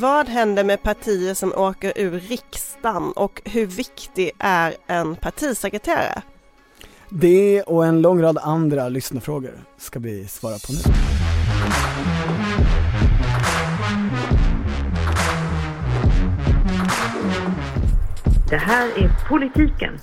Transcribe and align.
Vad 0.00 0.28
händer 0.28 0.64
med 0.64 0.82
partier 0.82 1.34
som 1.34 1.52
åker 1.52 1.92
ur 1.96 2.20
riksdagen 2.20 3.12
och 3.12 3.42
hur 3.44 3.66
viktig 3.66 4.30
är 4.38 4.74
en 4.86 5.16
partisekreterare? 5.16 6.22
Det 7.08 7.62
och 7.62 7.86
en 7.86 8.02
lång 8.02 8.22
rad 8.22 8.38
andra 8.42 8.88
lyssnarfrågor 8.88 9.52
ska 9.76 9.98
vi 9.98 10.28
svara 10.28 10.54
på 10.66 10.72
nu. 10.72 10.78
Det 18.50 18.56
här 18.56 18.86
är 18.86 19.28
Politiken 19.28 19.98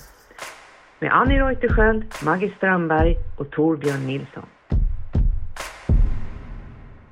med 0.98 1.12
Annie 1.12 1.40
Reuterskiöld, 1.40 2.04
Maggie 2.24 2.54
Strandberg 2.56 3.16
och 3.38 3.50
Torbjörn 3.50 4.06
Nilsson. 4.06 4.46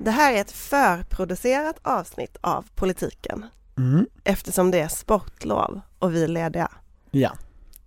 Det 0.05 0.11
här 0.11 0.33
är 0.33 0.41
ett 0.41 0.53
förproducerat 0.53 1.77
avsnitt 1.83 2.37
av 2.41 2.67
Politiken 2.75 3.47
Mm. 3.79 4.07
eftersom 4.25 4.71
det 4.71 4.81
är 4.81 4.89
sportlov 4.89 5.81
och 5.99 6.15
vi 6.15 6.25
är 6.25 6.29
lediga. 6.29 6.71
Ja. 7.11 7.33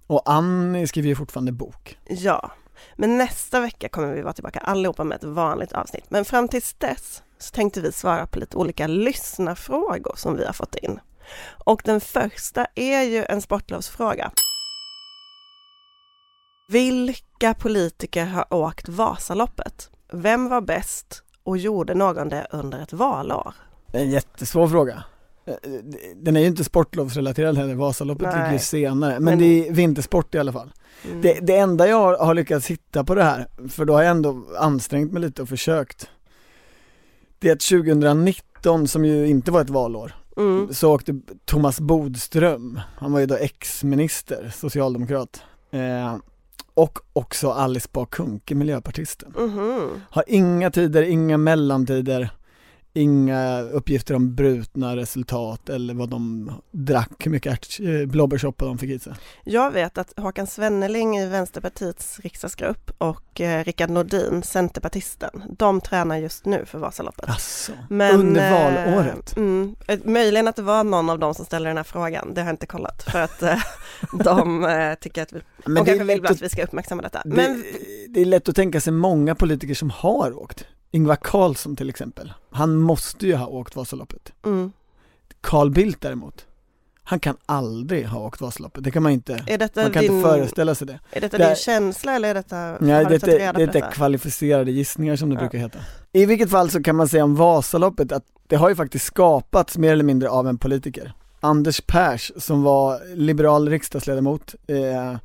Och 0.08 0.22
Annie 0.26 0.88
skriver 0.88 1.10
ju 1.10 1.16
fortfarande 1.16 1.52
bok. 1.52 1.98
Ja, 2.08 2.52
men 2.96 3.18
nästa 3.18 3.60
vecka 3.62 3.90
kommer 3.90 4.14
vi 4.14 4.22
vara 4.22 4.34
tillbaka 4.34 4.60
allihopa 4.60 5.04
med 5.04 5.16
ett 5.16 5.24
vanligt 5.24 5.72
avsnitt. 5.74 6.06
Men 6.10 6.26
fram 6.26 6.48
tills 6.48 6.74
dess 6.74 7.24
så 7.38 7.52
tänkte 7.52 7.82
vi 7.82 7.92
svara 7.92 8.28
på 8.28 8.40
lite 8.40 8.58
olika 8.58 8.88
lyssnarfrågor 8.88 10.14
som 10.16 10.36
vi 10.38 10.46
har 10.46 10.54
fått 10.54 10.76
in. 10.76 11.00
Och 11.66 11.82
den 11.86 12.02
första 12.02 12.68
är 12.76 13.02
ju 13.02 13.26
en 13.26 13.42
sportlovsfråga. 13.42 14.32
Vilka 16.72 17.54
politiker 17.54 18.26
har 18.26 18.54
åkt 18.54 18.90
Vasaloppet? 18.90 19.90
Vem 20.14 20.50
var 20.50 20.62
bäst 20.62 21.24
och 21.48 21.58
gjorde 21.58 21.94
någon 21.94 22.30
det 22.30 22.48
under 22.52 22.80
ett 22.84 22.94
valår? 22.94 23.54
Det 23.92 23.98
är 23.98 24.02
en 24.02 24.10
jättesvår 24.10 24.68
fråga. 24.68 25.04
Eh, 25.46 25.54
Den 26.16 26.36
är 26.36 26.42
ju 26.42 26.48
inte 26.48 26.64
sportlovsrelaterad 26.64 27.58
heller, 27.58 27.76
Vasaloppet 27.76 28.28
Nej. 28.28 28.36
ligger 28.38 28.52
ju 28.54 28.60
senare, 28.60 29.14
men, 29.14 29.24
Men- 29.24 29.40
det 29.40 29.68
är 29.68 29.74
vintersport 29.74 30.36
i 30.36 30.40
alla 30.40 30.54
fall. 30.54 30.72
Mm. 31.06 31.22
Det, 31.22 31.34
det 31.42 31.58
enda 31.58 31.88
jag 31.88 31.98
har, 31.98 32.18
har 32.18 32.34
lyckats 32.34 32.68
hitta 32.68 33.04
på 33.04 33.16
det 33.16 33.24
här, 33.24 33.48
för 33.70 33.86
då 33.86 33.94
har 33.94 34.02
jag 34.02 34.12
ändå 34.12 34.44
ansträngt 34.60 35.12
mig 35.14 35.22
lite 35.22 35.42
och 35.42 35.50
försökt, 35.50 36.10
det 37.40 37.50
är 37.50 37.54
att 37.54 37.60
2019, 37.62 38.88
som 38.88 39.06
ju 39.06 39.28
inte 39.28 39.52
var 39.52 39.62
ett 39.62 39.70
valår, 39.70 40.12
Mm. 40.38 40.74
så 40.74 40.94
åkte 40.94 41.20
Thomas 41.46 41.80
Bodström, 41.80 42.80
han 42.98 43.12
var 43.12 43.20
ju 43.20 43.26
då 43.26 43.36
ex-minister, 43.36 44.52
socialdemokrat, 44.56 45.42
eh, 45.72 46.16
och 46.74 47.00
också 47.14 47.52
Alice 47.52 47.88
Bah 47.92 48.06
Kuhnke, 48.06 48.56
miljöpartisten. 48.56 49.34
Mhm. 49.38 50.02
Har 50.10 50.24
inga 50.28 50.72
tider, 50.72 51.04
inga 51.04 51.38
mellantider, 51.38 52.30
inga 52.98 53.62
uppgifter 53.62 54.16
om 54.16 54.36
brutna 54.36 54.96
resultat 54.96 55.70
eller 55.70 55.94
vad 55.94 56.10
de 56.10 56.52
drack, 56.72 57.12
hur 57.20 57.32
mycket 57.32 57.54
ärt- 57.54 58.02
eh, 58.02 58.08
blåbärssoppa 58.08 58.66
de 58.66 58.78
fick 58.78 58.90
i 58.90 59.00
sig. 59.00 59.14
Jag 59.44 59.72
vet 59.72 59.98
att 59.98 60.14
Håkan 60.18 60.48
Svenneling 60.48 61.18
i 61.18 61.26
Vänsterpartiets 61.28 62.20
riksdagsgrupp 62.20 62.92
och 62.98 63.42
eh, 63.42 63.64
Rickard 63.64 63.90
Nordin, 63.90 64.44
Centerpartisten, 64.44 65.44
de 65.58 65.82
tränar 65.82 66.18
just 66.18 66.46
nu 66.46 66.66
för 66.66 66.80
Vasaloppet. 66.80 67.30
Alltså, 67.30 67.72
Men, 67.90 68.20
under 68.20 68.52
eh, 68.52 68.86
valåret. 68.88 69.38
Mm, 69.38 69.76
eh, 69.88 70.00
möjligen 70.04 70.48
att 70.48 70.56
det 70.56 70.62
var 70.62 70.84
någon 70.84 71.10
av 71.10 71.20
dem 71.20 71.34
som 71.34 71.46
ställde 71.46 71.70
den 71.70 71.78
här 71.78 71.84
frågan, 71.84 72.34
det 72.34 72.42
har 72.42 72.48
jag 72.48 72.54
inte 72.54 72.66
kollat 72.66 73.04
för 73.04 73.22
att 73.22 73.44
eh, 73.44 73.58
de 74.24 74.64
eh, 74.66 74.94
tycker 74.94 75.22
att 75.22 75.34
vi, 75.34 75.42
Men 75.66 75.76
de 75.76 75.86
kanske 75.86 76.04
vill 76.04 76.26
att 76.26 76.32
att, 76.32 76.42
vi 76.42 76.50
ska 76.50 76.64
uppmärksamma 76.64 77.02
detta. 77.02 77.22
det, 77.26 77.30
Men 77.36 77.64
det 78.10 78.22
är 78.22 78.26
lätt 78.26 78.50
att 78.50 78.56
tänka 78.56 78.82
sig 78.82 78.94
många 78.94 79.36
politiker 79.36 79.74
som 79.74 79.90
har 79.90 80.40
åkt. 80.40 80.66
Ingvar 80.92 81.16
Carlsson 81.16 81.76
till 81.76 81.90
exempel, 81.90 82.34
han 82.52 82.76
måste 82.78 83.28
ju 83.28 83.36
ha 83.36 83.48
åkt 83.48 83.76
Vasaloppet. 83.76 84.34
mm, 84.46 84.72
Carl 85.42 85.72
Bildt 85.72 86.02
däremot, 86.02 86.46
han 87.04 87.20
kan 87.20 87.38
aldrig 87.46 88.06
ha 88.08 88.20
åkt 88.20 88.42
Vasaloppet, 88.42 88.84
det 88.84 88.92
kan 88.92 89.04
man 89.04 89.12
inte, 89.12 89.44
är 89.48 89.58
detta, 89.58 89.82
man 89.82 89.92
kan 89.92 90.02
din, 90.04 90.12
inte 90.16 90.30
föreställa 90.30 90.76
sig 90.76 90.88
det. 90.88 91.00
är 91.12 91.22
detta 91.22 91.38
Det- 91.38 91.48
din 91.48 91.56
känsla 91.56 92.14
eller 92.16 92.30
är 92.30 92.34
detta, 92.34 92.78
Nej, 92.80 93.04
har 93.04 93.10
det, 93.12 93.18
du 93.26 93.32
är- 93.32 93.40
reda 93.40 93.50
är 93.50 93.54
på 93.54 93.60
detta? 93.60 93.78
inte 93.78 93.96
kvalificerade 93.96 94.72
gissningar 94.72 95.16
som 95.16 95.30
det 95.30 95.36
Ja. 95.36 95.40
brukar 95.40 95.58
heta. 95.58 95.80
I 96.14 96.26
vilket 96.26 96.50
fall 96.50 96.70
så 96.70 96.84
kan 96.84 96.96
man 96.96 97.08
säga 97.08 97.24
om 97.24 97.36
Vasaloppet 97.36 98.12
att 98.12 98.24
det 98.48 98.56
har 98.56 98.70
ju 98.70 98.76
faktiskt 98.76 99.06
skapats 99.06 99.78
mer 99.78 99.92
eller 99.94 100.04
mindre 100.04 100.30
av 100.30 100.48
en 100.48 100.58
politiker. 100.58 101.14
Anders 101.40 101.82
Pers 101.82 102.32
som 102.38 102.64
var 102.64 103.16
liberal 103.16 103.70
riksdagsledamot, 103.70 104.56
eh, 104.68 105.18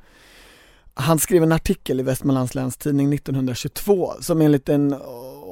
han 0.93 1.19
skrev 1.19 1.43
en 1.43 1.51
artikel 1.51 1.99
i 1.99 2.03
Västmanlands 2.03 2.55
Läns 2.55 2.77
Tidning 2.77 3.09
1922 3.09 4.13
som 4.21 4.41
enligt 4.41 4.65
den 4.65 4.95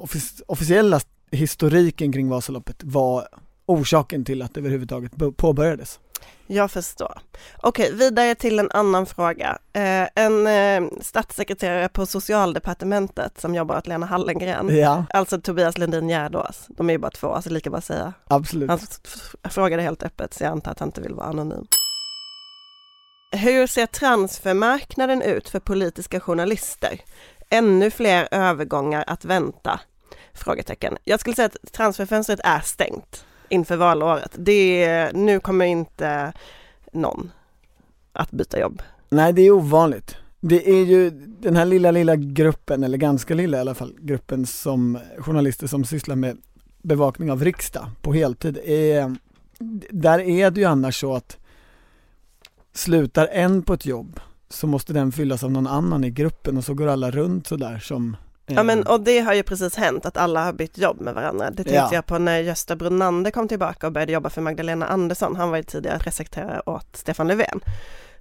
offic- 0.01 0.41
officiella 0.47 0.99
historiken 1.31 2.11
kring 2.11 2.29
Vasaloppet 2.29 2.83
var 2.83 3.27
orsaken 3.65 4.25
till 4.25 4.41
att 4.41 4.53
det 4.53 4.59
överhuvudtaget 4.59 5.11
påbörjades. 5.37 5.99
Jag 6.47 6.71
förstår. 6.71 7.19
Okej, 7.61 7.93
vidare 7.95 8.35
till 8.35 8.59
en 8.59 8.71
annan 8.71 9.05
fråga. 9.05 9.57
Eh, 9.73 10.07
en 10.15 10.47
eh, 10.47 10.89
statssekreterare 11.01 11.89
på 11.89 12.05
socialdepartementet 12.05 13.41
som 13.41 13.55
jobbar 13.55 13.77
åt 13.77 13.87
Lena 13.87 14.05
Hallengren, 14.05 14.75
Ja, 14.77 15.05
alltså 15.09 15.41
Tobias 15.41 15.77
Lundin 15.77 16.09
Gärdås, 16.09 16.65
de 16.69 16.89
är 16.89 16.93
ju 16.93 16.97
bara 16.99 17.11
två, 17.11 17.27
alltså 17.33 17.49
lika 17.49 17.69
bara 17.69 17.81
säga. 17.81 18.13
absolut. 18.27 18.69
Han 18.69 18.79
frågade 19.51 19.81
helt 19.83 20.03
öppet 20.03 20.33
så 20.33 20.43
jag 20.43 20.51
antar 20.51 20.71
att 20.71 20.79
han 20.79 20.87
inte 20.89 21.01
vill 21.01 21.13
vara 21.13 21.27
anonym. 21.27 21.65
Hur 23.31 23.67
ser 23.67 23.85
transfermarknaden 23.85 25.21
ut 25.21 25.49
för 25.49 25.59
politiska 25.59 26.19
journalister? 26.19 27.01
Ännu 27.49 27.91
fler 27.91 28.27
övergångar 28.31 29.03
att 29.07 29.25
vänta? 29.25 29.79
Frågetecken. 30.33 30.97
Jag 31.03 31.19
skulle 31.19 31.35
säga 31.35 31.45
att 31.45 31.71
transferfönstret 31.71 32.39
är 32.43 32.59
stängt 32.59 33.25
inför 33.49 33.75
valåret. 33.75 34.31
Det, 34.37 35.11
nu 35.13 35.39
kommer 35.39 35.65
inte 35.65 36.33
någon 36.91 37.31
att 38.13 38.31
byta 38.31 38.59
jobb. 38.59 38.81
Nej, 39.09 39.33
det 39.33 39.41
är 39.41 39.51
ovanligt. 39.51 40.15
Det 40.39 40.69
är 40.69 40.85
ju 40.85 41.09
den 41.39 41.55
här 41.55 41.65
lilla, 41.65 41.91
lilla 41.91 42.15
gruppen, 42.15 42.83
eller 42.83 42.97
ganska 42.97 43.33
lilla 43.33 43.57
i 43.57 43.61
alla 43.61 43.73
fall, 43.73 43.95
gruppen 43.99 44.45
som 44.45 44.99
journalister 45.17 45.67
som 45.67 45.85
sysslar 45.85 46.15
med 46.15 46.37
bevakning 46.81 47.31
av 47.31 47.43
riksdag 47.43 47.89
på 48.01 48.13
heltid. 48.13 48.57
Är, 48.65 49.15
där 49.89 50.19
är 50.19 50.51
det 50.51 50.59
ju 50.59 50.65
annars 50.65 50.99
så 50.99 51.15
att 51.15 51.37
slutar 52.73 53.27
en 53.27 53.63
på 53.63 53.73
ett 53.73 53.85
jobb 53.85 54.19
så 54.49 54.67
måste 54.67 54.93
den 54.93 55.11
fyllas 55.11 55.43
av 55.43 55.51
någon 55.51 55.67
annan 55.67 56.03
i 56.03 56.09
gruppen 56.09 56.57
och 56.57 56.65
så 56.65 56.73
går 56.73 56.87
alla 56.87 57.11
runt 57.11 57.47
sådär 57.47 57.79
som 57.79 58.17
Ja 58.55 58.63
men 58.63 58.83
och 58.87 59.01
det 59.01 59.19
har 59.19 59.33
ju 59.33 59.43
precis 59.43 59.75
hänt 59.75 60.05
att 60.05 60.17
alla 60.17 60.43
har 60.43 60.53
bytt 60.53 60.77
jobb 60.77 61.01
med 61.01 61.13
varandra. 61.13 61.49
Det 61.49 61.55
tänkte 61.55 61.73
Ja. 61.73 61.89
jag 61.93 62.05
på 62.05 62.17
när 62.17 62.39
Gösta 62.39 62.75
Brunander 62.75 63.31
kom 63.31 63.47
tillbaka 63.47 63.87
och 63.87 63.93
började 63.93 64.11
jobba 64.11 64.29
för 64.29 64.41
Magdalena 64.41 64.85
Andersson. 64.87 65.35
Han 65.35 65.49
var 65.49 65.57
ju 65.57 65.63
tidigare 65.63 65.99
pressekreterare 65.99 66.61
åt 66.65 66.95
Stefan 66.95 67.27
Löfven. 67.27 67.59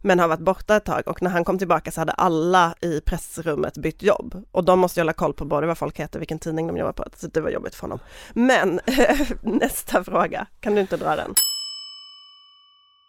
Men 0.03 0.19
har 0.19 0.29
varit 0.29 0.41
borta 0.41 0.77
ett 0.77 0.85
tag 0.85 1.03
och 1.07 1.23
när 1.23 1.31
han 1.31 1.45
kom 1.45 1.59
tillbaka 1.59 1.91
så 1.91 2.01
hade 2.01 2.13
alla 2.13 2.75
i 2.81 3.01
pressrummet 3.01 3.79
bytt 3.79 4.03
jobb. 4.03 4.45
Och 4.53 4.65
de 4.65 4.79
måste 4.81 5.01
ju 5.01 5.03
hålla 5.03 5.13
koll 5.13 5.35
på 5.35 5.45
både 5.45 5.67
vad 5.67 5.79
folk 5.79 6.01
heter, 6.01 6.19
vilken 6.19 6.39
tidning 6.39 6.67
de 6.67 6.77
jobbar 6.77 6.93
på. 6.93 7.05
Så 7.17 7.27
det 7.27 7.41
var 7.41 7.51
jobbigt 7.51 7.75
för 7.75 7.83
honom. 7.83 7.99
Men 8.33 8.81
nästa 9.43 10.05
fråga, 10.05 10.47
kan 10.61 10.75
du 10.75 10.81
inte 10.81 10.97
dra 10.97 11.17
den? 11.17 11.35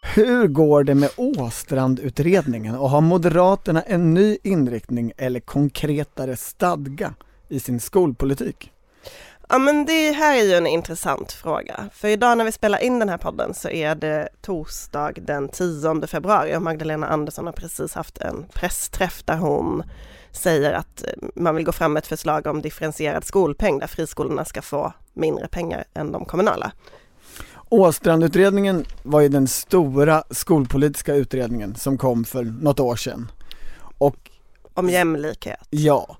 Hur 0.02 0.46
går 0.46 0.84
det 0.84 0.94
med 0.94 1.10
Åstrandutredningen 1.16 2.74
och 2.74 2.90
har 2.90 3.00
Moderaterna 3.00 3.82
en 3.82 4.14
ny 4.14 4.38
inriktning 4.42 5.12
eller 5.16 5.40
konkretare 5.40 6.36
stadga 6.36 7.14
i 7.48 7.60
sin 7.60 7.80
skolpolitik? 7.80 8.72
Ja 9.48 9.58
men 9.58 9.84
det 9.84 10.12
här 10.12 10.38
är 10.38 10.44
ju 10.44 10.54
en 10.54 10.66
intressant 10.66 11.32
fråga. 11.32 11.88
För 11.92 12.08
idag 12.08 12.38
när 12.38 12.44
vi 12.44 12.52
spelar 12.52 12.82
in 12.82 12.98
den 12.98 13.08
här 13.08 13.18
podden 13.18 13.54
så 13.54 13.68
är 13.68 13.94
det 13.94 14.28
torsdag 14.40 15.12
den 15.16 15.48
10 15.48 16.06
februari 16.06 16.56
och 16.56 16.62
Magdalena 16.62 17.06
Andersson 17.06 17.46
har 17.46 17.52
precis 17.52 17.94
haft 17.94 18.18
en 18.18 18.44
pressträff 18.54 19.22
där 19.24 19.36
hon 19.36 19.82
säger 20.32 20.72
att 20.72 21.02
eh, 21.06 21.28
man 21.34 21.54
vill 21.54 21.64
gå 21.64 21.72
fram 21.72 21.92
med 21.92 22.00
ett 22.00 22.06
förslag 22.06 22.46
om 22.46 22.62
differentierad 22.62 23.24
skolpeng 23.24 23.78
där 23.78 23.86
friskolorna 23.86 24.44
ska 24.44 24.62
få 24.62 24.92
mindre 25.12 25.48
pengar 25.48 25.84
än 25.94 26.12
de 26.12 26.24
kommunala. 26.24 26.72
Åstrandutredningen 27.72 28.84
var 29.02 29.20
ju 29.20 29.28
den 29.28 29.48
stora 29.48 30.24
skolpolitiska 30.30 31.14
utredningen 31.14 31.74
som 31.74 31.98
kom 31.98 32.24
för 32.24 32.44
något 32.44 32.80
år 32.80 32.96
sedan. 32.96 33.30
Och 33.98 34.16
Om 34.74 34.88
jämlikhet. 34.88 35.58
ja, 35.70 36.16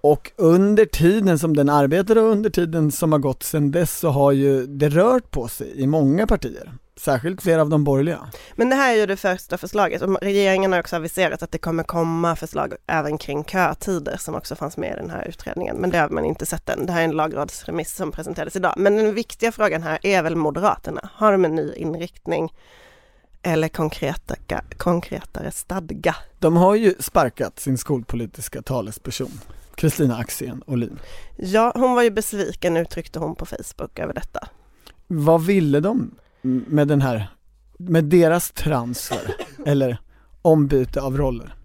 och 0.00 0.32
under 0.36 0.84
tiden 0.84 1.38
som 1.38 1.56
den 1.56 1.68
arbetade 1.68 2.20
och 2.20 2.30
under 2.30 2.50
tiden 2.50 2.92
som 2.92 3.12
har 3.12 3.18
gått 3.18 3.42
sedan 3.42 3.70
dess 3.70 3.98
så 3.98 4.08
har 4.08 4.32
ju 4.32 4.66
det 4.66 4.88
rört 4.88 5.30
på 5.30 5.48
sig 5.48 5.72
i 5.74 5.86
många 5.86 6.26
partier. 6.26 6.72
Särskilt 7.00 7.42
flera 7.42 7.60
av 7.62 7.68
de 7.68 7.84
borgerliga. 7.84 8.30
Men 8.54 8.68
det 8.68 8.76
här 8.76 8.92
är 8.92 8.96
ju 8.96 9.06
det 9.06 9.16
första 9.16 9.58
förslaget 9.58 10.02
och 10.02 10.18
regeringen 10.22 10.72
har 10.72 10.80
också 10.80 10.96
aviserat 10.96 11.42
att 11.42 11.52
det 11.52 11.58
kommer 11.58 11.82
komma 11.82 12.36
förslag 12.36 12.74
även 12.86 13.18
kring 13.18 13.44
kötider 13.44 14.16
som 14.16 14.34
också 14.34 14.56
fanns 14.56 14.76
med 14.76 14.92
i 14.92 14.96
den 14.96 15.10
här 15.10 15.28
utredningen. 15.28 15.76
Men 15.76 15.90
det 15.90 15.98
har 15.98 16.08
man 16.08 16.24
inte 16.24 16.46
sett 16.46 16.68
än. 16.68 16.86
Det 16.86 16.92
här 16.92 17.00
är 17.00 17.04
en 17.04 17.10
lagrådsremiss 17.10 17.94
som 17.94 18.12
presenterades 18.12 18.56
idag. 18.56 18.74
Men 18.76 18.96
den 18.96 19.14
viktiga 19.14 19.52
frågan 19.52 19.82
här 19.82 19.98
är 20.02 20.22
väl 20.22 20.36
Moderaterna. 20.36 21.10
Har 21.14 21.32
de 21.32 21.44
en 21.44 21.54
ny 21.54 21.72
inriktning 21.72 22.52
eller 23.42 23.68
konkreta, 23.68 24.34
konkretare 24.76 25.50
stadga? 25.50 26.16
De 26.38 26.56
har 26.56 26.74
ju 26.74 26.94
sparkat 27.00 27.60
sin 27.60 27.78
skolpolitiska 27.78 28.62
talesperson, 28.62 29.40
Kristina 29.74 30.16
Axén 30.16 30.62
Olin. 30.66 30.98
Ja, 31.36 31.72
hon 31.74 31.94
var 31.94 32.02
ju 32.02 32.10
besviken 32.10 32.76
uttryckte 32.76 33.18
hon 33.18 33.34
på 33.34 33.46
Facebook 33.46 33.98
över 33.98 34.14
detta. 34.14 34.48
Vad 35.06 35.44
ville 35.44 35.80
de 35.80 36.10
med 36.42 36.88
den 36.88 37.02
här, 37.02 37.30
med 37.78 38.04
deras 38.04 38.50
transfer 38.50 39.34
eller 39.66 39.98
ombyte 40.42 41.00
av 41.00 41.16
roller? 41.16 41.56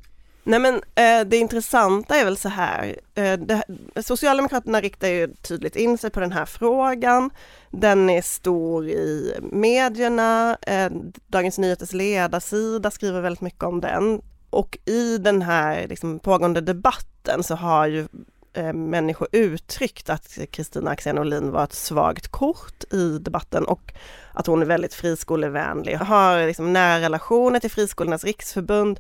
Nej 0.43 0.59
men 0.59 0.75
eh, 0.75 1.27
det 1.27 1.37
intressanta 1.37 2.15
är 2.15 2.25
väl 2.25 2.37
så 2.37 2.49
här, 2.49 2.95
eh, 3.15 3.33
det, 3.33 3.63
Socialdemokraterna 4.01 4.81
riktar 4.81 5.07
ju 5.07 5.27
tydligt 5.27 5.75
in 5.75 5.97
sig 5.97 6.09
på 6.09 6.19
den 6.19 6.31
här 6.31 6.45
frågan. 6.45 7.29
Den 7.69 8.09
är 8.09 8.21
stor 8.21 8.87
i 8.87 9.35
medierna, 9.51 10.57
eh, 10.61 10.91
Dagens 11.27 11.57
Nyheters 11.57 11.93
ledarsida 11.93 12.91
skriver 12.91 13.21
väldigt 13.21 13.41
mycket 13.41 13.63
om 13.63 13.81
den. 13.81 14.21
Och 14.49 14.77
i 14.85 15.17
den 15.17 15.41
här 15.41 15.87
liksom, 15.87 16.19
pågående 16.19 16.61
debatten 16.61 17.43
så 17.43 17.55
har 17.55 17.87
ju 17.87 18.07
eh, 18.53 18.73
människor 18.73 19.27
uttryckt 19.31 20.09
att 20.09 20.39
Kristina 20.51 20.91
Axén 20.91 21.17
Olin 21.17 21.51
var 21.51 21.63
ett 21.63 21.73
svagt 21.73 22.27
kort 22.27 22.93
i 22.93 23.17
debatten 23.17 23.65
och 23.65 23.93
att 24.33 24.47
hon 24.47 24.61
är 24.61 24.65
väldigt 24.65 24.93
friskolevänlig, 24.93 25.95
har 25.95 26.47
liksom 26.47 26.73
nära 26.73 27.01
relationer 27.01 27.59
till 27.59 27.71
Friskolornas 27.71 28.23
riksförbund 28.23 28.99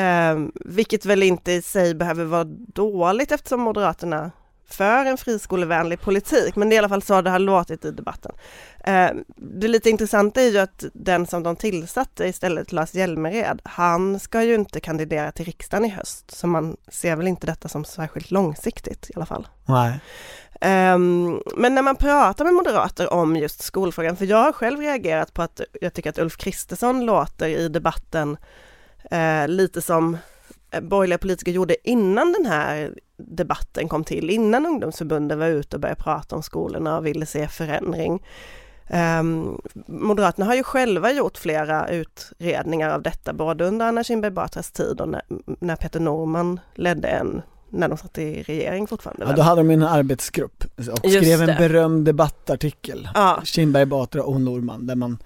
Eh, 0.00 0.38
vilket 0.54 1.04
väl 1.04 1.22
inte 1.22 1.52
i 1.52 1.62
sig 1.62 1.94
behöver 1.94 2.24
vara 2.24 2.44
dåligt 2.74 3.32
eftersom 3.32 3.60
Moderaterna 3.60 4.30
för 4.74 5.04
en 5.04 5.16
friskolevänlig 5.16 6.00
politik, 6.00 6.56
men 6.56 6.68
det 6.68 6.74
är 6.74 6.76
i 6.76 6.78
alla 6.78 6.88
fall 6.88 7.02
så 7.02 7.22
det 7.22 7.30
har 7.30 7.38
låtit 7.38 7.84
i 7.84 7.90
debatten. 7.90 8.32
Eh, 8.84 9.10
det 9.36 9.68
lite 9.68 9.90
intressanta 9.90 10.40
är 10.40 10.48
ju 10.50 10.58
att 10.58 10.84
den 10.92 11.26
som 11.26 11.42
de 11.42 11.56
tillsatte 11.56 12.26
istället, 12.26 12.72
Lars 12.72 12.94
Hjälmered, 12.94 13.60
han 13.64 14.20
ska 14.20 14.42
ju 14.42 14.54
inte 14.54 14.80
kandidera 14.80 15.32
till 15.32 15.44
riksdagen 15.44 15.84
i 15.84 15.88
höst, 15.88 16.30
så 16.30 16.46
man 16.46 16.76
ser 16.88 17.16
väl 17.16 17.26
inte 17.26 17.46
detta 17.46 17.68
som 17.68 17.84
särskilt 17.84 18.30
långsiktigt 18.30 19.10
i 19.10 19.12
alla 19.16 19.26
fall. 19.26 19.48
Nej. 19.66 20.00
Um, 20.62 21.42
men 21.56 21.74
när 21.74 21.82
man 21.82 21.96
pratar 21.96 22.44
med 22.44 22.54
moderater 22.54 23.12
om 23.12 23.36
just 23.36 23.62
skolfrågan, 23.62 24.16
för 24.16 24.24
jag 24.24 24.42
har 24.42 24.52
själv 24.52 24.80
reagerat 24.80 25.34
på 25.34 25.42
att 25.42 25.60
jag 25.80 25.94
tycker 25.94 26.10
att 26.10 26.18
Ulf 26.18 26.36
Kristersson 26.36 27.06
låter 27.06 27.48
i 27.48 27.68
debatten 27.68 28.36
eh, 29.10 29.48
lite 29.48 29.82
som 29.82 30.18
eh, 30.70 30.80
borgerliga 30.80 31.18
politiker 31.18 31.52
gjorde 31.52 31.90
innan 31.90 32.32
den 32.32 32.46
här 32.46 32.94
debatten 33.26 33.88
kom 33.88 34.04
till, 34.04 34.30
innan 34.30 34.66
ungdomsförbunden 34.66 35.38
var 35.38 35.46
ute 35.46 35.76
och 35.76 35.80
började 35.80 36.02
prata 36.02 36.36
om 36.36 36.42
skolorna 36.42 36.98
och 36.98 37.06
ville 37.06 37.26
se 37.26 37.48
förändring. 37.48 38.22
Um, 39.20 39.60
Moderaterna 39.86 40.46
har 40.46 40.54
ju 40.54 40.62
själva 40.62 41.12
gjort 41.12 41.38
flera 41.38 41.88
utredningar 41.88 42.90
av 42.90 43.02
detta, 43.02 43.32
både 43.32 43.64
under 43.64 43.86
Anna 43.86 44.04
Kinberg 44.04 44.30
Batras 44.32 44.72
tid 44.72 45.00
och 45.00 45.08
när, 45.08 45.22
när 45.60 45.76
Peter 45.76 46.00
Norman 46.00 46.60
ledde 46.74 47.08
en 47.08 47.42
när 47.72 47.88
de 47.88 47.98
satt 47.98 48.18
i 48.18 48.42
regering 48.42 48.86
fortfarande. 48.86 49.26
Ja, 49.26 49.32
då 49.32 49.42
hade 49.42 49.60
de 49.60 49.70
en 49.70 49.82
arbetsgrupp 49.82 50.64
och 51.04 51.10
skrev 51.10 51.42
en 51.42 51.56
berömd 51.58 52.04
debattartikel, 52.04 53.08
ja. 53.14 53.40
Kinberg 53.44 53.86
Batra 53.86 54.22
och 54.22 54.40
Norman, 54.40 54.86
där 54.86 54.94
man 54.94 55.18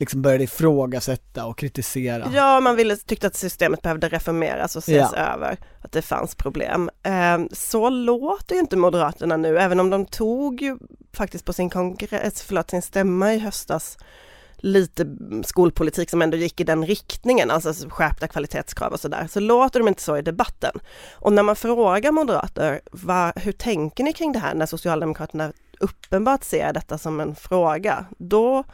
liksom 0.00 0.22
började 0.22 0.44
ifrågasätta 0.44 1.46
och 1.46 1.58
kritisera. 1.58 2.30
Ja, 2.34 2.60
man 2.60 2.76
ville, 2.76 2.96
tyckte 2.96 3.26
att 3.26 3.36
systemet 3.36 3.82
behövde 3.82 4.08
reformeras 4.08 4.76
och 4.76 4.82
ses 4.82 5.10
ja. 5.12 5.18
över, 5.18 5.56
att 5.80 5.92
det 5.92 6.02
fanns 6.02 6.34
problem. 6.34 6.90
Ehm, 7.02 7.48
så 7.52 7.88
låter 7.88 8.54
ju 8.54 8.60
inte 8.60 8.76
Moderaterna 8.76 9.36
nu, 9.36 9.58
även 9.58 9.80
om 9.80 9.90
de 9.90 10.06
tog 10.06 10.62
ju 10.62 10.78
faktiskt 11.12 11.44
på 11.44 11.52
sin 11.52 11.70
kongress, 11.70 12.42
förlåt, 12.42 12.70
sin 12.70 12.82
stämma 12.82 13.34
i 13.34 13.38
höstas 13.38 13.98
lite 14.62 15.06
skolpolitik 15.44 16.10
som 16.10 16.22
ändå 16.22 16.36
gick 16.36 16.60
i 16.60 16.64
den 16.64 16.86
riktningen, 16.86 17.50
alltså 17.50 17.88
skärpta 17.88 18.28
kvalitetskrav 18.28 18.92
och 18.92 19.00
sådär, 19.00 19.26
så 19.30 19.40
låter 19.40 19.80
de 19.80 19.88
inte 19.88 20.02
så 20.02 20.16
i 20.16 20.22
debatten. 20.22 20.80
Och 21.12 21.32
när 21.32 21.42
man 21.42 21.56
frågar 21.56 22.12
moderater, 22.12 22.80
vad, 22.92 23.32
hur 23.38 23.52
tänker 23.52 24.04
ni 24.04 24.12
kring 24.12 24.32
det 24.32 24.38
här 24.38 24.54
när 24.54 24.66
Socialdemokraterna 24.66 25.52
uppenbart 25.80 26.44
ser 26.44 26.72
detta 26.72 26.98
som 26.98 27.20
en 27.20 27.34
fråga, 27.34 28.06
då 28.18 28.64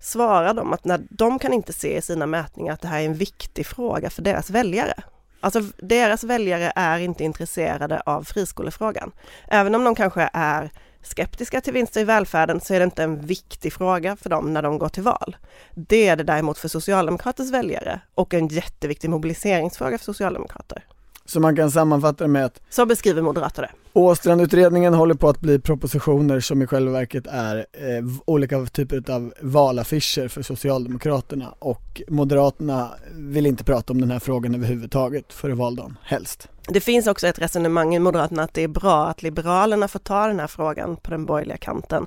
svarar 0.00 0.54
de 0.54 0.72
att 0.72 0.84
när 0.84 1.06
de 1.10 1.38
kan 1.38 1.52
inte 1.52 1.72
se 1.72 1.96
i 1.96 2.02
sina 2.02 2.26
mätningar 2.26 2.72
att 2.72 2.80
det 2.80 2.88
här 2.88 3.00
är 3.00 3.04
en 3.06 3.14
viktig 3.14 3.66
fråga 3.66 4.10
för 4.10 4.22
deras 4.22 4.50
väljare. 4.50 4.94
Alltså 5.40 5.62
deras 5.76 6.24
väljare 6.24 6.72
är 6.76 6.98
inte 6.98 7.24
intresserade 7.24 8.00
av 8.00 8.24
friskolefrågan. 8.24 9.12
Även 9.48 9.74
om 9.74 9.84
de 9.84 9.94
kanske 9.94 10.30
är 10.32 10.70
skeptiska 11.02 11.60
till 11.60 11.72
vinster 11.72 12.00
i 12.00 12.04
välfärden 12.04 12.60
så 12.60 12.74
är 12.74 12.78
det 12.78 12.84
inte 12.84 13.02
en 13.02 13.26
viktig 13.26 13.72
fråga 13.72 14.16
för 14.16 14.30
dem 14.30 14.52
när 14.52 14.62
de 14.62 14.78
går 14.78 14.88
till 14.88 15.02
val. 15.02 15.36
Det 15.74 16.08
är 16.08 16.16
det 16.16 16.24
däremot 16.24 16.58
för 16.58 16.68
Socialdemokraters 16.68 17.50
väljare 17.50 18.00
och 18.14 18.34
en 18.34 18.48
jätteviktig 18.48 19.10
mobiliseringsfråga 19.10 19.98
för 19.98 20.04
Socialdemokrater. 20.04 20.84
Så 21.26 21.40
man 21.40 21.56
kan 21.56 21.70
sammanfatta 21.70 22.24
det 22.24 22.28
med 22.28 22.44
att 22.44 22.60
Så 22.70 22.86
beskriver 22.86 23.22
Moderater 23.22 23.62
det. 23.62 23.70
Åstrandutredningen 23.92 24.94
håller 24.94 25.14
på 25.14 25.28
att 25.28 25.40
bli 25.40 25.58
propositioner 25.58 26.40
som 26.40 26.62
i 26.62 26.66
själva 26.66 26.92
verket 26.92 27.26
är 27.26 27.56
eh, 27.56 28.04
olika 28.24 28.66
typer 28.66 29.10
av 29.10 29.34
valaffischer 29.40 30.28
för 30.28 30.42
Socialdemokraterna 30.42 31.54
och 31.58 32.02
Moderaterna 32.08 32.90
vill 33.12 33.46
inte 33.46 33.64
prata 33.64 33.92
om 33.92 34.00
den 34.00 34.10
här 34.10 34.18
frågan 34.18 34.54
överhuvudtaget 34.54 35.32
före 35.32 35.54
valdagen, 35.54 35.98
helst. 36.02 36.48
Det 36.68 36.80
finns 36.80 37.06
också 37.06 37.26
ett 37.26 37.38
resonemang 37.38 37.94
i 37.94 37.98
Moderaterna 37.98 38.42
att 38.42 38.54
det 38.54 38.62
är 38.62 38.68
bra 38.68 39.06
att 39.06 39.22
Liberalerna 39.22 39.88
får 39.88 39.98
ta 39.98 40.26
den 40.26 40.40
här 40.40 40.46
frågan 40.46 40.96
på 40.96 41.10
den 41.10 41.26
borgerliga 41.26 41.56
kanten. 41.56 42.06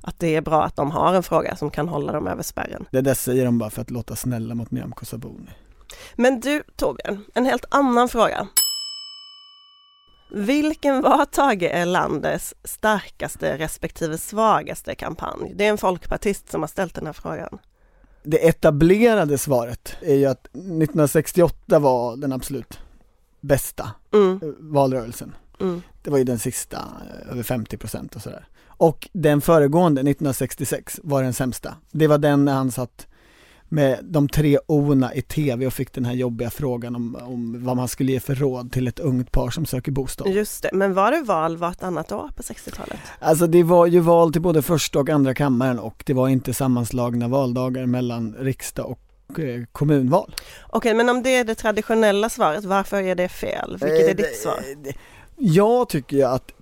Att 0.00 0.18
det 0.18 0.36
är 0.36 0.40
bra 0.40 0.64
att 0.64 0.76
de 0.76 0.90
har 0.90 1.14
en 1.14 1.22
fråga 1.22 1.56
som 1.56 1.70
kan 1.70 1.88
hålla 1.88 2.12
dem 2.12 2.26
över 2.26 2.42
spärren. 2.42 2.84
Det 2.90 3.00
där 3.00 3.14
säger 3.14 3.44
de 3.44 3.58
bara 3.58 3.70
för 3.70 3.82
att 3.82 3.90
låta 3.90 4.16
snälla 4.16 4.54
mot 4.54 4.70
Nyamko 4.70 5.04
Sabuni. 5.04 5.50
Men 6.16 6.40
du 6.40 6.62
Torbjörn, 6.76 7.24
en 7.34 7.46
helt 7.46 7.64
annan 7.70 8.08
fråga. 8.08 8.48
Vilken 10.30 11.02
var 11.02 11.24
Tage 11.24 11.62
Erlanders 11.62 12.54
starkaste 12.64 13.58
respektive 13.58 14.18
svagaste 14.18 14.94
kampanj? 14.94 15.52
Det 15.54 15.66
är 15.66 15.70
en 15.70 15.78
folkpartist 15.78 16.50
som 16.50 16.62
har 16.62 16.68
ställt 16.68 16.94
den 16.94 17.06
här 17.06 17.12
frågan. 17.12 17.58
Det 18.22 18.48
etablerade 18.48 19.38
svaret 19.38 19.96
är 20.00 20.14
ju 20.14 20.26
att 20.26 20.46
1968 20.46 21.78
var 21.78 22.16
den 22.16 22.32
absolut 22.32 22.78
bästa 23.40 23.90
mm. 24.12 24.40
valrörelsen. 24.58 25.34
Mm. 25.60 25.82
Det 26.02 26.10
var 26.10 26.18
ju 26.18 26.24
den 26.24 26.38
sista, 26.38 26.76
eh, 26.76 27.32
över 27.32 27.42
50 27.42 27.76
procent 27.76 28.16
och 28.16 28.22
sådär. 28.22 28.46
Och 28.66 29.08
den 29.12 29.40
föregående, 29.40 30.00
1966, 30.00 31.00
var 31.02 31.22
den 31.22 31.32
sämsta. 31.32 31.74
Det 31.90 32.06
var 32.06 32.18
den 32.18 32.44
när 32.44 32.54
han 32.54 32.70
satt 32.70 33.06
med 33.74 33.98
de 34.02 34.28
tre 34.28 34.58
orna 34.66 35.14
i 35.14 35.22
tv 35.22 35.66
och 35.66 35.72
fick 35.72 35.92
den 35.92 36.04
här 36.04 36.12
jobbiga 36.12 36.50
frågan 36.50 36.96
om, 36.96 37.16
om 37.22 37.64
vad 37.64 37.76
man 37.76 37.88
skulle 37.88 38.12
ge 38.12 38.20
för 38.20 38.34
råd 38.34 38.72
till 38.72 38.88
ett 38.88 38.98
ungt 38.98 39.32
par 39.32 39.50
som 39.50 39.66
söker 39.66 39.92
bostad. 39.92 40.28
Just 40.28 40.62
det, 40.62 40.70
men 40.72 40.94
var 40.94 41.10
det 41.10 41.22
val 41.22 41.56
vartannat 41.56 42.12
år 42.12 42.30
på 42.36 42.42
60-talet? 42.42 42.98
Alltså 43.18 43.46
det 43.46 43.62
var 43.62 43.86
ju 43.86 44.00
val 44.00 44.32
till 44.32 44.42
både 44.42 44.62
första 44.62 44.98
och 44.98 45.08
andra 45.08 45.34
kammaren 45.34 45.78
och 45.78 46.02
det 46.06 46.12
var 46.12 46.28
inte 46.28 46.54
sammanslagna 46.54 47.28
valdagar 47.28 47.86
mellan 47.86 48.34
riksdag 48.38 48.96
och 49.26 49.40
eh, 49.40 49.64
kommunval. 49.72 50.34
Okej, 50.68 50.94
men 50.94 51.08
om 51.08 51.22
det 51.22 51.36
är 51.36 51.44
det 51.44 51.54
traditionella 51.54 52.28
svaret, 52.28 52.64
varför 52.64 53.02
är 53.02 53.14
det 53.14 53.28
fel? 53.28 53.78
Vilket 53.80 54.10
är 54.10 54.14
ditt 54.14 54.36
svar? 54.36 54.64
Jag 55.36 55.88
tycker 55.88 56.16
ju 56.16 56.22
att 56.22 56.52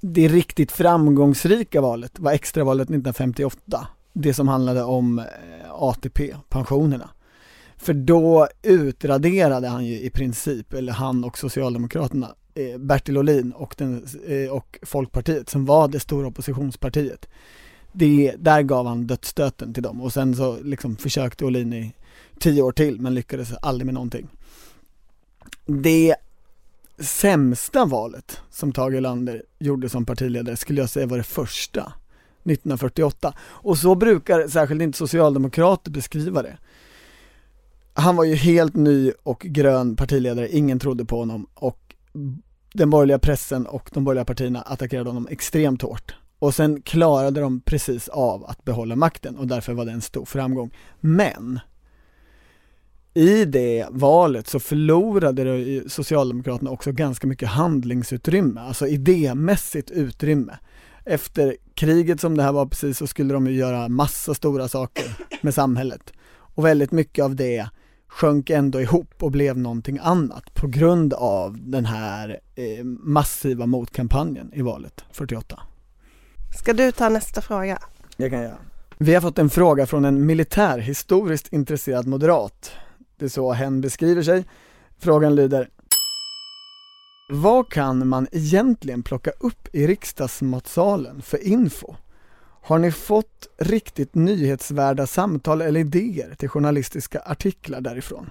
det 0.00 0.28
riktigt 0.28 0.72
framgångsrika 0.72 1.80
valet 1.80 2.18
var 2.18 2.32
extravalet 2.32 2.84
1958 2.84 3.86
det 4.14 4.34
som 4.34 4.48
handlade 4.48 4.82
om 4.82 5.18
eh, 5.18 5.24
ATP, 5.70 6.36
pensionerna. 6.48 7.10
För 7.76 7.94
då 7.94 8.48
utraderade 8.62 9.68
han 9.68 9.86
ju 9.86 10.00
i 10.00 10.10
princip, 10.10 10.72
eller 10.72 10.92
han 10.92 11.24
och 11.24 11.38
Socialdemokraterna, 11.38 12.34
eh, 12.54 12.78
Bertil 12.78 13.18
Ohlin 13.18 13.52
och, 13.52 13.74
den, 13.78 14.06
eh, 14.26 14.50
och 14.50 14.78
Folkpartiet 14.82 15.48
som 15.48 15.64
var 15.64 15.88
det 15.88 16.00
stora 16.00 16.26
oppositionspartiet. 16.26 17.28
Det, 17.92 18.34
där 18.38 18.62
gav 18.62 18.86
han 18.86 19.06
dödsstöten 19.06 19.74
till 19.74 19.82
dem 19.82 20.00
och 20.00 20.12
sen 20.12 20.36
så 20.36 20.58
liksom 20.62 20.96
försökte 20.96 21.44
Ohlin 21.44 21.72
i 21.72 21.94
tio 22.38 22.62
år 22.62 22.72
till 22.72 23.00
men 23.00 23.14
lyckades 23.14 23.52
aldrig 23.62 23.86
med 23.86 23.94
någonting. 23.94 24.28
Det 25.66 26.14
sämsta 26.98 27.84
valet 27.84 28.40
som 28.50 28.72
Tage 28.72 28.94
Erlander 28.94 29.42
gjorde 29.58 29.88
som 29.88 30.06
partiledare 30.06 30.56
skulle 30.56 30.80
jag 30.80 30.90
säga 30.90 31.06
var 31.06 31.16
det 31.16 31.22
första 31.22 31.92
1948. 32.44 33.34
Och 33.40 33.78
så 33.78 33.94
brukar 33.94 34.48
särskilt 34.48 34.82
inte 34.82 34.98
socialdemokrater 34.98 35.90
beskriva 35.90 36.42
det. 36.42 36.58
Han 37.94 38.16
var 38.16 38.24
ju 38.24 38.34
helt 38.34 38.74
ny 38.74 39.12
och 39.22 39.40
grön 39.40 39.96
partiledare, 39.96 40.48
ingen 40.56 40.78
trodde 40.78 41.04
på 41.04 41.18
honom 41.18 41.46
och 41.54 41.94
den 42.74 42.90
borgerliga 42.90 43.18
pressen 43.18 43.66
och 43.66 43.90
de 43.92 44.04
borgerliga 44.04 44.24
partierna 44.24 44.62
attackerade 44.62 45.10
honom 45.10 45.28
extremt 45.30 45.82
hårt. 45.82 46.14
Och 46.38 46.54
sen 46.54 46.82
klarade 46.82 47.40
de 47.40 47.60
precis 47.60 48.08
av 48.08 48.44
att 48.44 48.64
behålla 48.64 48.96
makten 48.96 49.36
och 49.36 49.46
därför 49.46 49.72
var 49.72 49.84
det 49.84 49.92
en 49.92 50.00
stor 50.00 50.24
framgång. 50.24 50.70
Men 51.00 51.60
i 53.14 53.44
det 53.44 53.86
valet 53.90 54.48
så 54.48 54.60
förlorade 54.60 55.82
Socialdemokraterna 55.90 56.70
också 56.70 56.92
ganska 56.92 57.26
mycket 57.26 57.48
handlingsutrymme, 57.48 58.60
alltså 58.60 58.86
idémässigt 58.86 59.90
utrymme 59.90 60.58
efter 61.04 61.56
kriget 61.74 62.20
som 62.20 62.36
det 62.36 62.42
här 62.42 62.52
var 62.52 62.66
precis 62.66 62.98
så 62.98 63.06
skulle 63.06 63.34
de 63.34 63.46
ju 63.46 63.52
göra 63.52 63.88
massa 63.88 64.34
stora 64.34 64.68
saker 64.68 65.04
med 65.42 65.54
samhället. 65.54 66.12
Och 66.32 66.64
väldigt 66.64 66.92
mycket 66.92 67.24
av 67.24 67.36
det 67.36 67.68
sjönk 68.08 68.50
ändå 68.50 68.80
ihop 68.80 69.22
och 69.22 69.30
blev 69.30 69.58
någonting 69.58 69.98
annat 70.02 70.54
på 70.54 70.66
grund 70.66 71.14
av 71.14 71.58
den 71.60 71.84
här 71.84 72.40
eh, 72.54 72.84
massiva 72.84 73.66
motkampanjen 73.66 74.50
i 74.54 74.62
valet 74.62 75.04
48. 75.12 75.60
Ska 76.58 76.72
du 76.72 76.92
ta 76.92 77.08
nästa 77.08 77.40
fråga? 77.40 77.78
Jag 78.16 78.30
kan 78.30 78.42
göra. 78.42 78.58
Vi 78.98 79.14
har 79.14 79.20
fått 79.20 79.38
en 79.38 79.50
fråga 79.50 79.86
från 79.86 80.04
en 80.04 80.26
militär 80.26 80.78
historiskt 80.78 81.52
intresserad 81.52 82.06
moderat. 82.06 82.72
Det 83.18 83.24
är 83.24 83.28
så 83.28 83.52
hen 83.52 83.80
beskriver 83.80 84.22
sig. 84.22 84.44
Frågan 84.98 85.34
lyder 85.34 85.68
Vad 87.28 87.68
kan 87.68 88.08
man 88.08 88.26
egentligen 88.32 89.02
plocka 89.02 89.30
upp 89.38 89.68
i 89.72 89.86
riksdagsmatsalen 89.86 91.22
för 91.22 91.46
info? 91.46 91.94
Har 92.62 92.78
ni 92.78 92.92
fått 92.92 93.46
riktigt 93.58 94.14
nyhetsvärda 94.14 95.06
samtal 95.06 95.60
eller 95.62 95.80
idéer 95.80 96.34
till 96.34 96.48
journalistiska 96.48 97.20
artiklar 97.26 97.80
därifrån? 97.80 98.30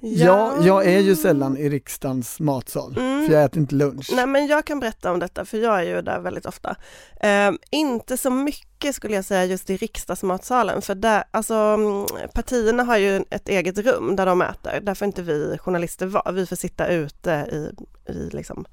Ja, 0.00 0.54
jag 0.62 0.86
är 0.86 0.98
ju 1.00 1.16
sällan 1.16 1.56
i 1.56 1.68
riksdagens 1.68 2.40
matsal, 2.40 2.96
Mm. 2.98 3.26
för 3.26 3.34
jag 3.34 3.44
äter 3.44 3.58
inte 3.60 3.74
lunch. 3.74 4.10
Nej 4.14 4.26
men 4.26 4.46
jag 4.46 4.64
kan 4.64 4.80
berätta 4.80 5.12
om 5.12 5.18
detta 5.18 5.44
för 5.44 5.58
jag 5.58 5.78
är 5.80 5.82
ju 5.96 6.02
där 6.02 6.20
väldigt 6.20 6.46
ofta. 6.46 6.76
Eh, 7.20 7.50
inte 7.70 8.16
så 8.16 8.30
mycket 8.30 8.66
skulle 8.92 9.14
jag 9.14 9.24
säga 9.24 9.44
just 9.44 9.70
i 9.70 9.76
riksdagsmatsalen 9.76 10.82
för 10.82 10.94
där, 10.94 11.24
alltså 11.30 11.54
mm, 11.54 12.06
partierna 12.34 12.82
har 12.82 12.96
ju 12.96 13.24
ett 13.30 13.48
eget 13.48 13.78
rum 13.78 14.16
där 14.16 14.26
de 14.26 14.42
äter. 14.42 14.80
Där 14.82 14.94
får 14.94 15.06
inte 15.06 15.22
vi 15.22 15.58
journalister 15.58 16.06
vara, 16.06 16.32
vi 16.32 16.46
får 16.46 16.56
sitta 16.56 16.86
ute 16.86 17.30
i, 17.30 17.70
i 18.12 18.28
liksom 18.32 18.66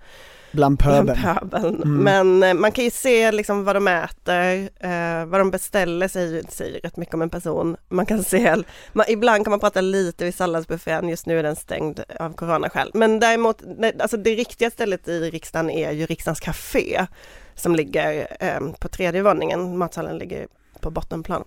Bland 0.53 0.79
pöbeln. 0.79 1.21
pöbeln. 1.23 1.83
Mm. 1.83 2.03
Men 2.03 2.43
eh, 2.43 2.61
man 2.61 2.71
kan 2.71 2.83
ju 2.83 2.91
se 2.91 3.31
liksom 3.31 3.63
vad 3.63 3.75
de 3.75 3.87
äter, 3.87 4.69
eh, 4.79 5.25
vad 5.25 5.39
de 5.39 5.51
beställer 5.51 6.07
säger, 6.07 6.43
säger 6.49 6.79
rätt 6.79 6.97
mycket 6.97 7.13
om 7.13 7.21
en 7.21 7.29
person. 7.29 7.77
Man 7.89 8.05
kan 8.05 8.23
se, 8.23 8.55
man, 8.93 9.05
ibland 9.09 9.45
kan 9.45 9.51
man 9.51 9.59
prata 9.59 9.81
lite 9.81 10.25
vid 10.25 10.35
salladsbuffén, 10.35 11.09
just 11.09 11.25
nu 11.25 11.39
är 11.39 11.43
den 11.43 11.55
stängd 11.55 11.99
av 12.19 12.33
coronaskäl. 12.33 12.91
Men 12.93 13.19
däremot, 13.19 13.61
alltså 13.99 14.17
det 14.17 14.35
riktiga 14.35 14.71
stället 14.71 15.07
i 15.07 15.31
riksdagen 15.31 15.69
är 15.69 15.91
ju 15.91 16.05
riksdagens 16.05 16.39
café 16.39 17.07
som 17.55 17.75
ligger 17.75 18.27
eh, 18.39 18.59
på 18.79 18.87
tredje 18.87 19.21
våningen, 19.21 19.77
matsalen 19.77 20.17
ligger 20.17 20.47
på 20.79 20.89
bottenplan. 20.91 21.43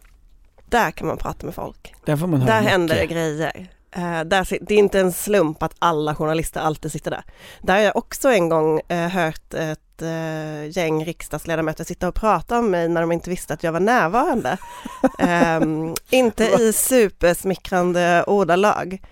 Där 0.69 0.91
kan 0.91 1.07
man 1.07 1.17
prata 1.17 1.47
med 1.47 1.55
folk. 1.55 1.95
Där 2.05 2.17
får 2.17 2.27
man 2.27 2.41
höra 2.41 2.53
Där 2.55 2.61
mycket. 2.61 2.73
händer 2.73 2.95
det 2.97 3.07
grejer. 3.07 3.69
Eh, 3.91 4.21
där, 4.25 4.59
det 4.61 4.75
är 4.75 4.79
inte 4.79 5.01
en 5.01 5.13
slump 5.13 5.63
att 5.63 5.75
alla 5.79 6.15
journalister 6.15 6.61
alltid 6.61 6.93
sitter 6.93 7.11
där. 7.11 7.25
Där 7.63 7.75
har 7.75 7.81
jag 7.81 7.97
också 7.97 8.29
en 8.29 8.49
gång 8.49 8.81
eh, 8.89 9.09
hört 9.09 9.55
ett 9.55 10.03
eh, 10.03 10.69
gäng 10.79 11.05
riksdagsledamöter 11.05 11.85
sitta 11.85 12.09
och 12.09 12.15
prata 12.15 12.59
om 12.59 12.71
mig 12.71 12.89
när 12.89 13.01
de 13.01 13.13
inte 13.13 13.31
visste 13.31 13.55
att 13.55 13.63
jag 13.63 13.73
var 13.73 13.81
närvarande. 13.81 14.57
Ehm, 15.19 15.95
inte 16.11 16.45
i 16.45 16.73
supersmickrande 16.73 18.25
ordalag. 18.27 19.03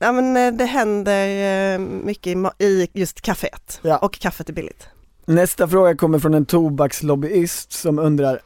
Ja, 0.00 0.12
men, 0.12 0.56
det 0.56 0.64
händer 0.64 1.78
mycket 1.78 2.26
i, 2.26 2.46
i 2.58 2.88
just 2.92 3.20
kaféet 3.20 3.80
Ja. 3.82 3.96
och 3.98 4.12
kaffet 4.12 4.48
är 4.48 4.52
billigt. 4.52 4.88
Nästa 5.30 5.68
fråga 5.68 5.96
kommer 5.96 6.18
från 6.18 6.34
en 6.34 6.46
tobakslobbyist 6.46 7.72
som 7.72 7.98
undrar 7.98 8.40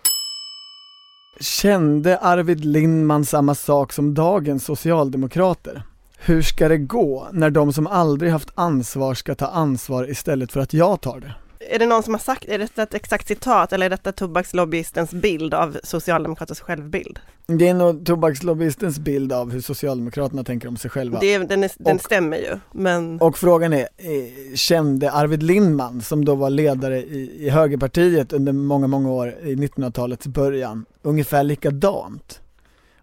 Kände 1.40 2.18
Arvid 2.18 2.64
Lindman 2.64 3.24
samma 3.24 3.54
sak 3.54 3.92
som 3.92 4.14
dagens 4.14 4.64
socialdemokrater? 4.64 5.82
Hur 6.18 6.42
ska 6.42 6.68
det 6.68 6.78
gå 6.78 7.28
när 7.32 7.50
de 7.50 7.72
som 7.72 7.86
aldrig 7.86 8.32
haft 8.32 8.50
ansvar 8.54 9.14
ska 9.14 9.34
ta 9.34 9.46
ansvar 9.46 10.10
istället 10.10 10.52
för 10.52 10.60
att 10.60 10.74
jag 10.74 11.00
tar 11.00 11.20
det? 11.20 11.34
Är 11.70 11.78
det 11.78 11.86
någon 11.86 12.02
som 12.02 12.14
har 12.14 12.18
sagt, 12.18 12.44
är 12.48 12.58
detta 12.58 12.82
ett 12.82 12.94
exakt 12.94 13.28
citat 13.28 13.72
eller 13.72 13.86
är 13.86 13.90
detta 13.90 14.12
tobakslobbyistens 14.12 15.10
bild 15.10 15.54
av 15.54 15.76
Socialdemokraters 15.84 16.60
självbild? 16.60 17.18
Det 17.46 17.68
är 17.68 17.74
nog 17.74 18.06
tobakslobbyistens 18.06 18.98
bild 18.98 19.32
av 19.32 19.52
hur 19.52 19.60
Socialdemokraterna 19.60 20.44
tänker 20.44 20.68
om 20.68 20.76
sig 20.76 20.90
själva. 20.90 21.20
Det, 21.20 21.38
den, 21.38 21.64
är, 21.64 21.70
den 21.78 21.96
Och- 21.96 22.02
stämmer 22.02 22.36
ju, 22.36 22.58
men 22.72 23.20
Och 23.20 23.38
frågan 23.38 23.72
är, 23.72 23.80
eh, 23.96 24.54
kände 24.54 25.12
Arvid 25.12 25.42
Lindman, 25.42 26.00
som 26.02 26.24
då 26.24 26.34
var 26.34 26.50
ledare 26.50 26.98
i, 27.02 27.46
i 27.46 27.50
högerpartiet 27.50 28.32
under 28.32 28.52
många, 28.52 28.86
många 28.86 29.10
år 29.10 29.28
i 29.42 29.54
1900-talets 29.54 30.26
början, 30.26 30.84
ungefär 31.02 31.42
likadant? 31.42 32.40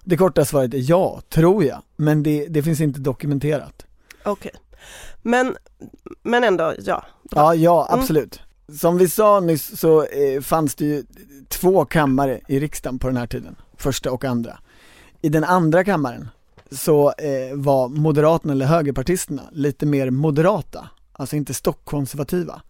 Det 0.04 0.18
korta 0.18 0.46
svaret 0.46 0.74
är 0.74 0.90
ja, 0.90 1.22
tror 1.30 1.64
jag, 1.64 1.82
men 1.96 2.24
det, 2.24 2.48
det 2.48 2.64
finns 2.64 2.82
inte 2.82 3.00
dokumenterat. 3.00 3.86
okej. 4.24 4.52
Men, 5.22 5.56
men 6.24 6.44
ändå, 6.44 6.74
ja. 6.86 7.06
Ja, 7.32 7.56
ja, 7.56 7.88
Mm. 7.94 8.06
Som 8.80 8.98
vi 8.98 9.10
sa 9.10 9.40
nyss 9.40 9.80
så 9.80 10.04
eh, 10.04 10.42
fanns 10.42 10.76
det 10.76 10.86
ju 10.86 11.04
två 11.48 11.86
kammare 11.86 12.42
i 12.48 12.60
riksdagen 12.60 13.00
på 13.00 13.08
den 13.08 13.18
här 13.18 13.28
tiden, 13.28 13.56
första 13.78 14.12
och 14.12 14.26
andra. 14.26 14.60
I 15.22 15.30
den 15.30 15.44
andra 15.44 15.84
kammaren 15.84 16.30
så 16.72 17.12
eh, 17.12 17.56
var 17.56 17.90
moderaterna 17.90 18.54
eller 18.54 18.66
högerpartisterna 18.66 19.44
lite 19.52 19.86
mer 19.86 20.10
moderata, 20.10 20.90
alltså 21.14 21.36
inte 21.36 21.54
stockkonservativa, 21.54 22.62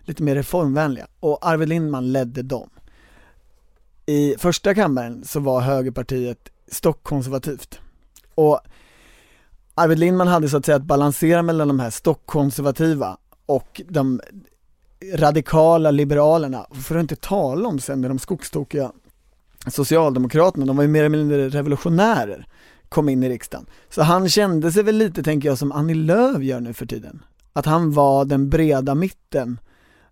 lite 0.00 0.22
mer 0.22 0.34
reformvänliga 0.34 1.06
och 1.20 1.46
Arvid 1.46 1.68
Lindman 1.68 2.12
ledde 2.12 2.42
dem. 2.42 2.70
I 4.06 4.34
första 4.38 4.74
kammaren 4.74 5.24
så 5.24 5.40
var 5.40 5.60
högerpartiet 5.60 6.48
stockkonservativt 6.70 7.80
och 8.34 8.60
Arvid 9.74 9.98
Lindman 9.98 10.28
hade 10.28 10.48
så 10.48 10.56
att 10.56 10.66
säga 10.66 10.76
att 10.76 10.82
balansera 10.82 11.42
mellan 11.42 11.68
de 11.68 11.80
här 11.80 11.90
stockkonservativa 11.90 13.16
och 13.46 13.82
de 13.88 14.20
radikala 15.14 15.90
liberalerna, 15.90 16.66
för 16.82 16.96
att 16.96 17.00
inte 17.00 17.16
tala 17.16 17.68
om 17.68 17.78
sen 17.78 18.00
när 18.00 18.08
de 18.08 18.18
skogstokiga 18.18 18.92
Socialdemokraterna, 19.70 20.66
de 20.66 20.76
var 20.76 20.82
ju 20.84 20.88
mer 20.88 21.00
eller 21.04 21.16
mindre 21.18 21.48
revolutionärer, 21.48 22.46
kom 22.88 23.08
in 23.08 23.22
i 23.22 23.28
riksdagen. 23.28 23.66
Så 23.90 24.02
han 24.02 24.28
kände 24.28 24.72
sig 24.72 24.82
väl 24.82 24.96
lite, 24.96 25.22
tänker 25.22 25.48
jag, 25.48 25.58
som 25.58 25.72
Annie 25.72 25.94
Lööf 25.94 26.42
gör 26.42 26.60
nu 26.60 26.72
för 26.72 26.86
tiden. 26.86 27.22
Att 27.52 27.66
han 27.66 27.92
var 27.92 28.24
den 28.24 28.50
breda 28.50 28.94
mitten, 28.94 29.60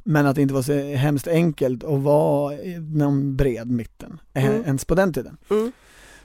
men 0.04 0.26
att 0.26 0.36
det 0.36 0.42
inte 0.42 0.54
var 0.54 0.62
så 0.62 0.72
hemskt 0.72 1.28
enkelt 1.28 1.84
att 1.84 2.00
vara 2.02 2.56
någon 2.94 3.36
bred 3.36 3.70
mitten, 3.70 4.20
eh, 4.34 4.46
Mm. 4.46 4.64
ens 4.64 4.84
på 4.84 4.94
den 4.94 5.12
tiden. 5.12 5.36
Mm. 5.50 5.72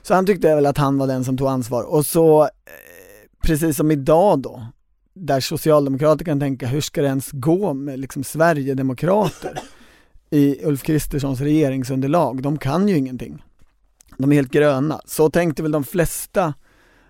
Så 0.02 0.14
han 0.14 0.26
tyckte 0.26 0.54
väl 0.54 0.66
att 0.66 0.78
han 0.78 0.98
var 0.98 1.06
den 1.06 1.24
som 1.24 1.36
tog 1.36 1.48
ansvar 1.48 1.82
och 1.82 2.06
så, 2.06 2.42
eh, 2.42 2.48
precis 3.42 3.76
som 3.76 3.90
idag 3.90 4.38
då, 4.38 4.66
där 5.20 5.40
socialdemokrater 5.40 6.24
kan 6.24 6.40
tänka, 6.40 6.66
hur 6.66 6.80
ska 6.80 7.02
det 7.02 7.08
ens 7.08 7.30
gå 7.32 7.74
med 7.74 7.98
liksom 7.98 8.24
Sverigedemokrater 8.24 9.60
i 10.30 10.64
Ulf 10.64 10.82
Kristerssons 10.82 11.40
regeringsunderlag? 11.40 12.42
De 12.42 12.58
kan 12.58 12.88
ju 12.88 12.96
ingenting. 12.96 13.44
De 14.18 14.32
är 14.32 14.36
helt 14.36 14.52
gröna. 14.52 15.00
Så 15.04 15.30
tänkte 15.30 15.62
väl 15.62 15.72
de 15.72 15.84
flesta 15.84 16.54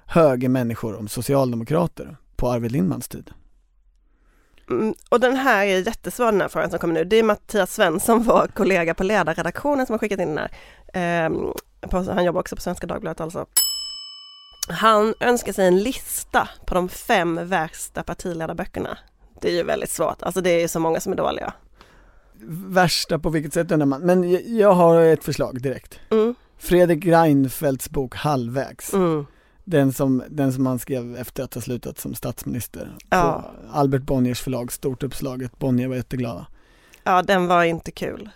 högermänniskor 0.07 0.97
om 0.99 1.09
socialdemokrater 1.09 2.17
på 2.37 2.51
Arvid 2.51 2.73
Lindmans 2.73 3.09
tid. 3.09 3.31
Mm, 4.71 4.95
och 5.09 5.21
den 5.21 5.37
här 5.37 5.67
är 5.67 5.87
jättesvår 5.87 6.33
den 6.33 6.41
här 6.41 6.49
frågan 6.49 6.71
som 6.71 6.79
kommer 6.79 6.95
nu. 6.95 7.05
Det 7.05 7.17
är 7.17 7.23
Mattias 7.23 7.75
Svensson, 7.75 8.23
vår 8.27 8.47
kollega 8.55 8.95
på 8.95 9.05
ledarredaktionen 9.05 9.87
som 9.87 9.93
har 9.93 9.99
skickat 9.99 10.21
in 10.21 10.35
den 10.35 10.49
här. 10.93 11.27
Eh, 11.27 11.31
på, 11.89 12.03
han 12.03 12.25
jobbar 12.25 12.41
också 12.41 12.57
på 12.57 12.63
Svenska 12.63 12.87
Dagbladet 12.87 13.21
alltså. 13.21 13.47
Han 14.69 15.15
önskar 15.21 15.53
sig 15.53 15.67
en 15.67 15.79
lista 15.79 16.49
på 16.67 16.75
de 16.75 16.89
fem 16.89 17.41
värsta 17.49 18.03
partiledarböckerna. 18.03 18.99
Det 19.41 19.49
är 19.49 19.53
ju 19.53 19.63
väldigt 19.63 19.91
svårt, 19.91 20.23
alltså 20.23 20.41
det 20.41 20.51
är 20.51 20.61
ju 20.61 20.69
så 20.69 20.81
många 20.81 21.01
som 21.01 21.13
är 21.13 21.17
dåliga. 21.17 21.53
Värsta 22.69 23.19
på 23.19 23.31
vilket 23.31 23.53
sätt 23.55 23.73
undrar 23.73 23.87
man, 23.87 24.01
men 24.01 24.31
jag- 24.59 24.73
har 24.75 25.01
ett 25.01 25.25
förslag 25.25 25.63
direkt. 25.63 25.99
Mm, 26.11 26.35
Fredrik 26.59 27.07
Reinfeldts 27.07 27.91
bok 27.91 28.15
Halvvägs. 28.15 28.95
mm, 28.95 29.27
Den 29.65 29.93
som, 29.93 30.23
den 30.29 30.53
som 30.53 30.67
han 30.67 30.79
skrev 30.79 31.17
efter 31.17 31.43
att 31.45 31.55
ha 31.55 31.61
slutat 31.61 31.99
som 31.99 32.15
statsminister 32.15 32.97
Ja. 33.11 33.45
på 33.71 33.79
Albert 33.79 34.03
Bonniers 34.03 34.41
förlag, 34.41 34.73
stort 34.73 35.03
uppslaget, 35.03 35.59
Bonnier 35.59 35.89
var 35.89 35.97
jätteglada. 35.97 36.47
ja, 37.05 37.23
den 37.23 37.47
var 37.47 37.65
inte 37.65 37.91
kul. 37.91 38.31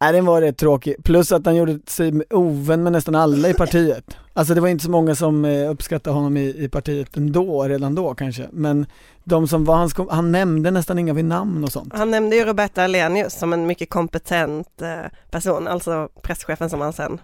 Nej 0.00 0.12
den 0.12 0.24
var 0.24 0.40
rätt 0.40 0.58
tråkig, 0.58 0.96
plus 1.04 1.32
att 1.32 1.46
han 1.46 1.56
gjorde 1.56 1.78
sig 1.86 2.12
ovän 2.30 2.82
med 2.82 2.92
nästan 2.92 3.14
alla 3.14 3.48
i 3.48 3.54
partiet. 3.54 4.16
Alltså 4.36 4.54
det 4.54 4.60
var 4.60 4.68
inte 4.68 4.84
så 4.84 4.90
många 4.90 5.14
som 5.14 5.44
eh, 5.44 5.70
uppskattade 5.70 6.16
honom 6.16 6.36
i, 6.36 6.64
i 6.64 6.68
partiet 6.68 7.16
ändå, 7.16 7.64
redan 7.64 7.94
då 7.94 8.14
kanske, 8.14 8.48
men 8.52 8.86
de 9.24 9.48
som 9.48 9.64
var 9.64 9.76
hans, 9.76 9.94
han 10.10 10.32
nämnde 10.32 10.70
nästan 10.70 10.98
inga 10.98 11.12
vid 11.12 11.24
namn 11.24 11.64
och 11.64 11.72
sånt. 11.72 11.92
Han 11.96 12.10
nämnde 12.10 12.36
ju 12.36 12.44
Roberta 12.44 12.84
Alenius 12.84 13.34
som 13.34 13.52
en 13.52 13.66
mycket 13.66 13.90
kompetent 13.90 14.82
eh, 14.82 15.10
person, 15.30 15.68
alltså 15.68 16.08
presschefen 16.22 16.70
som 16.70 16.80
han 16.80 16.92
sen 16.92 17.20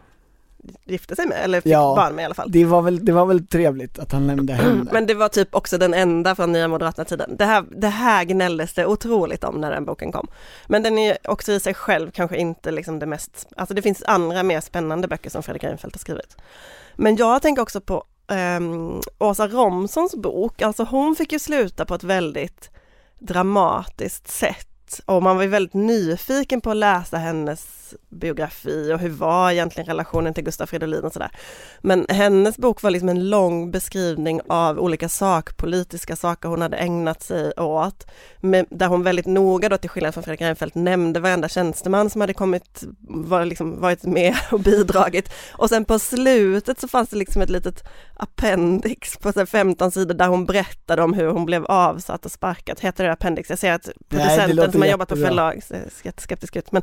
gifte 0.85 1.17
sig 1.17 1.27
med, 1.27 1.39
eller 1.45 1.61
fick 1.61 1.73
Ja. 1.73 1.95
barn 1.97 2.15
med 2.15 2.23
i 2.23 2.25
alla 2.25 2.35
fall. 2.35 2.53
Det 2.53 2.65
var 2.65 2.83
väl, 2.83 3.05
det 3.05 3.13
var 3.13 3.27
väl 3.27 3.47
trevligt 3.47 3.99
att 3.99 4.13
han 4.13 4.27
nämnde 4.27 4.53
henne. 4.53 4.87
Men 4.93 5.07
det 5.07 5.15
var 5.15 5.29
typ 5.29 5.55
också 5.55 5.79
den 5.79 5.95
enda 5.95 6.35
från 6.35 6.53
Nya 6.53 6.69
Moderaterna-tiden. 6.69 7.37
Det 7.37 7.45
här, 7.45 7.65
det 7.77 7.89
här 7.89 8.25
gnälldes 8.25 8.73
det 8.75 8.87
otroligt 8.87 9.45
om 9.45 9.61
när 9.61 9.71
den 9.71 9.85
boken 9.85 10.13
kom. 10.13 10.29
Men 10.67 10.83
den 10.83 10.99
är 10.99 11.17
också 11.25 11.53
i 11.53 11.61
sig 11.61 11.75
själv 11.75 12.11
kanske 12.11 12.37
inte 12.37 12.71
liksom 12.71 12.99
det 12.99 13.07
mest, 13.07 13.49
alltså 13.57 13.75
det 13.75 13.83
finns 13.83 14.03
andra 14.07 14.43
mer 14.43 14.61
spännande 14.61 15.09
böcker 15.09 15.31
som 15.31 15.43
Fredrik 15.43 15.65
Reinfeldt 15.65 15.97
har 15.97 16.01
skrivit. 16.01 16.37
Men 17.01 17.17
jag 17.17 17.43
tänker 17.43 17.63
också 17.63 17.81
på 17.81 18.05
um, 18.59 19.01
Åsa 19.19 19.49
Romsons 19.49 20.15
bok, 20.15 20.63
alltså 20.63 20.85
hon 20.85 21.17
fick 21.17 21.33
ju 21.33 21.39
sluta 21.39 21.85
på 21.85 21.95
ett 21.95 22.05
väldigt 22.05 22.71
dramatiskt 23.19 24.29
sätt 24.29 24.70
och 24.99 25.23
man 25.23 25.37
var 25.37 25.43
ju 25.43 25.49
väldigt 25.49 25.75
nyfiken 25.75 26.61
på 26.61 26.71
att 26.71 26.77
läsa 26.77 27.17
hennes 27.17 27.81
biografi 28.09 28.93
och 28.93 28.99
hur 28.99 29.09
var 29.09 29.51
egentligen 29.51 29.87
relationen 29.87 30.35
till 30.35 30.45
Gustaf 30.45 30.71
Fridolin 30.71 31.05
och 31.05 31.13
sådär. 31.13 31.31
Men 31.81 32.07
hennes 32.09 32.59
bok 32.59 32.83
var 32.83 32.91
liksom 32.91 33.09
en 33.09 33.31
lång 33.31 33.71
beskrivning 33.71 34.41
av 34.49 34.79
olika 34.79 35.09
sakpolitiska 35.09 36.17
saker 36.17 36.49
hon 36.49 36.63
hade 36.63 36.77
ägnat 36.77 37.23
sig 37.23 37.53
åt. 37.53 38.07
Med, 38.41 38.67
där 38.71 38.87
hon 38.87 39.03
väldigt 39.03 39.27
noga 39.27 39.69
då 39.69 39.77
till 39.77 39.91
skillnad 39.91 40.15
från 40.15 40.23
Fredrik 40.23 40.41
Reinfeldt 40.41 40.75
nämnde 40.75 41.21
varenda 41.21 41.49
tjänsteman 41.49 42.11
som 42.11 42.21
hade 42.21 42.35
kommit, 42.35 42.85
var 43.01 43.45
liksom, 43.45 43.81
varit 43.81 44.03
med 44.03 44.37
och 44.51 44.61
bidragit. 44.61 45.33
Och 45.53 45.69
sen 45.69 45.85
på 45.85 45.99
slutet 45.99 46.81
så 46.81 46.89
fanns 46.89 47.09
det 47.09 47.17
liksom 47.17 47.43
ett 47.43 47.51
litet 47.51 47.85
appendix 48.17 49.17
på 49.17 49.47
15 49.47 49.91
sidor 49.91 50.15
där 50.15 50.29
hon 50.29 50.47
berättade 50.47 51.03
om 51.03 51.15
hur 51.15 51.27
hon 51.27 51.47
blev 51.47 51.65
avsatt 51.65 52.25
och 52.25 52.33
sparkat. 52.33 52.81
Heter 52.81 53.05
det 53.05 53.13
appendix? 53.13 53.51
Jag 53.51 53.59
ser 53.59 53.73
att 53.73 53.89
producenten 54.09 54.80
som 54.81 54.83
har 54.83 54.91
jobbat 54.91 55.09
på 55.09 55.17
förlag 55.17 55.63
jätteskeptisk 56.03 56.57
ut. 56.57 56.73
Men, 56.73 56.83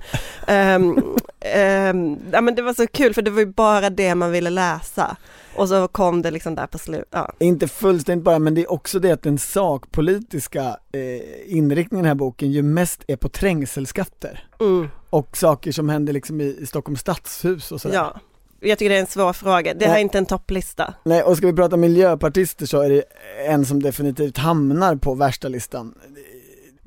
um, 0.82 0.98
um, 0.98 2.20
ja, 2.32 2.42
men 2.42 2.56
det 2.56 2.62
var 2.62 2.74
så 2.74 2.88
kul 2.88 3.14
för 3.14 3.22
det 3.22 3.32
var 3.32 3.40
ju 3.40 3.46
bara 3.46 3.90
det 3.90 4.16
man 4.16 4.32
ville 4.32 4.50
läsa. 4.50 5.18
Och 5.56 5.70
så 5.70 5.88
kom 5.88 6.22
det 6.22 6.32
liksom 6.32 6.56
där 6.56 6.68
på 6.68 6.78
slutet. 6.78 7.08
Ja. 7.12 7.34
Inte 7.40 7.68
fullständigt 7.68 8.26
bara, 8.26 8.40
men 8.40 8.56
det 8.56 8.62
är 8.62 8.72
också 8.72 9.00
det 9.00 9.12
att 9.12 9.24
den 9.24 9.38
sakpolitiska 9.38 10.78
eh, 10.92 11.58
inriktningen 11.58 12.06
i 12.06 12.08
den 12.08 12.10
här 12.10 12.16
boken 12.16 12.52
ju 12.52 12.62
mest 12.62 13.04
är 13.08 13.16
på 13.16 13.30
trängselskatter. 13.30 14.48
Mm. 14.60 14.90
Och 15.10 15.38
saker 15.38 15.72
som 15.72 15.90
händer 15.90 16.14
liksom 16.14 16.42
i, 16.42 16.58
i 16.60 16.66
Stockholms 16.66 17.00
stadshus 17.00 17.72
och 17.72 17.82
sådär. 17.82 17.96
Ja, 17.96 18.20
jag 18.60 18.78
tycker 18.78 18.90
det 18.90 18.96
är 18.96 19.00
en 19.00 19.08
svår 19.08 19.34
fråga. 19.34 19.74
Det 19.74 19.88
här 19.88 19.96
är 19.96 20.02
inte 20.02 20.18
en 20.18 20.26
topplista. 20.26 20.94
Nej, 21.04 21.24
och 21.24 21.38
ska 21.38 21.48
vi 21.48 21.54
prata 21.54 21.78
miljöpartister 21.78 22.66
så 22.66 22.82
är 22.82 22.90
det 22.90 23.04
en 23.48 23.66
som 23.66 23.84
definitivt 23.84 24.38
hamnar 24.38 24.96
på 24.96 25.14
värsta 25.14 25.48
listan. 25.48 25.96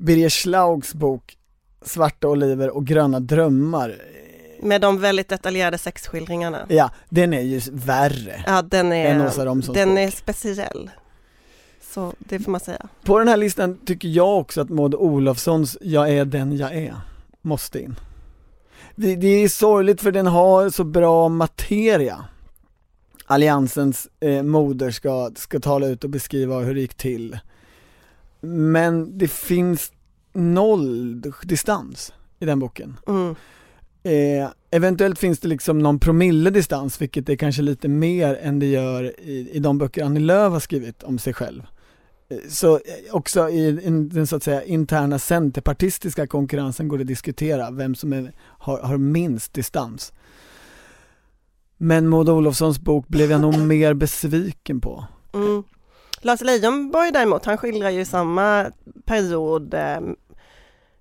Birger 0.01 0.29
Schlaugs 0.29 0.93
bok 0.93 1.37
Svarta 1.85 2.27
oliver 2.27 2.69
och 2.69 2.85
gröna 2.85 3.19
drömmar. 3.19 4.01
Med 4.61 4.81
de 4.81 4.99
väldigt 4.99 5.27
detaljerade 5.27 5.77
sexskildringarna. 5.77 6.65
Ja, 6.69 6.91
den 7.09 7.33
är 7.33 7.41
ju 7.41 7.61
värre 7.71 8.43
ja, 8.47 8.61
den 8.61 8.91
är, 8.91 9.05
än 9.05 9.21
Åsa 9.21 9.45
Romsons 9.45 9.77
Den 9.77 9.89
bok. 9.89 9.97
är 9.99 10.11
speciell. 10.11 10.89
Så 11.81 12.13
det 12.19 12.39
får 12.39 12.51
man 12.51 12.61
säga. 12.61 12.87
På 13.03 13.19
den 13.19 13.27
här 13.27 13.37
listan 13.37 13.77
tycker 13.85 14.07
jag 14.07 14.37
också 14.39 14.61
att 14.61 14.69
Maud 14.69 14.95
Olofssons 14.95 15.77
Jag 15.81 16.09
är 16.09 16.25
den 16.25 16.57
jag 16.57 16.75
är 16.75 16.95
måste 17.41 17.79
in. 17.79 17.95
Det, 18.95 19.15
det 19.15 19.27
är 19.27 19.47
sorgligt 19.47 20.01
för 20.01 20.11
den 20.11 20.27
har 20.27 20.69
så 20.69 20.83
bra 20.83 21.29
materia. 21.29 22.25
Alliansens 23.25 24.07
eh, 24.19 24.43
moder 24.43 24.91
ska, 24.91 25.31
ska 25.35 25.59
tala 25.59 25.87
ut 25.87 26.03
och 26.03 26.09
beskriva 26.09 26.59
hur 26.59 26.75
det 26.75 26.81
gick 26.81 26.93
till. 26.95 27.39
Men 28.41 29.17
det 29.17 29.27
finns 29.27 29.91
noll 30.33 31.21
distans 31.43 32.13
i 32.39 32.45
den 32.45 32.59
boken. 32.59 32.97
Mm. 33.07 33.35
Eh, 34.03 34.49
eventuellt 34.71 35.19
finns 35.19 35.39
det 35.39 35.47
liksom 35.47 35.79
någon 35.79 35.99
promille 35.99 36.49
distans, 36.49 37.01
vilket 37.01 37.29
är 37.29 37.35
kanske 37.35 37.61
lite 37.61 37.87
mer 37.87 38.35
än 38.41 38.59
det 38.59 38.65
gör 38.65 39.19
i, 39.19 39.49
i 39.51 39.59
de 39.59 39.77
böcker 39.77 40.03
Annie 40.03 40.19
Lööf 40.19 40.51
har 40.53 40.59
skrivit 40.59 41.03
om 41.03 41.19
sig 41.19 41.33
själv. 41.33 41.63
Eh, 42.29 42.37
Så 42.49 42.75
eh, 42.75 42.81
också 43.11 43.49
i, 43.49 43.67
i 43.67 43.89
den 43.91 44.27
så 44.27 44.35
att 44.35 44.43
säga 44.43 44.63
interna 44.63 45.19
centerpartistiska 45.19 46.27
konkurrensen 46.27 46.87
går 46.87 46.97
det 46.97 47.01
att 47.01 47.07
diskutera 47.07 47.71
vem 47.71 47.95
som 47.95 48.13
är, 48.13 48.33
har, 48.39 48.79
har 48.79 48.97
minst 48.97 49.53
distans. 49.53 50.13
Men 51.77 52.07
Maud 52.07 52.29
Olofssons 52.29 52.79
bok 52.79 53.07
blev 53.07 53.31
jag 53.31 53.41
nog 53.41 53.57
mer 53.67 53.93
besviken 53.93 54.81
på. 54.81 55.05
Mm. 55.33 55.63
Lars 56.21 56.41
Leijonborg 56.41 57.11
däremot, 57.11 57.45
han 57.45 57.57
skildrar 57.57 57.89
ju 57.89 58.05
samma 58.05 58.71
period 59.05 59.73
eh, 59.73 59.99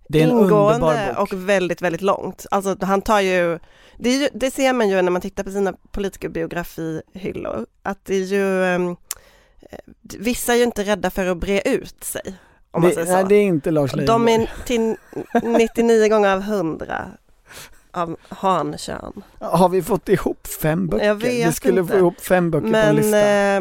Det 0.08 0.20
är 0.20 0.24
en 0.24 0.30
ingående 0.30 0.80
bok. 1.08 1.18
och 1.18 1.32
väldigt, 1.48 1.82
väldigt 1.82 2.02
långt. 2.02 2.46
Alltså 2.50 2.76
han 2.80 3.02
tar 3.02 3.20
ju 3.20 3.58
det, 3.96 4.10
ju, 4.10 4.28
det 4.34 4.50
ser 4.50 4.72
man 4.72 4.88
ju 4.88 5.02
när 5.02 5.10
man 5.10 5.22
tittar 5.22 5.44
på 5.44 5.50
sina 5.50 5.74
politikerbiografihyllor, 5.92 7.66
att 7.82 8.04
det 8.04 8.14
är 8.14 8.24
ju, 8.24 8.64
eh, 8.64 8.94
vissa 10.18 10.52
är 10.52 10.56
ju 10.56 10.62
inte 10.64 10.82
rädda 10.84 11.10
för 11.10 11.26
att 11.26 11.36
bre 11.36 11.60
ut 11.64 12.04
sig, 12.04 12.34
om 12.70 12.82
man 12.82 12.88
det, 12.90 12.94
säger 12.94 13.06
så. 13.06 13.12
nej, 13.12 13.24
det 13.28 13.34
är 13.34 13.42
inte 13.42 13.70
Lars 13.70 13.90
De 13.92 13.96
Leijonborg. 13.96 14.34
är 14.34 14.66
till 14.66 14.96
99 15.42 16.08
gånger 16.08 16.32
av 16.32 16.40
100 16.40 17.06
av 17.92 18.16
hankön. 18.28 19.22
Har 19.38 19.68
vi 19.68 19.82
fått 19.82 20.08
ihop 20.08 20.46
fem 20.46 20.86
böcker? 20.88 21.06
Jag 21.06 21.14
vet 21.14 21.48
vi 21.48 21.52
skulle 21.52 21.80
inte. 21.80 21.92
få 21.92 21.98
ihop 21.98 22.20
fem 22.20 22.50
böcker 22.50 22.70
på 22.70 22.76
en 22.76 22.86
Men, 22.86 22.96
lista. 22.96 23.28
eh, 23.28 23.60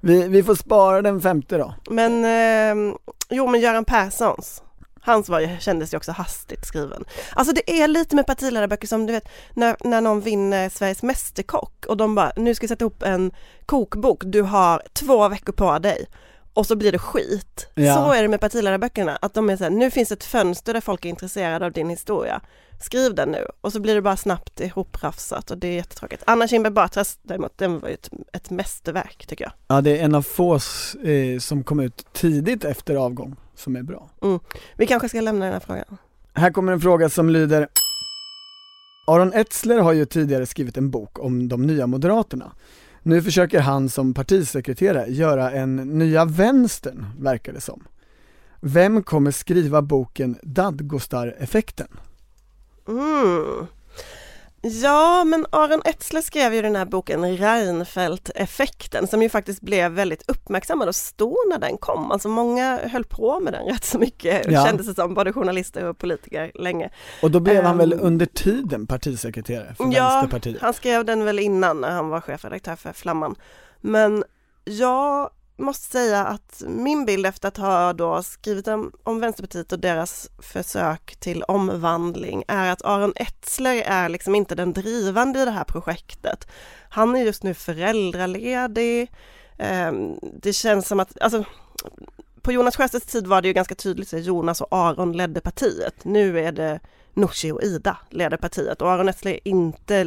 Vi, 0.00 0.28
vi 0.28 0.42
får 0.42 0.54
spara 0.54 1.02
den 1.02 1.20
femte 1.20 1.58
då. 1.58 1.74
men 1.90 2.24
eh, 2.24 2.94
jo 3.28 3.46
men 3.46 3.60
Göran 3.60 3.84
Perssons, 3.84 4.62
hans 5.00 5.28
var 5.28 5.40
ju, 5.40 5.48
kändes 5.60 5.92
ju 5.92 5.96
också 5.96 6.12
hastigt 6.12 6.66
skriven. 6.66 7.04
Alltså 7.32 7.54
det 7.54 7.80
är 7.82 7.88
lite 7.88 8.16
med 8.16 8.26
partiledarböcker 8.26 8.86
som 8.88 9.06
du 9.06 9.12
vet 9.12 9.28
när, 9.54 9.76
när 9.84 10.00
någon 10.00 10.20
vinner 10.20 10.68
Sveriges 10.68 11.02
Mästerkock 11.02 11.86
och 11.86 11.96
de 11.96 12.14
bara, 12.14 12.32
nu 12.36 12.54
ska 12.54 12.64
vi 12.64 12.68
sätta 12.68 12.84
ihop 12.84 13.02
en 13.02 13.32
kokbok, 13.66 14.22
du 14.24 14.42
har 14.42 14.82
två 14.92 15.28
veckor 15.28 15.52
på 15.52 15.78
dig 15.78 16.06
och 16.54 16.66
så 16.66 16.76
blir 16.76 16.92
det 16.92 16.98
skit. 16.98 17.68
Ja. 17.74 17.94
Så 17.94 18.12
är 18.12 18.22
det 18.22 18.28
med 18.28 18.40
partiledarböckerna, 18.40 19.18
att 19.22 19.34
de 19.34 19.50
är 19.50 19.56
så 19.56 19.64
här, 19.64 19.70
nu 19.70 19.90
finns 19.90 20.12
ett 20.12 20.24
fönster 20.24 20.74
där 20.74 20.80
folk 20.80 21.04
är 21.04 21.08
intresserade 21.08 21.66
av 21.66 21.72
din 21.72 21.90
historia. 21.90 22.40
Skriv 22.80 23.14
den 23.14 23.30
nu 23.30 23.46
och 23.60 23.72
så 23.72 23.80
blir 23.80 23.94
det 23.94 24.02
bara 24.02 24.16
snabbt 24.16 24.60
ihoprafsat 24.60 25.50
och 25.50 25.58
det 25.58 25.68
är 25.68 25.74
jättetråkigt. 25.74 26.22
Anna 26.26 26.48
Kinberg 26.48 26.72
Batras 26.72 27.18
däremot, 27.22 27.58
den 27.58 27.80
var 27.80 27.88
ju 27.88 27.94
ett, 27.94 28.10
ett 28.32 28.50
mästerverk 28.50 29.26
tycker 29.26 29.44
jag. 29.44 29.52
Ja, 29.68 29.80
det 29.80 29.98
är 29.98 30.04
en 30.04 30.14
av 30.14 30.22
få 30.22 30.54
eh, 30.54 31.38
som 31.38 31.64
kom 31.64 31.80
ut 31.80 32.06
tidigt 32.12 32.64
efter 32.64 32.94
avgång 32.94 33.36
som 33.54 33.76
är 33.76 33.82
bra. 33.82 34.10
Vi 34.76 34.86
kanske 34.86 35.08
ska 35.08 35.20
lämna 35.20 35.44
den 35.44 35.54
här 35.54 35.60
frågan. 35.60 35.98
Här 36.34 36.50
kommer 36.50 36.72
en 36.72 36.80
fråga 36.80 37.08
som 37.08 37.30
lyder 37.30 37.68
Aron 39.06 39.32
Etzler 39.32 39.78
har 39.78 39.92
ju 39.92 40.04
tidigare 40.04 40.46
skrivit 40.46 40.76
en 40.76 40.90
bok 40.90 41.18
om 41.18 41.48
de 41.48 41.62
nya 41.62 41.86
moderaterna. 41.86 42.52
Nu 43.02 43.22
försöker 43.22 43.60
han 43.60 43.88
som 43.88 44.14
partisekreterare 44.14 45.10
göra 45.10 45.52
en 45.52 45.76
nya 45.76 46.24
vänstern, 46.24 47.06
verkar 47.18 47.52
det 47.52 47.60
som. 47.60 47.84
Vem 48.60 49.02
kommer 49.02 49.30
skriva 49.30 49.82
boken 49.82 50.36
Dadgostar-effekten? 50.42 51.88
Mm. 52.88 53.66
Ja, 54.62 55.24
men 55.24 55.46
Aron 55.52 55.82
Etzler 55.84 56.20
skrev 56.20 56.54
ju 56.54 56.62
den 56.62 56.76
här 56.76 56.84
boken 56.84 57.24
Reinfeldt-effekten 57.36 59.06
som 59.06 59.22
ju 59.22 59.28
faktiskt 59.28 59.60
blev 59.60 59.92
väldigt 59.92 60.30
uppmärksammad 60.30 60.88
och 60.88 60.96
stor 60.96 61.48
när 61.50 61.58
den 61.58 61.76
kom. 61.78 62.12
Alltså 62.12 62.28
många 62.28 62.80
höll 62.88 63.04
på 63.04 63.40
med 63.40 63.52
den 63.52 63.66
rätt 63.66 63.84
så 63.84 63.98
mycket, 63.98 64.46
Ja. 64.52 64.66
kändes 64.66 64.86
det 64.86 64.94
som, 64.94 65.14
både 65.14 65.32
journalister 65.32 65.84
och 65.84 65.98
politiker 65.98 66.50
länge. 66.54 66.90
Och 67.22 67.30
då 67.30 67.40
blev 67.40 67.64
han 67.64 67.78
väl 67.78 67.92
Ehm. 67.92 67.98
under 68.02 68.26
tiden 68.26 68.86
partisekreterare 68.86 69.74
för 69.74 69.84
Ja, 69.92 70.08
Vänsterpartiet? 70.08 70.62
Han 70.62 70.74
skrev 70.74 71.04
den 71.04 71.24
väl 71.24 71.38
innan 71.38 71.80
när 71.80 71.90
han 71.90 72.08
var 72.08 72.20
chefredaktör 72.20 72.76
för 72.76 72.92
Flamman. 72.92 73.34
Men 73.80 74.24
jag 74.64 75.30
måste 75.58 75.92
säga 75.92 76.24
att 76.24 76.62
min 76.66 77.04
bild 77.04 77.26
efter 77.26 77.48
att 77.48 77.56
ha 77.56 77.92
då 77.92 78.22
skrivit 78.22 78.68
om, 78.68 78.92
om 79.02 79.20
Vänsterpartiet 79.20 79.72
och 79.72 79.78
deras 79.78 80.30
försök 80.38 81.16
till 81.16 81.42
omvandling 81.42 82.44
är 82.48 82.70
att 82.72 82.84
Aron 82.84 83.12
Etzler 83.16 83.82
är 83.86 84.08
liksom 84.08 84.34
inte 84.34 84.54
den 84.54 84.72
drivande 84.72 85.42
i 85.42 85.44
det 85.44 85.50
här 85.50 85.64
projektet. 85.64 86.48
Han 86.88 87.16
är 87.16 87.24
just 87.24 87.42
nu 87.42 87.54
föräldraledig. 87.54 89.12
Ehm, 89.58 90.18
Det 90.42 90.52
känns 90.52 90.88
som 90.88 91.00
att, 91.00 91.20
alltså 91.20 91.44
på 92.42 92.52
Jonas 92.52 92.76
Sjöstedts 92.76 93.06
tid 93.06 93.26
var 93.26 93.42
det 93.42 93.48
ju 93.48 93.54
ganska 93.54 93.74
tydligt 93.74 94.14
att 94.14 94.24
Jonas 94.24 94.60
och 94.60 94.68
Aron 94.70 95.12
ledde 95.12 95.40
partiet. 95.40 96.04
Nu 96.04 96.40
är 96.40 96.52
det 96.52 96.80
Nooshi 97.14 97.52
och 97.52 97.62
Ida 97.62 97.96
leder 98.10 98.36
partiet 98.36 98.82
och 98.82 98.90
Aron 98.90 99.08
Etzler 99.08 99.32
är 99.32 99.48
inte, 99.48 100.04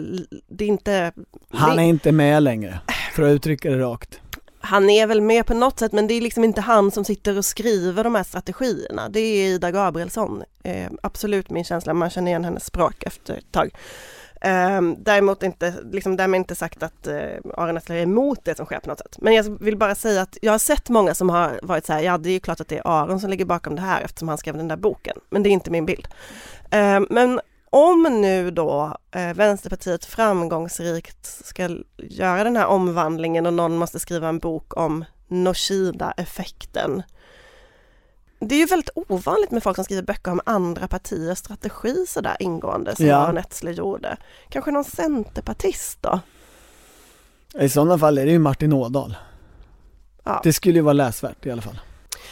det 0.47 0.65
är 0.65 0.67
inte 0.67 1.11
Han 1.49 1.79
är 1.79 1.83
inte 1.83 2.11
med 2.11 2.43
längre, 2.43 2.79
för 3.15 3.23
att 3.23 3.31
uttrycka 3.31 3.69
det 3.69 3.79
rakt 3.79 4.21
han 4.61 4.89
är 4.89 5.07
väl 5.07 5.21
med 5.21 5.45
på 5.45 5.53
något 5.53 5.79
sätt 5.79 5.91
men 5.91 6.07
det 6.07 6.13
är 6.13 6.21
liksom 6.21 6.43
inte 6.43 6.61
han 6.61 6.91
som 6.91 7.05
sitter 7.05 7.37
och 7.37 7.45
skriver 7.45 8.03
de 8.03 8.15
här 8.15 8.23
strategierna. 8.23 9.09
Det 9.09 9.19
är 9.19 9.47
Ida 9.47 9.71
Gabrielsson. 9.71 10.43
Eh, 10.63 10.91
absolut 11.03 11.49
min 11.49 11.63
känsla, 11.63 11.93
man 11.93 12.09
känner 12.09 12.31
igen 12.31 12.43
hennes 12.43 12.65
språk 12.65 13.03
efter 13.03 13.33
ett 13.33 13.51
tag. 13.51 13.71
Eh, 14.41 14.81
däremot 14.97 15.43
inte, 15.43 15.73
liksom 15.91 16.17
därmed 16.17 16.37
inte 16.37 16.55
sagt 16.55 16.83
att 16.83 17.07
eh, 17.07 17.15
Aron 17.57 17.77
Essler 17.77 17.95
är 17.95 18.01
emot 18.01 18.39
det 18.43 18.57
som 18.57 18.65
sker 18.65 18.79
på 18.79 18.89
något 18.89 18.99
sätt. 18.99 19.17
Men 19.17 19.33
jag 19.33 19.63
vill 19.63 19.77
bara 19.77 19.95
säga 19.95 20.21
att 20.21 20.37
jag 20.41 20.51
har 20.51 20.59
sett 20.59 20.89
många 20.89 21.13
som 21.13 21.29
har 21.29 21.59
varit 21.63 21.85
så 21.85 21.93
här, 21.93 22.01
ja 22.01 22.17
det 22.17 22.29
är 22.29 22.33
ju 22.33 22.39
klart 22.39 22.61
att 22.61 22.67
det 22.67 22.77
är 22.77 22.87
Aron 22.87 23.19
som 23.19 23.29
ligger 23.29 23.45
bakom 23.45 23.75
det 23.75 23.81
här 23.81 24.01
eftersom 24.01 24.27
han 24.27 24.37
skrev 24.37 24.57
den 24.57 24.67
där 24.67 24.77
boken. 24.77 25.17
Men 25.29 25.43
det 25.43 25.49
är 25.49 25.51
inte 25.51 25.71
min 25.71 25.85
bild. 25.85 26.07
Eh, 26.71 26.99
men 27.09 27.41
om 27.73 28.03
nu 28.21 28.51
då 28.51 28.97
eh, 29.11 29.33
Vänsterpartiet 29.33 30.05
framgångsrikt 30.05 31.25
ska 31.45 31.69
göra 31.97 32.43
den 32.43 32.55
här 32.57 32.65
omvandlingen 32.65 33.45
och 33.45 33.53
någon 33.53 33.77
måste 33.77 33.99
skriva 33.99 34.29
en 34.29 34.39
bok 34.39 34.77
om 34.77 35.05
Noshida-effekten. 35.27 37.03
Det 38.39 38.55
är 38.55 38.59
ju 38.59 38.65
väldigt 38.65 38.89
ovanligt 38.95 39.51
med 39.51 39.63
folk 39.63 39.75
som 39.75 39.85
skriver 39.85 40.03
böcker 40.03 40.31
om 40.31 40.41
andra 40.45 40.87
partiers 40.87 41.37
strategi 41.37 42.05
sådär 42.07 42.37
ingående 42.39 42.95
som 42.95 43.05
Ja. 43.05 43.15
Aron 43.15 43.37
Etzler 43.37 43.71
gjorde. 43.71 44.17
Kanske 44.49 44.71
någon 44.71 44.83
centerpartist 44.83 45.97
då? 46.01 46.19
I 47.59 47.69
sådana 47.69 47.97
fall 47.97 48.17
är 48.17 48.25
det 48.25 48.31
ju 48.31 48.39
Martin 48.39 48.73
Ådahl. 48.73 49.17
Ja. 50.23 50.41
Det 50.43 50.53
skulle 50.53 50.75
ju 50.75 50.81
vara 50.81 50.93
läsvärt 50.93 51.45
i 51.45 51.51
alla 51.51 51.61
fall. 51.61 51.79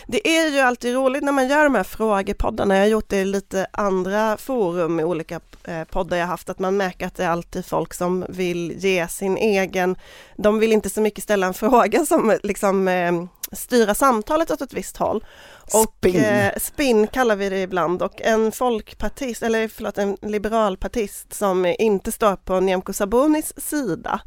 Det 0.08 0.28
är 0.28 0.50
ju 0.50 0.60
alltid 0.60 0.96
roligt 0.96 1.24
när 1.24 1.32
man 1.32 1.48
gör 1.48 1.64
de 1.64 1.76
här 1.76 1.84
frågepoddarna. 1.84 2.76
Jag 2.76 2.84
har 2.84 2.88
gjort 2.88 3.10
det 3.10 3.18
i 3.18 3.26
lite 3.26 3.68
andra 3.74 4.38
forum 4.38 5.00
i 5.00 5.04
olika 5.04 5.40
eh, 5.64 5.84
poddar 5.84 6.18
jag 6.18 6.28
haft, 6.28 6.50
att 6.50 6.60
man 6.60 6.78
märker 6.78 7.08
att 7.08 7.16
det 7.16 7.24
är 7.24 7.30
alltid 7.30 7.66
folk 7.66 7.94
som 7.94 8.26
vill 8.30 8.72
ge 8.78 9.08
sin 9.08 9.38
egen, 9.38 9.96
de 10.38 10.60
vill 10.60 10.72
inte 10.74 10.90
så 10.90 11.02
mycket 11.02 11.24
ställa 11.24 11.48
en 11.48 11.54
fråga 11.54 12.06
som 12.06 12.38
liksom 12.44 12.88
eh, 12.88 13.12
styra 13.52 13.96
samtalet 13.96 14.52
åt 14.52 14.62
ett 14.62 14.74
visst 14.74 14.98
håll. 14.98 15.26
Och 15.74 15.94
Spinn. 15.98 16.16
eh, 16.16 16.54
spinn 16.58 17.08
kallar 17.08 17.36
vi 17.36 17.50
det 17.50 17.62
ibland 17.62 18.02
och 18.02 18.22
en 18.22 18.52
folkpartist, 18.52 19.44
eller 19.44 19.68
förlåt 19.68 19.98
en 19.98 20.18
liberalpartist 20.22 21.34
som 21.34 21.66
inte 21.80 22.12
står 22.12 22.36
på 22.36 22.60
Nyamko 22.60 22.94
Sabunis 22.94 23.54
sida 23.58 24.22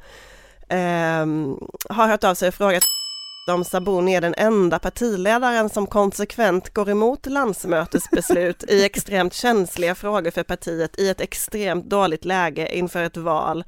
eh, 0.69 1.27
har 1.89 2.09
hört 2.09 2.25
av 2.25 2.35
sig 2.35 2.49
och 2.49 2.55
frågat 2.55 2.83
om 3.47 3.65
Sabuni 3.65 4.15
är 4.15 4.21
den 4.21 4.35
enda 4.37 4.79
partiledaren 4.79 5.69
som 5.69 5.87
konsekvent 5.87 6.75
går 6.75 6.91
emot 6.91 7.27
landsmötesbeslut 7.27 8.65
i 8.69 8.85
extremt 8.85 9.35
känsliga 9.35 9.95
frågor 9.95 10.31
för 10.31 10.43
partiet 10.43 10.99
i 10.99 11.09
ett 11.09 11.21
extremt 11.21 11.85
dåligt 11.91 12.25
läge 12.25 12.77
inför 12.77 13.03
ett 13.03 13.17
val 13.17 13.65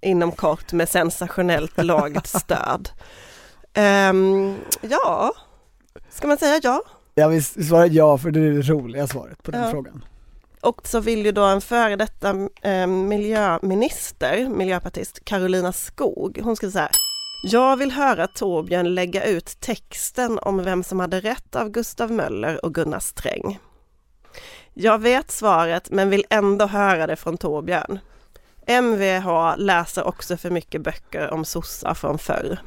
inom 0.00 0.32
kort 0.32 0.72
med 0.72 0.88
sensationellt 0.88 1.84
lågt 1.84 2.26
stöd. 2.42 2.88
Ehm, 3.74 4.56
ja, 4.80 5.32
ska 6.10 6.28
man 6.28 6.38
säga 6.38 6.60
ja? 6.62 6.82
Jag 7.14 7.28
vill 7.28 7.44
svara 7.44 7.86
ja 7.86 8.18
för 8.18 8.30
det 8.30 8.40
är 8.40 8.50
det 8.50 8.62
roliga 8.62 9.06
svaret 9.06 9.42
på 9.42 9.50
den 9.50 9.62
Ja. 9.64 9.70
frågan. 9.70 10.04
Och 10.60 10.80
så 10.88 11.00
vill 11.00 11.24
ju 11.26 11.32
då 11.32 11.44
en 11.44 11.60
före 11.60 11.96
detta 11.96 12.48
eh, 12.62 12.86
miljöminister, 12.86 14.48
miljöpartist, 14.48 15.24
Carolina 15.24 15.72
Skog, 15.72 16.40
hon 16.44 16.56
skulle 16.56 16.72
säga 16.72 16.90
jag 17.42 17.76
vill 17.76 17.90
höra 17.90 18.26
Torbjörn 18.26 18.94
lägga 18.94 19.24
ut 19.24 19.60
texten 19.60 20.38
om 20.38 20.64
vem 20.64 20.84
som 20.84 21.00
hade 21.00 21.20
rätt 21.20 21.56
av 21.56 21.68
Gustav 21.68 22.12
Möller 22.12 22.64
och 22.64 22.74
Gunnar 22.74 23.00
Sträng. 23.00 23.58
Jag 24.74 24.98
vet 24.98 25.30
svaret 25.30 25.90
men 25.90 26.10
vill 26.10 26.24
ändå 26.30 26.66
höra 26.66 27.06
det 27.06 27.16
från 27.16 27.38
Torbjörn. 27.38 27.98
MVH 28.66 29.56
läser 29.56 30.06
också 30.06 30.36
för 30.36 30.50
mycket 30.50 30.82
böcker 30.82 31.30
om 31.30 31.44
sossar 31.44 31.94
från 31.94 32.18
förr. 32.18 32.58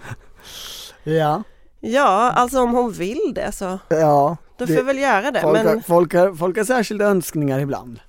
Ja, 1.04 1.44
Ja, 1.84 2.32
alltså 2.32 2.62
om 2.62 2.72
hon 2.72 2.92
vill 2.92 3.32
det 3.36 3.52
så 3.52 3.80
ja. 3.88 4.38
då 4.58 4.68
får 4.68 4.74
vi 4.74 4.82
väl 4.82 5.00
göra 5.00 5.32
det. 5.32 5.42
Folk, 5.42 5.54
Men 5.54 5.68
har, 5.68 5.80
folk, 5.80 6.14
har, 6.14 6.36
folk 6.36 6.58
har 6.58 6.64
särskilda 6.64 7.06
önskningar 7.06 7.60
ibland. 7.60 8.00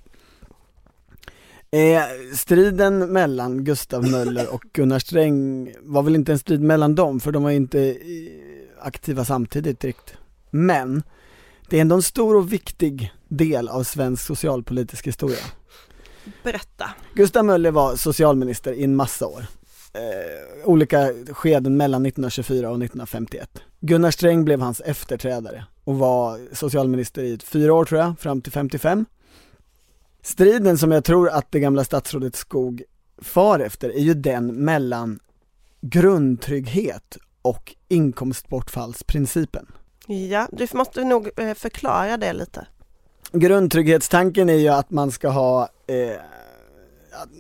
Eh, 1.76 2.02
striden 2.35 2.98
mellan 3.12 3.64
Gustav 3.64 4.11
Möller 4.11 4.54
och 4.54 4.62
Gunnar 4.72 4.98
Sträng 4.98 5.72
var 5.80 6.02
väl 6.02 6.14
inte 6.14 6.32
en 6.32 6.38
strid 6.38 6.61
mellan 6.61 6.94
dem 6.94 7.20
för 7.20 7.32
de 7.32 7.42
var 7.42 7.50
inte 7.50 7.90
eh, 7.90 7.96
aktiva 8.80 9.24
samtidigt 9.24 9.80
direkt. 9.80 10.14
Men 10.50 11.02
det 11.68 11.76
är 11.76 11.80
ändå 11.80 11.94
en 11.94 12.02
stor 12.02 12.37
och 12.37 12.52
viktig 12.52 13.12
del 13.28 13.68
av 13.68 13.85
svensk 13.85 14.26
socialpolitisk 14.26 15.06
historia. 15.06 15.38
berätta. 16.42 16.90
Gustav 17.14 17.44
Möller 17.44 17.70
var 17.70 17.96
socialminister 17.96 18.72
i 18.72 18.85
en 18.85 18.96
massa 18.96 19.26
år. 19.26 19.46
Eh, 19.92 20.68
olika 20.68 21.12
skeden 21.30 21.76
mellan 21.76 22.06
1924 22.06 22.70
och 22.70 22.76
1951. 22.76 23.50
Gunnar 23.80 24.11
Sträng 24.11 24.44
blev 24.44 24.61
hans 24.61 24.80
efterträdare 24.80 25.64
och 25.85 25.98
var 25.98 26.54
socialminister 26.54 27.22
i 27.22 27.38
fyra 27.38 27.74
år 27.74 27.85
tror 27.85 28.00
jag, 28.00 28.18
fram 28.18 28.40
till 28.40 28.52
55. 28.52 29.04
Striden 30.22 30.78
som 30.78 30.92
jag 30.92 31.04
tror 31.04 31.28
att 31.28 31.52
det 31.52 31.61
gamla 31.61 31.85
statsrådet 31.85 32.37
Skog 32.37 32.82
far 33.22 33.58
efter 33.58 33.88
är 33.90 34.00
ju 34.00 34.14
den 34.14 34.46
mellan 34.46 35.18
grundtrygghet 35.80 37.18
och 37.42 37.74
inkomstbortfallsprincipen. 37.88 39.66
Ja, 40.06 40.48
du 40.52 40.66
måste 40.72 41.04
nog 41.04 41.30
eh, 41.37 41.54
förklara 41.54 42.16
det 42.16 42.32
lite. 42.32 42.66
Grundtrygghetstanken 43.32 44.48
är 44.48 44.54
ju 44.54 44.68
att 44.68 44.90
man 44.90 45.11
ska 45.11 45.28
ha 45.28 45.68
eh, 45.87 46.20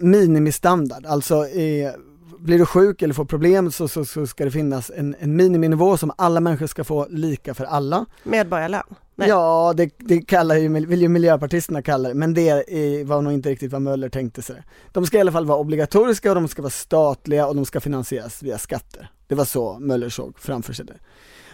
minimistandard, 0.00 1.06
alltså 1.06 1.46
eh, 1.46 1.92
blir 2.38 2.58
du 2.58 2.66
sjuk 2.66 3.02
eller 3.02 3.14
får 3.14 3.24
problem 3.24 3.70
så, 3.70 3.88
så, 3.88 4.04
så 4.04 4.26
ska 4.26 4.44
det 4.44 4.50
finnas 4.50 4.90
en, 4.96 5.16
en 5.18 5.36
miniminivå 5.36 5.96
som 5.96 6.12
alla 6.18 6.40
människor 6.40 6.66
ska 6.66 6.84
få 6.84 7.06
lika 7.10 7.54
för 7.54 7.64
alla. 7.64 8.06
Medborgarlön. 8.22 8.94
Nej. 9.14 9.28
Ja, 9.28 9.72
det, 9.76 9.90
det 9.98 10.22
kallar 10.22 10.56
ju, 10.56 10.86
vill 10.86 11.02
ju 11.02 11.08
miljöpartisterna 11.08 11.82
kalla 11.82 12.08
det, 12.08 12.14
men 12.14 12.34
det 12.34 12.64
var 13.06 13.22
nog 13.22 13.32
inte 13.32 13.48
riktigt 13.48 13.72
vad 13.72 13.82
Möller 13.82 14.08
tänkte 14.08 14.42
sig. 14.42 14.62
De 14.92 15.06
ska 15.06 15.16
i 15.16 15.20
alla 15.20 15.32
fall 15.32 15.46
vara 15.46 15.58
obligatoriska 15.58 16.28
och 16.30 16.34
de 16.34 16.48
ska 16.48 16.62
vara 16.62 16.70
statliga 16.70 17.46
och 17.46 17.56
de 17.56 17.66
ska 17.66 17.80
finansieras 17.80 18.42
via 18.42 18.58
skatter. 18.58 19.10
Det 19.26 19.34
var 19.34 19.44
så 19.44 19.78
Möller 19.78 20.08
såg 20.08 20.38
framför 20.38 20.72
sig 20.72 20.86
det. 20.86 20.96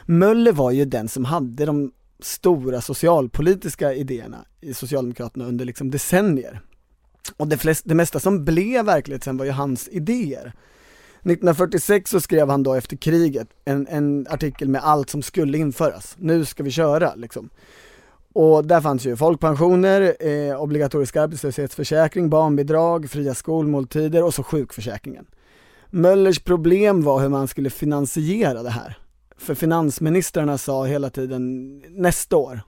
Möller 0.06 0.52
var 0.52 0.70
ju 0.70 0.84
den 0.84 1.08
som 1.08 1.24
hade 1.24 1.66
de 1.66 1.92
stora 2.20 2.80
socialpolitiska 2.80 3.94
idéerna 3.94 4.44
i 4.60 4.74
Socialdemokraterna 4.74 5.44
under 5.44 5.64
liksom 5.64 5.90
decennier. 5.90 6.60
Och 7.36 7.48
det, 7.48 7.58
flest, 7.58 7.82
det 7.86 7.94
mesta 7.94 8.20
som 8.20 8.44
blev 8.44 8.84
verklighet 8.84 9.24
sen 9.24 9.36
var 9.36 9.44
ju 9.44 9.50
hans 9.50 9.88
idéer. 9.88 10.52
1946 11.18 12.10
så 12.10 12.20
skrev 12.20 12.50
han 12.50 12.62
då 12.62 12.74
efter 12.74 12.96
kriget 12.96 13.48
en, 13.64 13.86
en 13.86 14.26
artikel 14.30 14.68
med 14.68 14.84
allt 14.84 15.10
som 15.10 15.22
skulle 15.22 15.58
införas. 15.58 16.14
Nu 16.18 16.44
ska 16.44 16.62
vi 16.62 16.70
köra 16.70 17.14
liksom. 17.14 17.50
Och 18.32 18.66
där 18.66 18.80
fanns 18.80 19.06
ju 19.06 19.16
folkpensioner, 19.16 20.16
eh, 20.20 20.62
obligatorisk 20.62 21.16
arbetslöshetsförsäkring, 21.16 22.30
barnbidrag, 22.30 23.10
fria 23.10 23.34
skolmåltider 23.34 24.24
och 24.24 24.34
så 24.34 24.42
sjukförsäkringen. 24.42 25.26
Möllers 25.90 26.38
problem 26.38 27.02
var 27.02 27.20
hur 27.20 27.28
man 27.28 27.48
skulle 27.48 27.70
finansiera 27.70 28.62
det 28.62 28.70
här. 28.70 28.98
För 29.38 29.54
finansministrarna 29.54 30.58
sa 30.58 30.84
hela 30.84 31.10
tiden 31.10 31.78
nästa 31.88 32.36
år, 32.36 32.60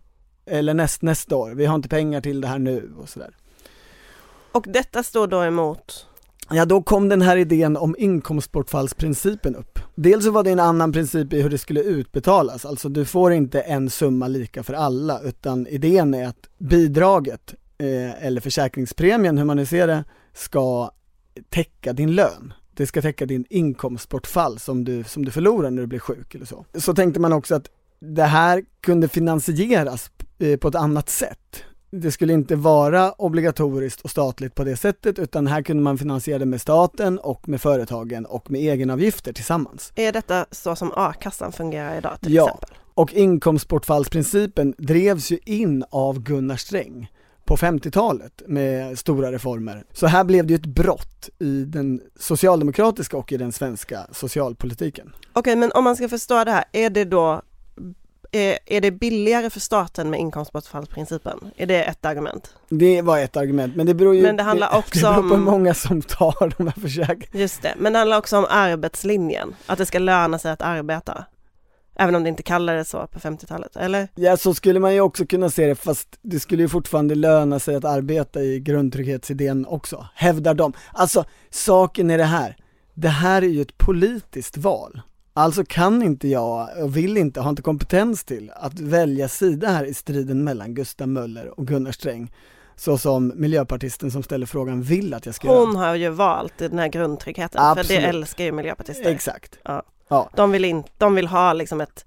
eller 0.47 0.75
näst, 0.75 1.03
nästa 1.03 1.37
år, 1.37 1.51
vi 1.51 1.67
har 1.67 1.75
inte 1.75 1.89
pengar 1.89 2.21
till 2.21 2.41
det 2.41 2.49
här 2.49 2.59
nu 2.59 2.93
och 2.99 3.09
sådär. 3.09 3.37
Och 4.53 4.65
detta 4.69 5.03
står 5.03 5.27
då 5.27 5.45
emot? 5.45 6.07
Ja, 6.53 6.65
då 6.65 6.83
kom 6.83 7.09
den 7.09 7.23
här 7.23 7.37
idén 7.37 7.77
om 7.77 7.97
inkomstbortfallsprincipen 7.99 9.57
upp. 9.57 9.79
Dels 9.95 10.25
så 10.25 10.31
var 10.31 10.45
det 10.45 10.51
en 10.51 10.61
annan 10.61 10.93
princip 10.93 11.33
i 11.33 11.43
hur 11.43 11.51
det 11.51 11.59
skulle 11.59 11.83
utbetalas, 11.83 12.65
alltså 12.65 12.89
du 12.89 13.05
får 13.05 13.33
inte 13.33 13.61
en 13.61 13.91
summa 13.91 14.29
lika 14.29 14.63
för 14.63 14.75
alla, 14.75 15.21
utan 15.21 15.67
idén 15.67 16.15
är 16.15 16.29
att 16.29 16.49
bidraget, 16.59 17.55
eh, 17.79 18.27
eller 18.27 18.41
försäkringspremien, 18.41 19.39
hur 19.39 19.45
man 19.45 19.57
nu 19.57 19.67
ser 19.67 19.87
det, 19.87 20.05
ska 20.35 20.91
täcka 21.49 21.93
din 21.93 22.15
lön. 22.15 22.53
Det 22.75 22.87
ska 22.87 23.03
täcka 23.03 23.27
din 23.27 23.45
inkomstbortfall 23.51 24.59
som 24.59 24.85
du, 24.85 25.05
som 25.05 25.25
du 25.25 25.31
förlorar 25.31 25.71
när 25.71 25.83
du 25.83 25.87
blir 25.87 25.99
sjuk 25.99 26.35
eller 26.35 26.47
så. 26.47 26.65
Så 26.75 26.95
tänkte 26.95 27.21
man 27.21 27.33
också 27.33 27.55
att 27.55 27.71
det 28.01 28.25
här 28.25 28.65
kunde 28.81 29.09
finansieras 29.09 30.11
eh, 30.39 30.57
på 30.57 30.69
ett 30.69 30.75
annat 30.75 31.09
sätt 31.09 31.65
det 31.91 32.13
skulle 32.13 32.33
inte 32.33 32.57
vara 32.57 33.13
obligatoriskt 33.13 34.01
och 34.01 34.11
statligt 34.11 34.55
på 34.55 34.65
det 34.65 34.77
sättet 34.77 35.19
utan 35.19 35.47
här 35.47 35.63
kunde 35.63 35.83
man 35.83 35.99
finansiera 35.99 36.39
det 36.39 36.47
med 36.47 36.61
staten 36.61 37.19
och 37.19 37.49
med 37.49 37.61
företagen 37.61 38.27
och 38.27 38.51
med 38.51 38.61
egenavgifter 38.61 39.33
tillsammans. 39.33 39.93
Är 39.97 40.13
detta 40.13 40.47
så 40.51 40.77
som 40.77 40.93
a-kassan 40.97 41.53
fungerar 41.53 41.99
idag 41.99 42.21
till 42.21 42.35
Ja. 42.35 42.45
exempel? 42.47 42.71
Och 42.95 43.13
inkomstbortfallsprincipen 43.13 44.75
drevs 44.79 45.31
ju 45.31 45.39
in 45.45 45.85
av 45.91 46.21
Gunnar 46.23 46.57
Sträng 46.57 47.11
på 47.45 47.57
50-talet 47.57 48.43
med 48.47 48.99
stora 48.99 49.33
reformer. 49.33 49.85
Så 49.93 50.07
här 50.07 50.25
blev 50.25 50.47
det 50.47 50.53
ju 50.53 50.57
ett 50.57 50.67
brott 50.67 51.29
i 51.39 51.65
den 51.65 52.01
socialdemokratiska 52.19 53.17
och 53.17 53.33
i 53.33 53.37
den 53.37 53.53
svenska 53.53 54.07
socialpolitiken. 54.13 55.13
Okej, 55.33 55.57
men 55.57 55.73
om 55.73 55.85
man 55.85 55.97
ska 55.97 56.09
förstå 56.09 56.45
det 56.45 56.51
här, 56.51 56.65
är 56.73 56.91
det 56.91 57.05
då 57.05 57.43
är, 58.33 58.59
är 58.67 58.81
det 58.81 58.91
billigare 58.91 59.51
för 59.51 59.61
staten 59.61 60.11
med 60.11 60.21
inkomstbortfallsprincipen? 60.21 61.51
Är 61.57 61.67
det 61.67 61.85
ett 61.85 62.05
argument? 62.05 62.55
Det 62.69 63.03
var 63.03 63.19
ett 63.19 63.37
argument, 63.37 63.77
men 63.77 63.87
det 63.87 63.95
beror 63.95 64.15
ju 64.15 64.23
Men 64.23 64.37
det 64.37 64.43
handlar 64.43 64.77
också 64.79 65.07
det 65.07 65.13
beror 65.13 65.29
på 65.29 65.35
hur 65.35 65.43
många 65.43 65.75
som 65.75 66.03
tar 66.03 66.55
de 66.59 66.67
här 66.67 66.81
försäkringarna. 66.81 67.41
Just 67.41 67.63
det, 67.63 67.75
men 67.79 67.93
det 67.93 67.99
handlar 67.99 68.19
också 68.19 68.39
om 68.39 68.47
arbetslinjen, 68.51 69.55
att 69.67 69.79
det 69.79 69.87
ska 69.87 69.99
löna 69.99 70.39
sig 70.39 70.51
att 70.51 70.63
arbeta. 70.63 71.25
Även 71.97 72.15
om 72.15 72.23
det 72.23 72.29
inte 72.29 72.43
kallades 72.43 72.91
så 72.91 73.07
på 73.07 73.19
50-talet, 73.19 73.77
eller? 73.77 74.09
Ja, 74.15 74.37
så 74.37 74.55
skulle 74.55 74.81
man 74.81 74.95
ju 74.95 75.01
också 75.01 75.27
kunna 75.27 75.51
se 75.51 75.67
det, 75.67 75.75
fast 75.75 76.19
det 76.23 76.41
skulle 76.41 76.63
ju 76.63 76.69
fortfarande 76.69 77.15
löna 77.15 77.59
sig 77.59 77.75
att 77.75 77.85
arbeta 77.85 78.43
i 78.43 78.61
grundtrygghetsidén 78.61 79.67
också, 79.67 80.09
hävdar 80.15 80.55
de. 80.55 80.73
Alltså, 80.93 81.25
saken 81.51 82.11
är 82.11 82.19
det 82.19 82.25
här, 82.25 82.57
det 82.95 83.09
här 83.09 83.43
är 83.43 83.47
ju 83.47 83.63
ett 83.63 83.79
politiskt 83.79 84.57
val. 84.57 85.01
Alltså 85.33 85.65
kan 85.65 86.03
inte 86.03 86.29
jag, 86.29 86.69
och 86.83 86.97
vill 86.97 87.17
inte, 87.17 87.41
har 87.41 87.51
inte 87.51 87.63
kompetens 87.63 88.25
till 88.25 88.51
att 88.57 88.81
välja 88.81 89.29
sida 89.29 89.69
här 89.69 89.85
i 89.85 89.95
striden 89.95 90.45
mellan 90.45 90.75
Gustav 90.75 91.09
Möller 91.09 91.61
och 91.61 91.67
Gunnar 91.67 91.93
Sträng, 91.93 92.33
så 92.77 92.99
som 92.99 93.33
miljöpartisten 93.37 94.11
som 94.11 94.23
ställer 94.23 94.47
frågan 94.47 94.83
vill 94.83 95.15
att 95.15 95.27
jag 95.27 95.35
ska 95.35 95.49
Hon 95.49 95.75
göra. 95.75 95.87
har 95.87 95.95
ju 95.95 96.09
valt 96.09 96.59
den 96.59 96.79
här 96.79 96.89
grundtryggheten, 96.89 97.59
för 97.61 97.75
det 97.75 97.81
Absolut. 97.81 98.03
älskar 98.03 98.45
ju 98.45 98.53
miljöpartister. 98.53 99.11
Exakt. 99.11 99.59
Ja. 99.65 99.83
Ja. 100.09 100.31
De 100.37 100.51
vill, 100.51 100.65
in, 100.65 100.83
de 100.99 101.15
vill 101.15 101.27
ha 101.27 101.53
liksom 101.53 101.81
ett, 101.81 102.05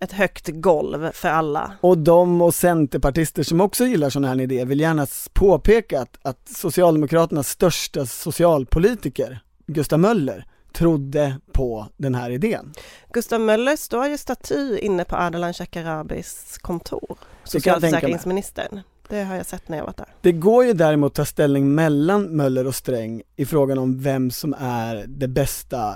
ett 0.00 0.12
högt 0.12 0.48
golv 0.48 1.10
för 1.12 1.28
alla. 1.28 1.72
Och 1.80 1.98
de 1.98 2.42
och 2.42 2.54
centerpartister 2.54 3.42
som 3.42 3.60
också 3.60 3.84
gillar 3.84 4.10
sådana 4.10 4.28
här 4.28 4.40
idéer 4.40 4.64
vill 4.66 4.80
gärna 4.80 5.06
påpeka 5.32 6.00
att, 6.00 6.18
att 6.22 6.48
Socialdemokraternas 6.48 7.48
största 7.48 8.06
socialpolitiker, 8.06 9.40
Gustav 9.66 9.98
Möller, 10.00 10.46
trodde 10.72 11.36
på 11.52 11.86
den 11.96 12.14
här 12.14 12.30
idén. 12.30 12.72
Gustav 13.12 13.40
Möller 13.40 13.76
står 13.76 14.06
ju 14.06 14.18
staty 14.18 14.78
inne 14.78 15.04
på 15.04 15.16
Ardalan 15.16 15.54
Shekarabis 15.54 16.58
kontor, 16.58 17.18
socialförsäkringsministern. 17.44 18.80
Det 19.08 19.22
har 19.22 19.36
jag 19.36 19.46
sett 19.46 19.68
när 19.68 19.76
jag 19.76 19.84
varit 19.84 19.96
där. 19.96 20.14
Det 20.20 20.32
går 20.32 20.64
ju 20.64 20.72
däremot 20.72 21.12
att 21.12 21.16
ta 21.16 21.24
ställning 21.24 21.74
mellan 21.74 22.24
Möller 22.36 22.66
och 22.66 22.74
Sträng 22.74 23.22
i 23.36 23.46
frågan 23.46 23.78
om 23.78 24.00
vem 24.00 24.30
som 24.30 24.54
är 24.58 25.04
det 25.06 25.28
bästa 25.28 25.88
eh, 25.88 25.94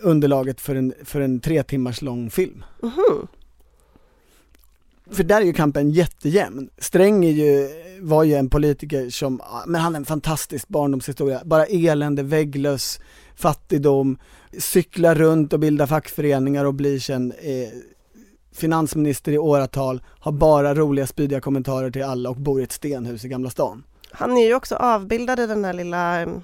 underlaget 0.00 0.60
för 0.60 0.74
en, 0.74 0.94
för 1.04 1.20
en 1.20 1.40
tre 1.40 1.62
timmars 1.62 2.02
lång 2.02 2.30
film. 2.30 2.64
Mhm. 2.82 3.26
För 5.12 5.24
där 5.24 5.40
är 5.40 5.44
ju 5.44 5.52
kampen 5.52 5.90
jättejämn. 5.90 6.70
Sträng 6.78 7.24
är 7.24 7.30
ju, 7.30 7.68
var 8.00 8.24
ju 8.24 8.34
en 8.34 8.50
politiker 8.50 9.10
som, 9.10 9.40
men 9.66 9.80
han 9.80 9.92
har 9.94 10.00
en 10.00 10.04
fantastisk 10.04 10.68
barndomshistoria, 10.68 11.42
bara 11.44 11.66
elände, 11.66 12.22
vägglös, 12.22 13.00
fattigdom, 13.36 14.18
cykla 14.58 15.14
runt 15.14 15.52
och 15.52 15.60
bilda 15.60 15.86
fackföreningar 15.86 16.64
och 16.64 16.74
blir 16.74 16.98
sen 16.98 17.32
eh, 17.32 17.68
finansminister 18.54 19.32
i 19.32 19.38
åratal, 19.38 20.02
har 20.20 20.32
bara 20.32 20.74
roliga 20.74 21.06
spydiga 21.06 21.40
kommentarer 21.40 21.90
till 21.90 22.04
alla 22.04 22.30
och 22.30 22.36
bor 22.36 22.60
i 22.60 22.64
ett 22.64 22.72
stenhus 22.72 23.24
i 23.24 23.28
Gamla 23.28 23.50
stan. 23.50 23.84
Han 24.10 24.36
är 24.36 24.46
ju 24.46 24.54
också 24.54 24.74
avbildad 24.76 25.40
i 25.40 25.46
den 25.46 25.64
här 25.64 25.72
lilla 25.72 26.20
mm, 26.20 26.42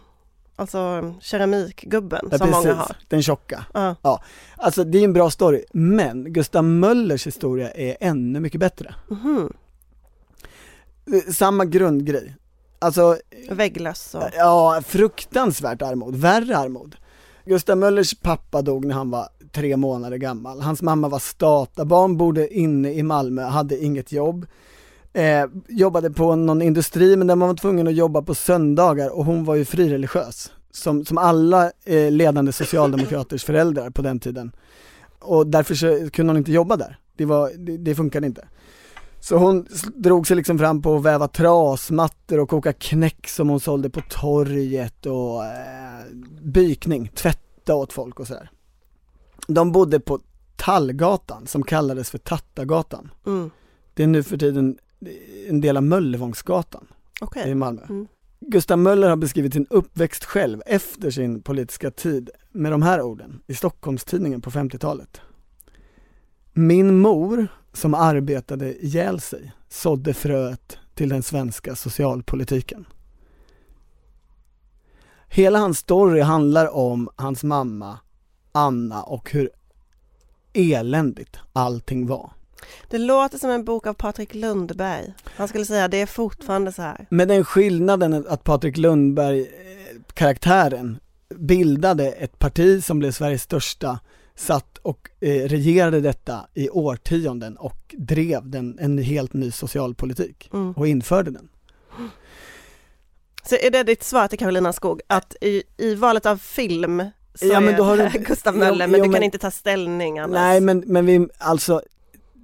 alltså 0.59 1.14
keramikgubben 1.21 2.29
Ja, 2.31 2.38
som 2.38 2.51
många 2.51 2.75
har. 2.75 2.97
den 3.09 3.23
tjocka. 3.23 3.64
Ja. 3.75 4.23
Alltså 4.57 4.85
det 4.85 4.99
är 4.99 5.05
en 5.05 5.12
bra 5.12 5.31
story, 5.31 5.64
men 5.73 6.33
Gustav 6.33 6.64
Möllers 6.64 7.27
historia 7.27 7.71
är 7.71 7.97
ännu 8.01 8.40
mycket 8.40 8.61
bättre. 8.61 8.94
Eh, 11.12 11.33
Samma 11.33 11.64
grundgrej. 11.64 12.35
Alltså, 12.79 13.16
Vägglöss 13.51 14.14
och... 14.14 14.23
ja, 14.37 14.83
fruktansvärt 14.87 15.83
armod, 15.83 16.16
värre 16.16 16.57
armod. 16.57 16.97
Gustav 17.44 17.79
Möllers 17.79 18.14
pappa 18.14 18.62
dog 18.62 18.85
när 18.85 18.94
han 18.94 19.11
var 19.11 19.29
tre 19.53 19.77
månader 19.77 20.16
gammal. 20.16 20.61
Hans 20.61 20.83
mamma 20.83 21.09
var 21.09 21.18
statabarn, 21.18 22.16
bodde 22.16 22.55
inne 22.55 22.92
i 22.92 23.03
Malmö, 23.03 23.42
hade 23.42 23.85
inget 23.85 24.12
jobb. 24.12 24.47
Eh, 25.12 25.47
jobbade 25.68 26.11
på 26.11 26.37
någon 26.37 26.62
industri 26.62 27.16
men 27.16 27.27
där 27.27 27.37
man 27.37 27.49
var 27.49 27.57
tvungen 27.57 27.88
att 27.88 27.94
jobba 27.94 28.23
på 28.23 28.35
söndagar 28.35 29.09
och 29.11 29.25
hon 29.25 29.44
var 29.44 29.55
ju 29.55 29.64
frireligiös. 29.64 30.53
Som, 30.71 31.05
som 31.05 31.18
alla 31.18 31.73
eh, 31.85 32.11
ledande 32.11 32.53
socialdemokraters 32.53 33.44
föräldrar 33.44 33.90
på 33.90 34.03
den 34.03 34.21
tiden. 34.21 34.53
Och 35.18 35.47
därför 35.47 35.75
så 35.75 36.11
kunde 36.11 36.31
hon 36.31 36.37
inte 36.37 36.53
jobba 36.53 36.77
där. 36.77 36.99
Det, 37.16 37.25
var, 37.25 37.51
det, 37.57 37.77
det 37.77 37.94
funkade 37.94 38.27
inte. 38.27 38.49
Så 39.21 39.37
hon 39.37 39.66
drog 39.94 40.27
sig 40.27 40.37
liksom 40.37 40.59
fram 40.59 40.83
på 40.83 40.97
att 40.97 41.03
väva 41.03 41.29
trasmattor 41.29 42.40
och 42.40 42.49
koka 42.49 42.73
knäck 42.73 43.29
som 43.29 43.49
hon 43.49 43.61
sålde 43.61 43.90
på 43.90 44.01
torget 44.09 45.07
och 45.07 45.44
eh, 45.44 46.05
bykning, 46.42 47.09
tvätta 47.14 47.75
åt 47.75 47.92
folk 47.92 48.21
och 48.21 48.27
sådär. 48.27 48.51
De 49.49 49.73
bodde 49.73 50.01
på 50.01 50.18
Tallgatan 50.57 51.47
som 51.47 51.62
kallades 51.62 52.11
för 52.11 52.18
Tattagatan. 52.18 53.11
Mm. 53.27 53.51
Det 53.94 54.03
är 54.03 54.07
nu 54.07 54.23
för 54.23 54.37
tiden 54.37 54.79
en 55.49 55.61
del 55.61 55.77
av 55.77 55.83
Möllevångsgatan 55.83 56.87
Okej. 57.21 57.51
i 57.51 57.55
Malmö. 57.55 57.83
Mm. 57.89 58.07
Gustav 58.41 58.79
Möller 58.79 59.09
har 59.09 59.17
beskrivit 59.17 59.53
sin 59.53 59.67
uppväxt 59.71 60.25
själv 60.25 60.63
efter 60.67 61.11
sin 61.11 61.43
politiska 61.43 61.91
tid 61.91 62.31
med 62.53 62.73
de 62.73 62.83
här 62.83 63.01
orden 63.01 63.43
i 63.47 63.55
Stockholms-Tidningen 63.55 64.41
på 64.41 64.51
50-talet. 64.51 65.21
Min 66.53 66.99
mor, 66.99 67.49
som 67.73 67.95
arbetade 67.95 68.85
ihjäl 68.85 69.21
sig, 69.21 69.53
sådde 69.69 70.15
fröet 70.15 70.79
till 70.95 71.09
den 71.09 71.23
svenska 71.23 71.77
socialpolitiken. 71.77 72.87
Hela 75.29 75.59
hans 75.59 75.79
story 75.79 76.21
handlar 76.21 76.77
om 76.77 77.09
hans 77.17 77.45
mamma, 77.45 77.99
Anna 78.53 79.03
och 79.03 79.33
hur 79.33 79.51
eländigt 80.53 81.37
allting 81.53 82.07
var. 82.07 82.33
Det 82.88 82.99
låter 82.99 83.38
som 83.38 83.51
en 83.51 83.64
bok 83.64 83.87
av 83.87 83.94
Patrik 83.94 84.35
Lundberg. 84.35 85.12
Han 85.25 85.49
skulle 85.49 85.64
säga 85.64 85.88
det 85.88 86.01
är 86.01 86.07
fortfarande 86.07 86.73
så 86.73 86.83
här. 86.83 87.07
Med 87.11 87.29
den 87.29 87.44
skillnaden 87.44 88.27
att 88.29 88.44
Patrik 88.44 88.77
Lundberg, 88.77 89.40
eh, 89.40 89.47
karaktären, 90.14 90.99
bildade 91.35 92.07
ett 92.12 92.38
parti 92.38 92.85
som 92.85 92.99
blev 92.99 93.12
Sveriges 93.12 93.42
största, 93.42 93.99
satt 94.37 94.79
och 94.79 95.11
eh, 95.21 95.29
regerade 95.49 96.01
detta 96.01 96.47
i 96.55 96.68
årtionden 96.71 97.57
och 97.57 97.94
drev 97.99 98.49
den, 98.51 98.79
en 98.81 98.99
helt 98.99 99.33
ny 99.33 99.51
socialpolitik 99.51 100.51
Mm. 100.53 100.73
och 100.73 100.88
införde 100.88 101.31
den. 101.31 101.49
Så 103.49 103.55
är 103.57 103.71
det 103.71 103.83
ditt 103.83 104.03
svar 104.05 104.29
till 104.29 104.38
Carolina 104.38 104.73
Skog, 104.73 105.01
att 105.07 105.37
i, 105.40 105.62
i 105.77 105.94
valet 105.94 106.27
av 106.27 106.37
film 106.37 107.03
så 107.35 107.47
Ja, 107.47 107.61
men 107.61 107.77
då 107.77 107.83
har 107.85 107.97
du- 107.97 108.18
Gustav 108.25 108.55
Jo, 108.55 108.61
Möller, 108.61 108.87
men 108.87 108.99
jo, 108.99 109.05
du 109.05 109.05
kan 109.05 109.12
men- 109.12 109.23
inte 109.23 109.38
ta 109.38 109.51
ställning 109.51 110.18
annars? 110.18 110.35
Nej 110.35 110.61
men, 110.61 110.79
men 110.87 111.07
vi, 111.07 111.29
alltså 111.38 111.83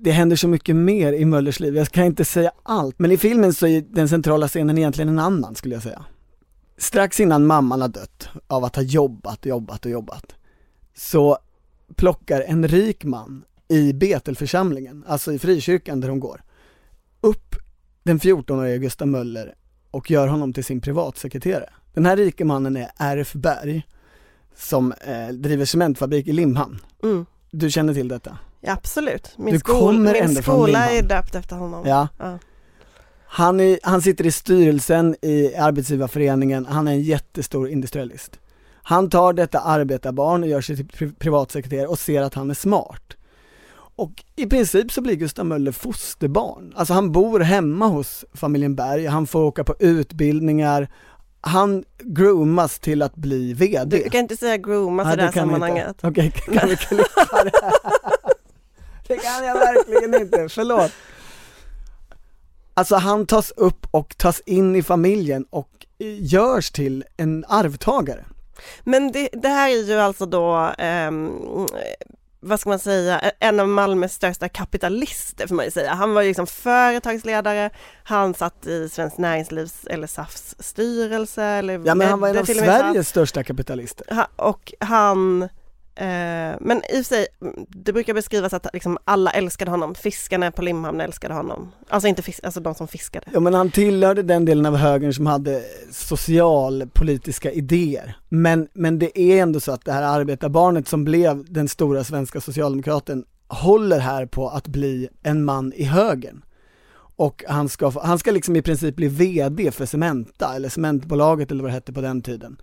det 0.04 0.10
händer 0.10 0.36
så 0.36 0.48
mycket 0.48 0.76
mer 0.76 1.12
i 1.12 1.24
Möllers 1.24 1.60
liv, 1.60 1.76
jag 1.76 1.88
kan 1.88 2.04
inte 2.04 2.24
säga 2.24 2.52
allt, 2.62 2.98
men 2.98 3.10
i 3.10 3.18
filmen 3.18 3.54
så 3.54 3.66
är 3.66 3.80
den 3.80 4.08
centrala 4.08 4.48
scenen 4.48 4.78
egentligen 4.78 5.08
en 5.08 5.18
annan 5.18 5.54
skulle 5.54 5.74
jag 5.74 5.82
säga. 5.82 6.04
Strax 6.76 7.20
innan 7.20 7.46
mamman 7.46 7.80
har 7.80 7.88
dött 7.88 8.28
av 8.46 8.64
att 8.64 8.76
ha 8.76 8.82
jobbat 8.82 9.40
och 9.40 9.46
jobbat 9.46 9.84
och 9.84 9.90
jobbat, 9.90 10.34
så 10.94 11.38
plockar 11.96 12.40
en 12.40 12.68
rik 12.68 13.04
man 13.04 13.44
i 13.68 13.92
Betelförsamlingen, 13.92 15.04
alltså 15.06 15.32
i 15.32 15.38
frikyrkan 15.38 16.00
där 16.00 16.08
hon 16.08 16.20
går, 16.20 16.42
upp 17.20 17.56
den 18.02 18.18
14-årige 18.18 18.78
Gustav 18.78 19.08
Möller 19.08 19.54
och 19.90 20.10
gör 20.10 20.28
honom 20.28 20.52
till 20.52 20.64
sin 20.64 20.80
privatsekreterare. 20.80 21.70
Den 21.94 22.06
här 22.06 22.16
rike 22.16 22.44
mannen 22.44 22.76
är 22.76 22.90
R.F. 22.96 23.32
Berg, 23.32 23.86
som 24.56 24.92
eh, 24.92 25.28
driver 25.28 25.64
cementfabrik 25.64 26.26
i 26.26 26.32
Limhamn. 26.32 26.78
Mm. 27.02 27.26
Du 27.50 27.70
känner 27.70 27.94
till 27.94 28.08
detta? 28.08 28.38
Ja, 28.66 28.72
absolut. 28.72 29.34
Min, 29.38 29.52
Du 29.54 29.58
skol, 29.58 29.98
min 29.98 30.34
skola 30.42 30.90
är 30.90 31.02
döpt 31.02 31.34
efter 31.34 31.56
honom. 31.56 31.86
Ja. 31.86 32.08
Ja. 32.18 32.38
Han, 33.26 33.60
är, 33.60 33.78
han 33.82 34.02
sitter 34.02 34.26
i 34.26 34.32
styrelsen 34.32 35.16
i 35.22 35.54
arbetsgivarföreningen, 35.56 36.66
han 36.66 36.88
är 36.88 36.92
en 36.92 37.02
jättestor 37.02 37.68
industrialist. 37.68 38.38
Han 38.82 39.10
tar 39.10 39.32
detta 39.32 39.60
arbetarbarn 39.60 40.42
och 40.42 40.48
gör 40.48 40.60
sig 40.60 40.76
till 40.76 40.86
pri- 40.86 41.14
privatsekreterare 41.18 41.86
och 41.86 41.98
ser 41.98 42.22
att 42.22 42.34
han 42.34 42.50
är 42.50 42.54
smart. 42.54 43.02
Och 43.96 44.10
i 44.36 44.46
princip 44.46 44.92
så 44.92 45.00
blir 45.00 45.14
Gustav 45.14 45.46
Möller 45.46 45.72
fosterbarn. 45.72 46.72
Alltså 46.76 46.94
han 46.94 47.12
bor 47.12 47.40
hemma 47.40 47.86
hos 47.86 48.24
familjen 48.34 48.74
Berg, 48.74 49.06
han 49.06 49.26
får 49.26 49.42
åka 49.44 49.64
på 49.64 49.74
utbildningar, 49.78 50.88
han 51.40 51.84
groomas 52.02 52.78
till 52.78 53.02
att 53.02 53.14
bli 53.16 53.52
VD. 53.52 53.96
Du 54.04 54.10
kan 54.10 54.20
inte 54.20 54.36
säga 54.36 54.56
groomas 54.56 55.04
Nej, 55.04 55.14
i 55.14 55.16
det 55.16 55.22
här 55.22 55.32
sammanhanget. 55.32 55.96
Okej, 56.02 56.30
kan 56.30 56.68
vi 56.68 56.76
klippa 56.76 57.44
det? 57.44 57.50
det 59.06 59.16
kan 59.16 59.44
jag 59.44 59.54
verkligen 59.54 60.14
inte, 60.14 60.48
förlåt. 60.48 60.92
Alltså 62.74 62.96
han 62.96 63.26
tas 63.26 63.50
upp 63.50 63.86
och 63.90 64.16
tas 64.16 64.40
in 64.46 64.76
i 64.76 64.82
familjen 64.82 65.46
och 65.50 65.86
eh, 65.98 66.24
görs 66.24 66.70
till 66.70 67.04
en 67.16 67.44
arvtagare. 67.48 68.24
Men 68.84 69.12
det, 69.12 69.28
det 69.32 69.48
här 69.48 69.70
är 69.70 69.82
ju 69.82 69.94
alltså 69.94 70.26
då, 70.26 70.72
ehm, 70.78 71.30
vad 72.40 72.60
ska 72.60 72.70
man 72.70 72.78
säga, 72.78 73.20
en 73.40 73.60
av 73.60 73.68
Malmös 73.68 74.14
största 74.14 74.48
kapitalister 74.48 75.46
får 75.46 75.54
man 75.54 75.64
ju 75.64 75.70
säga. 75.70 75.94
Han 75.94 76.14
var 76.14 76.22
ju 76.22 76.28
liksom 76.28 76.46
företagsledare, 76.46 77.70
han 78.04 78.34
satt 78.34 78.66
i 78.66 78.88
Svenskt 78.88 79.18
Näringslivs 79.18 79.84
eller 79.84 80.06
SAFs 80.06 80.54
styrelse. 80.58 81.42
Eller 81.44 81.82
Ja 81.84 81.94
men 81.94 82.08
han 82.08 82.20
var 82.20 82.28
en 82.28 82.38
av 82.38 82.44
Sveriges 82.44 83.08
största 83.08 83.42
kapitalister. 83.44 84.26
Och 84.36 84.74
han, 84.78 85.48
eh, 85.96 86.56
men 86.60 86.82
i 86.90 86.92
och 86.92 86.96
för 86.96 87.02
sig, 87.02 87.26
mm, 87.40 87.66
det 87.68 87.92
brukar 87.92 88.14
beskrivas 88.14 88.52
att 88.52 88.66
liksom 88.72 88.98
alla 89.04 89.30
älskade 89.30 89.70
honom, 89.70 89.94
fiskarna 89.94 90.50
på 90.50 90.62
Limhamn 90.62 91.00
älskade 91.00 91.34
honom. 91.34 91.72
Alltså 91.88 92.08
inte 92.08 92.22
fisk, 92.22 92.40
alltså 92.44 92.60
de 92.60 92.74
som 92.74 92.88
fiskade. 92.88 93.26
Ja 93.32 93.40
men 93.40 93.54
han 93.54 93.70
tillhörde 93.70 94.22
den 94.22 94.44
delen 94.44 94.66
av 94.66 94.76
högern 94.76 95.14
som 95.14 95.26
hade 95.26 95.62
socialpolitiska 95.90 97.52
idéer. 97.52 98.16
Men, 98.28 98.68
men 98.72 98.98
det 98.98 99.20
är 99.20 99.42
ändå 99.42 99.60
så 99.60 99.72
att 99.72 99.84
det 99.84 99.92
här 99.92 100.02
arbetarbarnet 100.20 100.88
som 100.88 101.04
blev 101.04 101.52
den 101.52 101.68
stora 101.68 102.04
svenska 102.04 102.40
socialdemokraten 102.40 103.24
håller 103.48 103.98
här 103.98 104.26
på 104.26 104.48
att 104.48 104.68
bli 104.68 105.08
en 105.22 105.44
man 105.44 105.72
i 105.72 105.84
högern. 105.84 106.44
Och 107.16 107.44
han 107.48 107.68
ska, 107.68 107.92
han 108.02 108.18
ska 108.18 108.30
liksom 108.30 108.56
i 108.56 108.62
princip 108.62 108.96
bli 108.96 109.08
VD 109.08 109.70
för 109.70 109.86
Cementa, 109.86 110.54
eller 110.56 110.68
Cementbolaget 110.68 111.50
eller 111.50 111.62
vad 111.62 111.70
det 111.70 111.74
hette 111.74 111.92
på 111.92 112.00
den 112.00 112.22
tiden. 112.22 112.56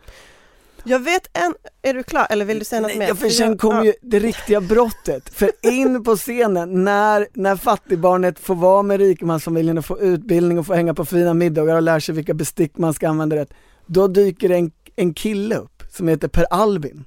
Jag 0.84 1.00
vet 1.00 1.38
en, 1.38 1.54
är 1.82 1.94
du 1.94 2.04
klar 2.04 2.28
eller 2.30 2.46
vill 2.46 2.60
du 2.60 2.66
säga 2.66 2.82
något 2.82 2.98
mer? 2.98 3.08
Ja, 3.08 3.16
för 3.16 3.30
sen 3.30 3.58
Ja. 3.62 3.86
ju 3.86 3.94
det 4.02 4.20
riktiga 4.20 4.62
brottet. 4.62 5.30
För 5.30 5.52
in 5.62 6.04
på 6.04 6.16
scenen, 6.16 6.84
när, 6.84 7.28
när 7.34 7.56
fattigbarnet 7.56 8.40
får 8.40 8.56
vara 8.56 8.84
med 8.84 9.00
rikemansfamiljen 9.00 9.78
och 9.78 9.86
få 9.86 10.00
utbildning 10.00 10.60
och 10.60 10.66
få 10.66 10.74
hänga 10.74 10.94
på 10.94 11.06
fina 11.06 11.34
middagar 11.34 11.76
och 11.76 11.82
lär 11.82 12.00
sig 12.00 12.16
vilka 12.16 12.34
bestick 12.34 12.78
man 12.78 12.94
ska 12.94 13.10
använda 13.10 13.36
rätt. 13.36 13.54
Då 13.86 14.08
dyker 14.08 14.50
en, 14.50 14.72
en 14.96 15.14
kille 15.14 15.56
upp 15.56 15.84
som 15.92 16.08
heter 16.08 16.28
Per 16.28 16.46
Albin. 16.50 17.06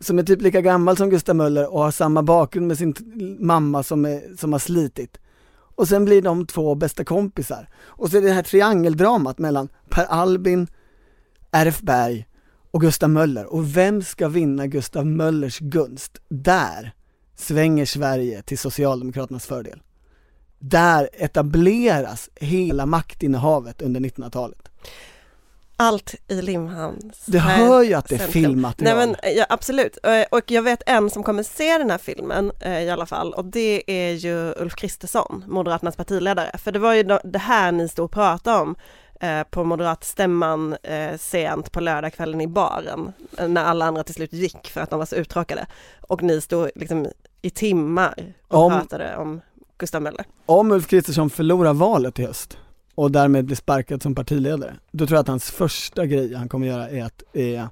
Som 0.00 0.18
är 0.18 0.22
typ 0.22 0.42
lika 0.42 0.60
gammal 0.60 0.96
som 0.96 1.10
Gustav 1.10 1.36
Möller 1.36 1.72
och 1.72 1.80
har 1.80 1.90
samma 1.90 2.22
bakgrund 2.22 2.66
med 2.66 2.78
sin 2.78 2.94
mamma 3.40 3.82
som, 3.82 4.04
är, 4.04 4.36
som 4.36 4.52
har 4.52 4.58
slitit. 4.58 5.18
Och 5.76 5.88
sen 5.88 6.04
blir 6.04 6.22
de 6.22 6.46
två 6.46 6.74
bästa 6.74 7.04
kompisar. 7.04 7.68
Och 7.84 8.10
så 8.10 8.16
är 8.16 8.22
det 8.22 8.30
här 8.30 8.42
triangeldramat 8.42 9.38
mellan 9.38 9.68
Per 9.88 10.04
Albin, 10.04 10.66
RF 11.50 11.80
Berg 11.80 12.26
och 12.76 12.82
Gustav 12.82 13.10
Möller. 13.10 13.46
Och 13.46 13.76
vem 13.76 14.02
ska 14.02 14.28
vinna 14.28 14.66
Gustav 14.66 15.06
Möllers 15.06 15.58
gunst? 15.58 16.18
Där 16.28 16.92
svänger 17.36 17.84
Sverige 17.84 18.42
till 18.42 18.58
Socialdemokraternas 18.58 19.46
fördel. 19.46 19.82
Där 20.58 21.08
etableras 21.12 22.30
hela 22.34 22.86
maktinnehavet 22.86 23.82
under 23.82 24.00
1900-talet. 24.00 24.68
Allt 25.76 26.14
i 26.28 26.42
Limhamns 26.42 27.26
Du 27.26 27.38
hör 27.38 27.82
ju 27.82 27.94
att 27.94 28.08
det 28.08 28.14
är 28.14 28.28
filmmaterial. 28.28 28.96
Nej 28.96 29.06
men 29.06 29.36
ja, 29.36 29.46
absolut, 29.48 29.98
och 30.30 30.50
jag 30.50 30.62
vet 30.62 30.82
en 30.86 31.10
som 31.10 31.22
kommer 31.22 31.42
se 31.42 31.78
den 31.78 31.90
här 31.90 31.98
filmen 31.98 32.52
eh, 32.60 32.82
i 32.82 32.90
alla 32.90 33.06
fall 33.06 33.34
och 33.34 33.44
det 33.44 33.82
är 33.86 34.12
ju 34.12 34.54
Ulf 34.56 34.74
Kristersson, 34.74 35.44
Moderaternas 35.46 35.96
partiledare. 35.96 36.58
För 36.58 36.72
det 36.72 36.78
var 36.78 36.94
ju 36.94 37.18
det 37.24 37.38
här 37.38 37.72
ni 37.72 37.88
stod 37.88 38.04
och 38.04 38.10
pratade 38.10 38.60
om 38.60 38.76
eh, 39.20 39.42
på 39.50 39.64
moderatstämman 39.64 40.76
eh, 40.82 41.16
sent 41.18 41.72
på 41.72 41.80
lördagskvällen 41.80 42.40
i 42.40 42.46
baren 42.46 43.12
eh, 43.38 43.48
när 43.48 43.64
alla 43.64 43.84
andra 43.84 44.04
till 44.04 44.14
slut 44.14 44.32
gick 44.32 44.66
för 44.66 44.80
att 44.80 44.90
de 44.90 44.98
var 44.98 45.06
så 45.06 45.16
uttråkade. 45.16 45.66
Och 46.00 46.22
ni 46.22 46.40
stod 46.40 46.70
liksom 46.74 47.06
i 47.42 47.50
timmar 47.50 48.14
och 48.48 48.58
Om- 48.64 48.72
pratade 48.72 49.16
om 49.16 49.40
Gustav 49.78 50.02
Möller. 50.02 50.24
Om 50.46 50.70
Ulf 50.72 50.86
Kristersson 50.88 51.30
förlorar 51.30 51.72
valet 51.74 52.18
i 52.18 52.26
höst 52.26 52.58
och 52.94 53.10
därmed 53.10 53.44
blir 53.44 53.56
sparkad 53.56 54.02
som 54.02 54.14
partiledare, 54.14 54.74
då 54.92 55.06
tror 55.06 55.16
jag 55.16 55.20
att 55.20 55.28
hans 55.28 55.50
första 55.50 56.06
grej 56.06 56.34
han 56.34 56.48
kommer 56.48 56.66
göra 56.66 56.88
är 56.88 57.04
att 57.04 57.22
eh, 57.32 57.66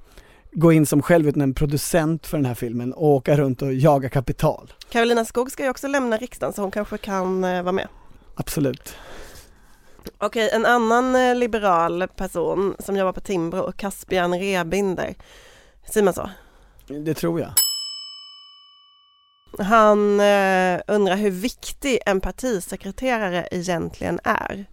gå 0.53 0.73
in 0.73 0.87
som 0.87 1.03
självutnämnd 1.03 1.57
producent 1.57 2.27
för 2.27 2.37
den 2.39 2.47
här 2.47 2.55
filmen 2.55 2.93
och 2.93 3.07
åka 3.09 3.37
runt 3.37 3.63
och 3.63 3.75
jaga 3.75 4.09
kapital. 4.09 4.73
Karolina 4.89 5.25
Skog 5.25 5.51
ska 5.53 5.63
ju 5.63 5.71
också 5.71 5.89
lämna 5.89 6.17
riksdagen 6.17 6.53
så 6.53 6.63
hon 6.63 6.71
kanske 6.71 6.99
kan 6.99 7.45
eh, 7.45 7.63
vara 7.63 7.73
med. 7.73 7.89
Absolut. 8.35 8.95
Okej, 10.19 10.51
en 10.53 10.67
annan 10.67 11.17
eh, 11.17 11.35
liberal 11.35 12.09
person 12.17 12.77
som 12.79 12.97
jobbar 12.97 13.13
på 13.13 13.21
Timbro, 13.21 13.73
Caspian 13.73 14.39
Rebinder. 14.39 15.15
Säger 15.93 16.05
man 16.05 16.15
så? 16.15 16.31
Det 16.87 17.15
tror 17.15 17.41
jag. 17.41 17.51
Han 19.59 20.21
eh, 20.21 20.81
undrar 20.87 21.17
hur 21.17 21.31
viktig 21.31 21.99
en 22.07 22.21
partisekreterare 22.21 23.49
egentligen 23.51 24.21
är. 24.25 24.67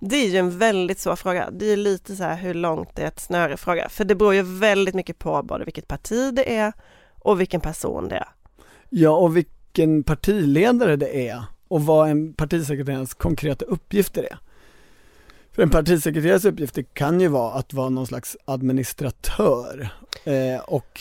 Det 0.00 0.16
är 0.16 0.28
ju 0.28 0.38
en 0.38 0.58
väldigt 0.58 0.98
svår 0.98 1.16
fråga. 1.16 1.50
Det 1.50 1.66
är 1.66 1.76
lite 1.76 2.16
så 2.16 2.22
här 2.22 2.36
hur 2.36 2.54
långt 2.54 2.96
det 2.96 3.02
är 3.02 3.06
ett 3.06 3.20
snöre 3.20 3.56
fråga. 3.56 3.88
För 3.88 4.04
det 4.04 4.14
beror 4.14 4.34
ju 4.34 4.42
väldigt 4.42 4.94
mycket 4.94 5.18
på 5.18 5.42
både 5.42 5.64
vilket 5.64 5.88
parti 5.88 6.34
det 6.34 6.56
är 6.56 6.72
och 7.18 7.40
vilken 7.40 7.60
person 7.60 8.08
det 8.08 8.16
är. 8.16 8.28
Ja, 8.88 9.10
och 9.10 9.36
vilken 9.36 10.02
partiledare 10.02 10.96
det 10.96 11.28
är 11.28 11.42
och 11.68 11.82
vad 11.82 12.10
en 12.10 12.34
partisekreterares 12.34 13.14
konkreta 13.14 13.64
uppgifter 13.64 14.22
är. 14.22 14.38
För 15.56 15.62
en 15.62 15.70
partisekreterares 15.70 16.44
uppgifter 16.44 16.82
kan 16.82 17.20
ju 17.20 17.28
vara 17.28 17.52
att 17.52 17.72
vara 17.72 17.88
någon 17.88 18.06
slags 18.06 18.36
administratör 18.44 19.88
eh, 20.24 20.60
och 20.66 21.00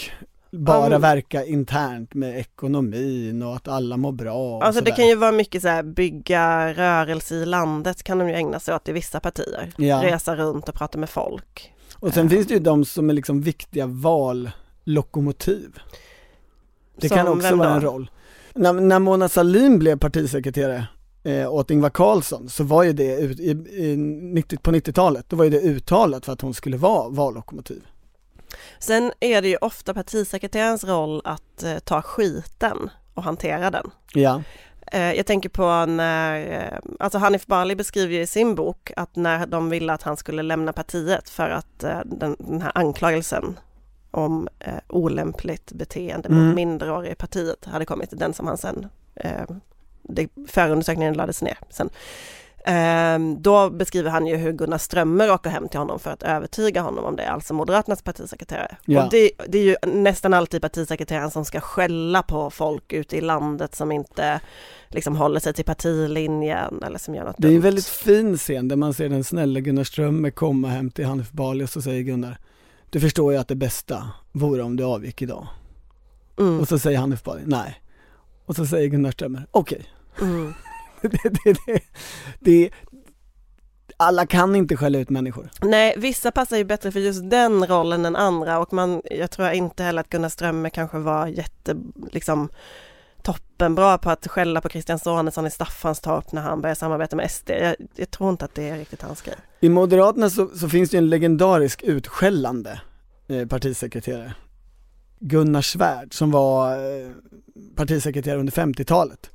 bara 0.52 0.96
Om- 0.96 1.02
verka 1.02 1.46
internt 1.46 2.14
med 2.14 2.40
ekonomin 2.40 3.44
och 3.44 3.56
att 3.56 3.68
alla 3.68 3.98
mår 3.98 4.12
bra 4.12 4.62
Alltså 4.64 4.84
det 4.84 4.92
kan 4.92 5.08
ju 5.08 5.16
vara 5.16 5.32
mycket 5.32 5.62
så 5.62 5.68
här 5.68 5.84
bygga 5.84 6.74
rörelse 6.74 7.36
i 7.36 7.46
landet 7.46 8.04
kan 8.04 8.18
de 8.18 8.30
ju 8.30 8.36
ägna 8.36 8.60
sig 8.60 8.76
åt 8.76 8.90
i 8.90 8.92
vissa 8.92 9.20
partier. 9.20 9.74
Ja. 9.78 10.04
Resa 10.04 10.36
runt 10.36 10.70
och 10.70 10.76
prata 10.76 10.98
med 10.98 11.10
folk. 11.10 11.74
Och 11.96 12.14
sen 12.14 12.30
finns 12.30 12.48
det 12.48 12.54
ju 12.54 12.60
de 12.60 12.86
som 12.86 13.10
är 13.10 13.14
liksom 13.14 13.42
viktiga 13.42 13.86
vallokomotiv. 13.86 15.80
Det 16.98 17.10
kan 17.10 17.26
Som 17.26 17.38
också 17.38 17.50
vem 17.50 17.58
vara 17.58 17.74
en 17.74 17.82
roll. 17.82 18.12
När, 18.54 18.74
när 18.74 19.00
Mona 19.00 19.30
Sahlin 19.30 19.80
blev 19.80 20.00
partisekreterare 20.00 20.88
eh, 21.26 21.54
åt 21.54 21.72
Ingvar 21.72 21.90
Carlsson 21.90 22.50
så 22.50 22.64
var 22.64 22.84
ju 22.84 22.94
det 22.94 23.16
ut, 23.18 23.40
i, 23.40 23.50
i 23.52 23.98
90, 23.98 24.58
på 24.58 24.72
90-talet, 24.72 25.26
då 25.30 25.36
var 25.36 25.44
ju 25.44 25.50
det 25.50 25.62
uttalat 25.62 26.26
för 26.26 26.34
att 26.34 26.42
hon 26.42 26.54
skulle 26.54 26.78
vara 26.78 27.10
vallokomotiv. 27.10 27.84
Sen 28.80 29.12
är 29.20 29.42
det 29.42 29.48
ju 29.48 29.58
ofta 29.58 29.94
partisekreterarens 29.94 30.84
roll 30.84 31.22
att 31.24 31.64
eh, 31.64 31.78
ta 31.80 32.02
skiten 32.02 32.90
och 33.14 33.24
hantera 33.24 33.72
den. 33.72 33.92
Ja, 34.14 34.42
Eh, 34.92 35.14
jag 35.14 35.26
tänker 35.26 35.50
på 35.50 35.86
när, 35.86 36.62
eh, 36.64 36.80
alltså 37.00 37.18
Hanif 37.18 37.46
Bali 37.46 37.76
beskriver 37.76 38.14
ju 38.14 38.22
i 38.22 38.28
sin 38.28 38.56
bok 38.56 38.92
att 38.96 39.16
när 39.16 39.46
de 39.46 39.70
ville 39.70 39.94
att 39.94 40.04
han 40.04 40.18
skulle 40.18 40.44
lämna 40.44 40.74
partiet 40.74 41.30
för 41.30 41.50
att 41.50 41.84
eh, 41.84 42.00
den, 42.06 42.36
den 42.40 42.62
här 42.62 42.72
anklagelsen 42.76 43.60
om 44.12 44.48
olämpligt 44.88 45.72
beteende 45.72 46.30
Mm. 46.30 46.46
mot 46.46 46.56
minderåriga 46.56 47.12
i 47.12 47.16
partiet 47.16 47.66
hade 47.66 47.86
kommit, 47.86 48.10
den 48.12 48.34
som 48.34 48.48
han 48.48 48.58
sen, 48.58 48.88
det, 50.10 50.28
förundersökningen 50.48 51.14
lades 51.14 51.42
ner 51.42 51.58
sen. 51.70 51.90
Eh, 52.68 53.38
då 53.38 53.70
beskriver 53.70 54.10
han 54.10 54.28
ju 54.28 54.36
hur 54.36 54.52
Gunnar 54.52 54.78
Strömmer 54.78 55.32
åker 55.32 55.50
hem 55.50 55.70
till 55.70 55.80
honom 55.80 56.00
för 56.00 56.12
att 56.12 56.24
övertyga 56.24 56.82
honom 56.82 57.06
om 57.06 57.16
det, 57.16 57.30
alltså 57.30 57.54
Moderaternas 57.54 58.02
partisekreterare. 58.02 58.78
Ja. 58.86 59.04
Och 59.04 59.12
det, 59.12 59.32
det 59.48 59.58
är 59.58 59.64
ju 59.64 59.76
nästan 59.94 60.34
alltid 60.34 60.62
partisekreteraren 60.62 61.32
som 61.32 61.46
ska 61.46 61.60
skälla 61.60 62.24
på 62.24 62.50
folk 62.50 62.94
ute 62.94 63.18
i 63.18 63.22
landet 63.22 63.76
som 63.76 63.92
inte 63.92 64.40
liksom 64.90 65.16
håller 65.16 65.40
sig 65.40 65.54
till 65.54 65.66
partilinjen 65.66 66.84
eller 66.84 67.00
som 67.00 67.16
gör 67.16 67.24
något 67.26 67.36
det 67.38 67.48
är 67.48 67.50
en 67.50 67.54
dumt. 67.56 67.64
väldigt 67.64 67.86
fin 67.88 68.38
scen 68.38 68.68
där 68.68 68.76
man 68.76 68.94
ser 68.94 69.10
den 69.10 69.24
snälla 69.24 69.60
Gunnar 69.60 69.84
Strömmer 69.84 70.30
komma 70.32 70.68
hem 70.68 70.92
till 70.92 71.06
Hanif 71.06 71.32
Bali 71.32 71.66
och 71.66 71.70
så 71.70 71.82
säger 71.82 72.02
Gunnar 72.02 72.38
Du 72.90 73.00
förstår 73.00 73.34
ju 73.34 73.40
att 73.40 73.48
det 73.48 73.56
bästa 73.56 74.10
vore 74.32 74.64
om 74.64 74.76
du 74.76 74.84
avgick 74.84 75.22
idag. 75.22 75.48
mm, 76.40 76.60
Och 76.60 76.68
så 76.68 76.80
säger 76.80 76.98
Hanif 77.00 77.24
Bali, 77.24 77.42
nej. 77.46 77.82
Och 78.46 78.56
så 78.56 78.66
säger 78.66 78.88
Gunnar 78.88 79.12
Strömmer, 79.12 79.48
okej. 79.52 79.86
Mm. 80.22 80.54
det, 81.02 81.10
det, 81.44 81.58
det, 81.66 81.80
det, 82.40 82.70
alla 83.98 84.26
kan 84.26 84.56
inte 84.56 84.78
skälla 84.78 85.00
ut 85.00 85.10
människor. 85.10 85.50
Nej, 85.62 85.94
vissa 85.98 86.32
passar 86.32 86.58
ju 86.58 86.64
bättre 86.64 86.92
för 86.92 87.00
just 87.00 87.30
den 87.30 87.68
rollen 87.68 88.06
än 88.06 88.16
andra 88.16 88.60
och 88.60 88.74
man, 88.74 89.02
jag 89.12 89.32
tror 89.32 89.52
inte 89.52 89.84
heller 89.84 90.02
att 90.02 90.10
Gunnar 90.10 90.30
Strömmer 90.30 90.70
kanske 90.70 90.98
var 90.98 91.28
jätte, 91.28 91.76
liksom 92.12 92.50
toppenbra 93.26 93.98
på 93.98 94.10
att 94.10 94.28
skälla 94.28 94.62
på 94.62 94.70
Christian 94.70 95.00
Sonesson 95.00 95.48
i 95.48 95.52
Staffanstorp 95.52 96.32
när 96.32 96.42
han 96.42 96.62
började 96.62 96.80
samarbeta 96.80 97.16
med 97.16 97.32
SD. 97.32 97.50
Jag, 97.50 97.76
jag 97.96 98.12
tror 98.12 98.30
inte 98.30 98.46
att 98.46 98.56
det 98.56 98.70
är 98.70 98.78
riktigt 98.78 99.02
hans 99.02 99.22
grej. 99.22 99.36
I 99.60 99.70
Moderaterna 99.70 100.30
så, 100.30 100.48
så 100.48 100.70
finns 100.70 100.90
det 100.90 100.98
ju 100.98 101.00
en 101.00 101.10
legendarisk 101.10 101.84
utskällande 101.84 102.82
eh, 103.28 103.48
partisekreterare. 103.48 104.34
Gunnar 105.20 105.62
Svärd 105.62 106.14
som 106.14 106.32
var 106.32 106.72
eh, 106.72 107.12
partisekreterare 107.76 108.40
under 108.40 108.54
50-talet. 108.54 109.32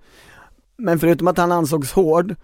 Men 0.80 0.98
förutom 0.98 1.28
att 1.28 1.38
han 1.38 1.52
ansågs 1.52 1.92
hård 1.92 2.34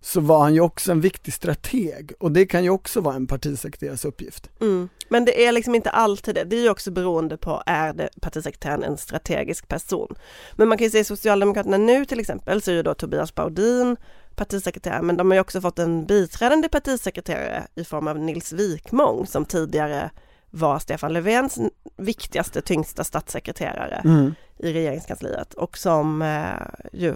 så 0.00 0.20
var 0.20 0.38
han 0.38 0.54
ju 0.54 0.60
också 0.60 0.92
en 0.92 1.00
viktig 1.00 1.34
strateg 1.34 2.12
och 2.18 2.32
det 2.32 2.46
kan 2.46 2.64
ju 2.64 2.70
också 2.70 3.00
vara 3.00 3.14
en 3.14 3.26
partisekreterares 3.26 4.04
uppgift. 4.04 4.50
Mm. 4.60 4.88
Men 5.08 5.24
det 5.24 5.46
är 5.46 5.52
liksom 5.52 5.74
inte 5.74 5.90
alltid 5.90 6.34
det. 6.34 6.44
Det 6.44 6.56
är 6.56 6.62
ju 6.62 6.70
också 6.70 6.90
beroende 6.90 7.36
på, 7.36 7.62
är 7.66 7.92
det 7.92 8.08
partisekreteraren 8.20 8.82
en 8.82 8.96
strategisk 8.96 9.68
person? 9.68 10.14
Men 10.52 10.68
man 10.68 10.78
kan 10.78 10.84
ju 10.84 10.90
se 10.90 11.04
Socialdemokraterna 11.04 11.76
nu 11.76 12.04
till 12.04 12.20
exempel 12.20 12.62
så 12.62 12.70
är 12.70 12.74
ju 12.74 12.82
då 12.82 12.94
Tobias 12.94 13.34
Baudin 13.34 13.96
partisekreterare, 14.34 15.02
men 15.02 15.16
de 15.16 15.30
har 15.30 15.34
ju 15.34 15.40
också 15.40 15.60
fått 15.60 15.78
en 15.78 16.06
biträdande 16.06 16.68
partisekreterare 16.68 17.66
i 17.74 17.84
form 17.84 18.08
av 18.08 18.18
Nils 18.18 18.52
Wikmång 18.52 19.26
som 19.26 19.44
tidigare 19.44 20.10
var 20.50 20.78
Stefan 20.78 21.12
Löfvens 21.12 21.58
viktigaste, 21.96 22.62
tyngsta 22.62 23.04
statssekreterare 23.04 24.00
Mm. 24.04 24.34
i 24.58 24.72
regeringskansliet 24.72 25.54
och 25.54 25.78
som 25.78 26.22
eh, 26.22 26.90
ju 26.92 27.14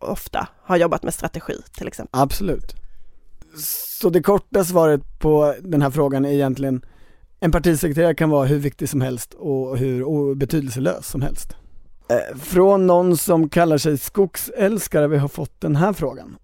ofta 0.00 0.48
har 0.62 0.76
jobbat 0.76 1.02
med 1.02 1.14
strategi 1.14 1.54
till 1.76 1.88
exempel. 1.88 2.20
Absolut. 2.20 2.74
Så 4.00 4.10
det 4.10 4.22
korta 4.22 4.64
svaret 4.64 5.18
på 5.18 5.54
den 5.60 5.82
här 5.82 5.90
frågan 5.90 6.24
är 6.24 6.32
egentligen 6.32 6.82
en 7.40 7.52
partisekreterare 7.52 8.14
kan 8.14 8.30
vara 8.30 8.46
hur 8.46 8.58
viktig 8.58 8.88
som 8.88 9.00
helst 9.00 9.34
och 9.34 9.78
hur 9.78 10.34
betydelselös 10.34 11.06
som 11.06 11.22
helst. 11.22 11.56
Eh, 12.08 12.38
från 12.38 12.86
någon 12.86 13.16
som 13.16 13.48
kallar 13.48 13.78
sig 13.78 13.98
skogsälskare 13.98 15.08
vi 15.08 15.18
har 15.18 15.28
fått 15.28 15.60
den 15.60 15.76
här 15.76 15.92
frågan. 15.92 16.36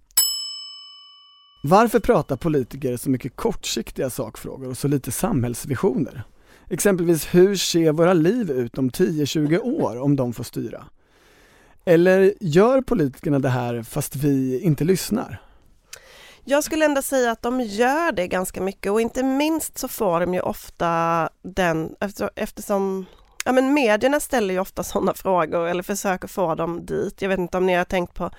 Varför 1.63 2.01
pratar 2.01 2.37
politiker 2.37 2.97
så 2.97 3.11
mycket 3.11 3.37
kortsiktiga 3.37 4.11
sakfrågor 4.11 4.69
och 4.69 4.79
så 4.79 4.89
lite 4.89 5.11
samhällsvisioner? 5.11 6.23
Exempelvis 6.71 7.35
hur 7.35 7.57
ser 7.57 7.93
våra 7.93 8.13
liv 8.13 8.51
ut 8.51 8.79
om 8.79 8.91
10-20 8.91 9.59
år 9.59 10.01
om 10.01 10.17
de 10.17 10.33
får 10.33 10.45
styra? 10.45 10.85
Eller 11.85 12.35
gör 12.41 12.81
politikerna 12.81 13.39
det 13.39 13.49
här 13.49 13.83
fast 13.83 14.17
vi 14.17 14.61
inte 14.61 14.85
lyssnar? 14.85 15.41
Jag 16.45 16.65
skulle 16.65 16.85
ändå 16.85 17.03
säga 17.03 17.31
att 17.31 17.43
de 17.43 17.61
gör 17.61 18.13
det 18.13 18.29
ganska 18.29 18.61
mycket 18.61 18.93
och 18.93 19.01
inte 19.01 19.23
minst 19.23 19.79
så 19.79 19.89
får 19.89 20.21
de 20.21 20.35
ju 20.35 20.41
ofta 20.41 21.29
den, 21.43 21.95
eftersom 22.35 23.07
Ja 23.47 23.53
men 23.53 23.75
medierna 23.75 24.21
ställer 24.21 24.55
ju 24.55 24.61
ofta 24.61 24.83
sådana 24.83 25.15
frågor 25.17 25.69
eller 25.69 25.83
försöker 25.83 26.29
få 26.29 26.55
dem 26.55 26.87
dit. 26.87 27.23
Jag 27.23 27.29
vet 27.29 27.39
inte 27.39 27.59
om 27.59 27.67
ni 27.67 27.75
har 27.75 27.85
tänkt 27.85 28.15
på 28.15 28.31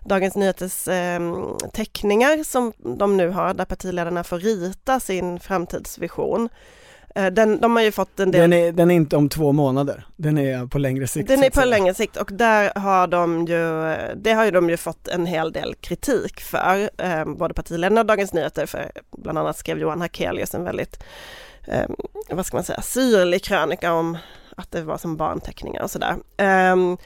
Dagens 0.00 0.36
Nyheters 0.36 0.88
eh, 0.88 1.20
teckningar 1.72 2.44
som 2.44 2.72
de 2.98 3.16
nu 3.16 3.28
har 3.28 3.54
där 3.54 3.64
partiledarna 3.64 4.24
får 4.24 4.38
rita 4.38 5.00
sin 5.00 5.40
framtidsvision. 5.40 6.48
Eh, 7.14 7.26
den, 7.26 7.60
de 7.60 7.76
har 7.76 7.82
ju 7.82 7.92
fått 7.92 8.20
en 8.20 8.30
del 8.30 8.50
Den 8.50 8.52
är, 8.52 8.72
den 8.72 8.90
är 8.90 8.94
inte 8.94 9.16
om 9.16 9.28
två 9.28 9.52
månader, 9.52 10.06
den 10.16 10.38
är 10.38 10.66
på 10.66 10.78
längre 10.78 11.06
sikt. 11.06 11.28
Den 11.28 11.44
är 11.44 11.50
på 11.50 11.64
längre 11.64 11.94
sikt 11.94 12.16
och 12.16 12.30
där 12.32 12.72
har 12.80 13.06
de 13.06 13.46
ju, 13.46 13.94
det 14.16 14.32
har 14.32 14.44
ju 14.44 14.50
de 14.50 14.70
ju 14.70 14.76
fått 14.76 15.08
en 15.08 15.26
hel 15.26 15.52
del 15.52 15.74
kritik 15.74 16.40
för, 16.40 16.90
eh, 16.98 17.24
både 17.24 17.54
partiledarna 17.54 18.00
och 18.00 18.06
Dagens 18.06 18.32
Nyheter, 18.32 18.66
för 18.66 18.92
bland 19.16 19.38
annat 19.38 19.56
skrev 19.56 19.78
Johan 19.78 20.00
Hakelius 20.00 20.54
en 20.54 20.64
väldigt 20.64 21.02
eh, 21.66 21.90
vad 22.30 22.46
ska 22.46 22.56
man 22.56 22.64
säga, 22.64 22.82
syrlig 22.82 23.44
krönika 23.44 23.92
om 23.92 24.18
att 24.56 24.70
det 24.70 24.82
var 24.82 24.98
som 24.98 25.16
barnteckningar 25.16 25.82
och 25.82 25.90
sådär. 25.90 26.16
Um, 26.72 26.98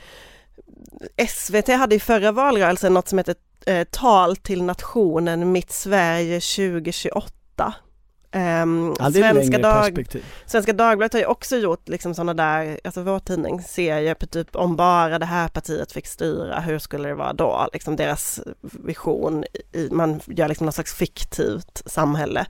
SVT 1.29 1.69
hade 1.69 1.95
i 1.95 2.01
förra 2.01 2.33
valrörelsen 2.33 2.95
något 2.95 3.09
som 3.09 3.19
heter 3.19 3.35
eh, 3.67 3.85
Tal 3.91 4.37
till 4.37 4.63
nationen 4.63 5.53
Mitt 5.53 5.73
Sverige 5.73 6.41
2028. 6.41 7.75
Um, 8.35 8.97
Svenska, 9.13 9.59
Dag 9.59 10.07
Svenska 10.47 10.73
Dagbladet 10.73 11.13
har 11.13 11.21
ju 11.21 11.27
också 11.27 11.57
gjort 11.57 11.89
liksom 11.89 12.15
sådana 12.15 12.35
där, 12.35 12.81
alltså 12.85 13.03
vår 13.03 13.19
tidning, 13.19 13.63
serier 13.63 14.15
på 14.15 14.27
typ 14.27 14.57
om 14.57 14.77
bara 14.77 15.19
det 15.19 15.27
här 15.27 15.49
partiet 15.49 15.93
fick 15.93 16.07
styra, 16.07 16.61
hur 16.61 16.79
skulle 16.79 17.09
det 17.09 17.15
vara 17.15 17.33
då? 17.33 17.69
Liksom 17.73 17.97
deras 17.97 18.41
vision, 18.61 19.45
i, 19.73 19.89
man 19.91 20.21
gör 20.27 20.49
liksom 20.49 20.67
något 20.67 20.75
slags 20.75 20.95
fiktivt 20.95 21.83
samhälle. 21.87 22.47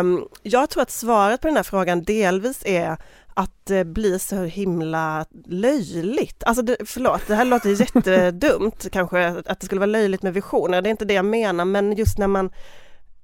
Um, 0.00 0.28
jag 0.42 0.70
tror 0.70 0.82
att 0.82 0.90
svaret 0.90 1.40
på 1.40 1.46
den 1.46 1.56
här 1.56 1.62
frågan 1.62 2.02
delvis 2.02 2.62
är 2.66 2.96
att 3.34 3.52
det 3.64 3.84
blir 3.84 4.18
så 4.18 4.36
himla 4.36 5.26
löjligt. 5.46 6.44
Alltså 6.44 6.62
det, 6.62 6.76
förlåt, 6.84 7.20
det 7.26 7.34
här 7.34 7.44
låter 7.44 7.70
jättedumt 7.80 8.86
kanske, 8.92 9.26
att 9.46 9.60
det 9.60 9.66
skulle 9.66 9.78
vara 9.78 9.90
löjligt 9.90 10.22
med 10.22 10.34
visioner, 10.34 10.82
det 10.82 10.88
är 10.88 10.90
inte 10.90 11.04
det 11.04 11.14
jag 11.14 11.24
menar, 11.24 11.64
men 11.64 11.92
just 11.92 12.18
när 12.18 12.26
man, 12.26 12.50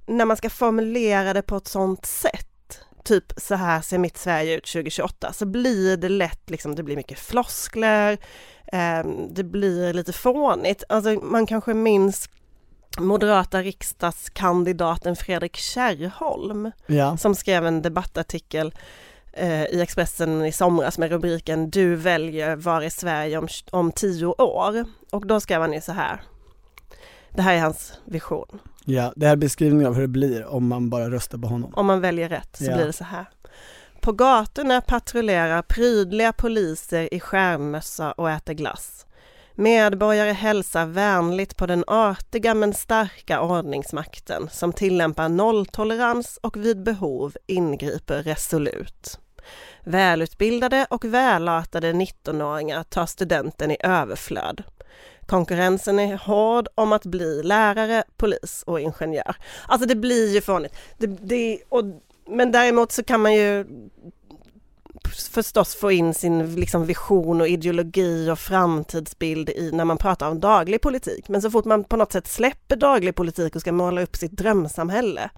när 0.06 0.24
man 0.24 0.36
ska 0.36 0.50
formulera 0.50 1.32
det 1.32 1.42
på 1.42 1.56
ett 1.56 1.68
sånt 1.68 2.06
sätt, 2.06 2.80
typ 3.04 3.32
så 3.36 3.54
här 3.54 3.80
ser 3.80 3.98
mitt 3.98 4.18
Sverige 4.18 4.56
ut 4.56 4.66
2028, 4.66 5.32
så 5.32 5.46
blir 5.46 5.96
det 5.96 6.08
lätt 6.08 6.50
liksom, 6.50 6.74
det 6.74 6.82
blir 6.82 6.96
mycket 6.96 7.18
floskler, 7.18 8.18
eh, 8.72 9.04
det 9.30 9.44
blir 9.44 9.92
lite 9.92 10.12
fånigt. 10.12 10.84
Alltså 10.88 11.10
man 11.10 11.46
kanske 11.46 11.74
minns 11.74 12.28
moderata 12.98 13.62
riksdagskandidaten 13.62 15.16
Fredrik 15.16 15.56
Kärrholm 15.56 16.70
ja. 16.86 17.16
som 17.16 17.34
skrev 17.34 17.66
en 17.66 17.82
debattartikel 17.82 18.74
eh, 19.32 19.64
i 19.64 19.80
Expressen 19.80 20.44
i 20.44 20.52
somras 20.52 20.98
med 20.98 21.10
rubriken 21.10 21.70
Du 21.70 21.94
väljer 21.94 22.56
var 22.56 22.82
i 22.82 22.90
Sverige 22.90 23.38
om, 23.38 23.48
om 23.70 23.92
tio 23.92 24.26
år. 24.26 24.84
Och 25.10 25.26
då 25.26 25.40
skrev 25.40 25.60
han 25.60 25.72
ju 25.72 25.80
så 25.80 25.92
här. 25.92 26.22
Det 27.30 27.42
här 27.42 27.54
är 27.54 27.60
hans 27.60 27.92
vision. 28.04 28.58
Ja, 28.84 29.12
det 29.16 29.26
här 29.26 29.32
är 29.32 29.36
beskrivningen 29.36 29.86
av 29.86 29.94
hur 29.94 30.02
det 30.02 30.08
blir 30.08 30.46
om 30.46 30.68
man 30.68 30.90
bara 30.90 31.10
röstar 31.10 31.38
på 31.38 31.48
honom. 31.48 31.74
Om 31.74 31.86
man 31.86 32.00
väljer 32.00 32.28
rätt 32.28 32.56
så 32.56 32.64
ja. 32.64 32.74
blir 32.74 32.86
det 32.86 32.92
så 32.92 33.04
här. 33.04 33.26
På 34.00 34.12
gatorna 34.12 34.80
patrullerar 34.80 35.62
prydliga 35.62 36.32
poliser 36.32 37.14
i 37.14 37.20
skärmmössa 37.20 38.12
och 38.12 38.30
äter 38.30 38.54
glass. 38.54 39.06
Medborgare 39.54 40.32
hälsar 40.32 40.86
vänligt 40.86 41.56
på 41.56 41.66
den 41.66 41.84
artiga 41.86 42.54
men 42.54 42.74
starka 42.74 43.40
ordningsmakten 43.40 44.48
som 44.52 44.72
tillämpar 44.72 45.28
nolltolerans 45.28 46.38
och 46.42 46.56
vid 46.56 46.82
behov 46.82 47.36
ingriper 47.46 48.22
resolut. 48.22 49.18
Välutbildade 49.84 50.86
och 50.90 51.04
välartade 51.04 51.92
19-åringar 51.92 52.82
tar 52.82 53.06
studenten 53.06 53.70
i 53.70 53.76
överflöd. 53.80 54.62
Konkurrensen 55.32 55.98
är 55.98 56.16
hård 56.16 56.68
om 56.74 56.92
att 56.92 57.06
bli 57.06 57.42
lärare, 57.42 58.04
polis 58.16 58.62
och 58.66 58.80
ingenjör. 58.80 59.36
Alltså 59.66 59.88
det 59.88 59.94
blir 59.94 60.34
ju 60.34 60.40
fånigt. 60.40 60.74
Det, 60.98 61.06
det, 61.06 61.58
och, 61.68 61.84
men 62.28 62.52
däremot 62.52 62.92
så 62.92 63.02
kan 63.02 63.20
man 63.20 63.34
ju 63.34 63.66
förstås 65.34 65.74
få 65.74 65.92
in 65.92 66.14
sin 66.14 66.54
liksom 66.54 66.86
vision 66.86 67.40
och 67.40 67.48
ideologi 67.48 68.30
och 68.30 68.38
framtidsbild 68.38 69.50
i 69.50 69.70
när 69.72 69.84
man 69.84 69.98
pratar 69.98 70.30
om 70.30 70.40
daglig 70.40 70.80
politik. 70.80 71.28
Men 71.28 71.42
så 71.42 71.50
fort 71.50 71.64
man 71.64 71.84
på 71.84 71.96
något 71.96 72.12
sätt 72.12 72.26
släpper 72.26 72.76
daglig 72.76 73.14
politik 73.14 73.54
och 73.54 73.60
ska 73.60 73.72
måla 73.72 74.02
upp 74.02 74.16
sitt 74.16 74.32
drömsamhälle 74.32 75.30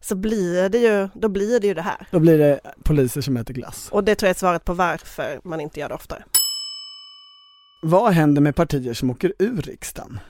så 0.00 0.14
blir 0.14 0.68
det 0.68 0.78
ju, 0.78 1.08
då 1.14 1.28
blir 1.28 1.60
det 1.60 1.66
ju 1.66 1.74
det 1.74 1.82
här. 1.82 2.06
Då 2.10 2.20
blir 2.20 2.38
det 2.38 2.60
poliser 2.82 3.20
som 3.20 3.36
äter 3.36 3.54
glass. 3.54 3.88
Och 3.90 4.04
det 4.04 4.14
tror 4.14 4.28
jag 4.28 4.34
är 4.34 4.38
svaret 4.38 4.64
på 4.64 4.72
varför 4.72 5.40
man 5.44 5.60
inte 5.60 5.80
gör 5.80 5.88
det 5.88 5.94
oftare. 5.94 6.24
Vad 7.86 8.12
händer 8.12 8.42
med 8.42 8.56
partier 8.56 8.94
som 8.94 9.10
åker 9.10 9.32
ur 9.38 9.62
riksdagen? 9.62 10.20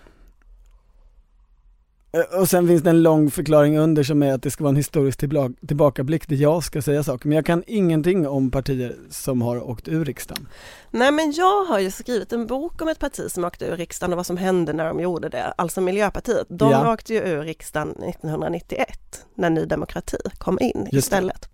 Eh, 2.13 2.41
och 2.41 2.49
sen 2.49 2.69
finns 2.69 2.83
det 2.83 2.91
en 2.91 3.03
lång 3.03 3.31
förklaring 3.31 3.79
under 3.79 4.03
som 4.03 4.23
är 4.23 4.33
att 4.33 4.43
det 4.43 4.51
ska 4.51 4.65
vara 4.65 4.71
en 4.71 4.77
historisk 4.77 5.19
tillbakablick 5.67 6.29
där 6.29 6.37
jag 6.37 6.65
ska 6.65 6.83
säga 6.83 7.03
saker. 7.03 7.29
Men 7.29 7.37
jag 7.37 7.47
kan 7.47 7.65
ingenting 7.67 8.29
om 8.29 8.51
partier 8.51 8.97
som 9.11 9.43
har 9.43 9.71
åkt 9.71 9.89
ur 9.89 10.05
riksdagen. 10.05 10.49
Nej 10.91 11.13
men 11.13 11.33
jag 11.33 11.65
har 11.65 11.79
ju 11.79 11.91
skrivit 11.91 12.33
en 12.33 12.47
bok 12.47 12.83
om 12.83 12.89
ett 12.89 12.99
parti 12.99 13.31
som 13.31 13.45
åkte 13.45 13.65
ur 13.65 13.77
riksdagen 13.77 14.13
och 14.13 14.17
vad 14.17 14.27
som 14.27 14.37
hände 14.37 14.73
när 14.73 14.85
de 14.85 15.01
gjorde 15.01 15.29
det. 15.29 15.55
Alltså 15.57 15.81
Miljöpartiet. 15.81 16.47
De 16.49 16.71
ja. 16.71 16.93
åkte 16.93 17.15
ju 17.15 17.21
ur 17.21 17.43
riksdagen 17.43 17.91
1991 17.91 19.27
när 19.35 19.51
Ny 19.51 19.65
Demokrati 19.65 20.19
kom 20.39 20.59
in 20.61 20.89
Just 20.93 21.07
istället. 21.07 21.49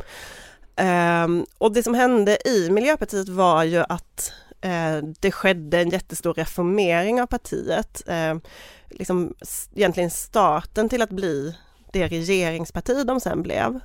Um, 1.24 1.46
och 1.59 1.72
det 1.72 1.82
som 1.82 1.94
hände 1.94 2.48
i 2.48 2.70
Miljöpartiet 2.70 3.28
var 3.28 3.64
ju 3.64 3.84
att 3.88 4.32
Eh, 4.61 5.02
det 5.20 5.32
skedde 5.32 5.80
en 5.80 5.90
jättestor 5.90 6.34
reformering 6.34 7.22
av 7.22 7.26
partiet. 7.26 8.02
Eh, 8.06 8.34
liksom 8.90 9.34
egentligen 9.74 10.11
starten 10.11 10.88
till 10.88 11.02
att 11.02 11.11
bli 11.11 11.56
det 11.92 12.06
regeringsparti 12.06 13.04
de 13.06 13.20
sen 13.20 13.42
blev. 13.42 13.80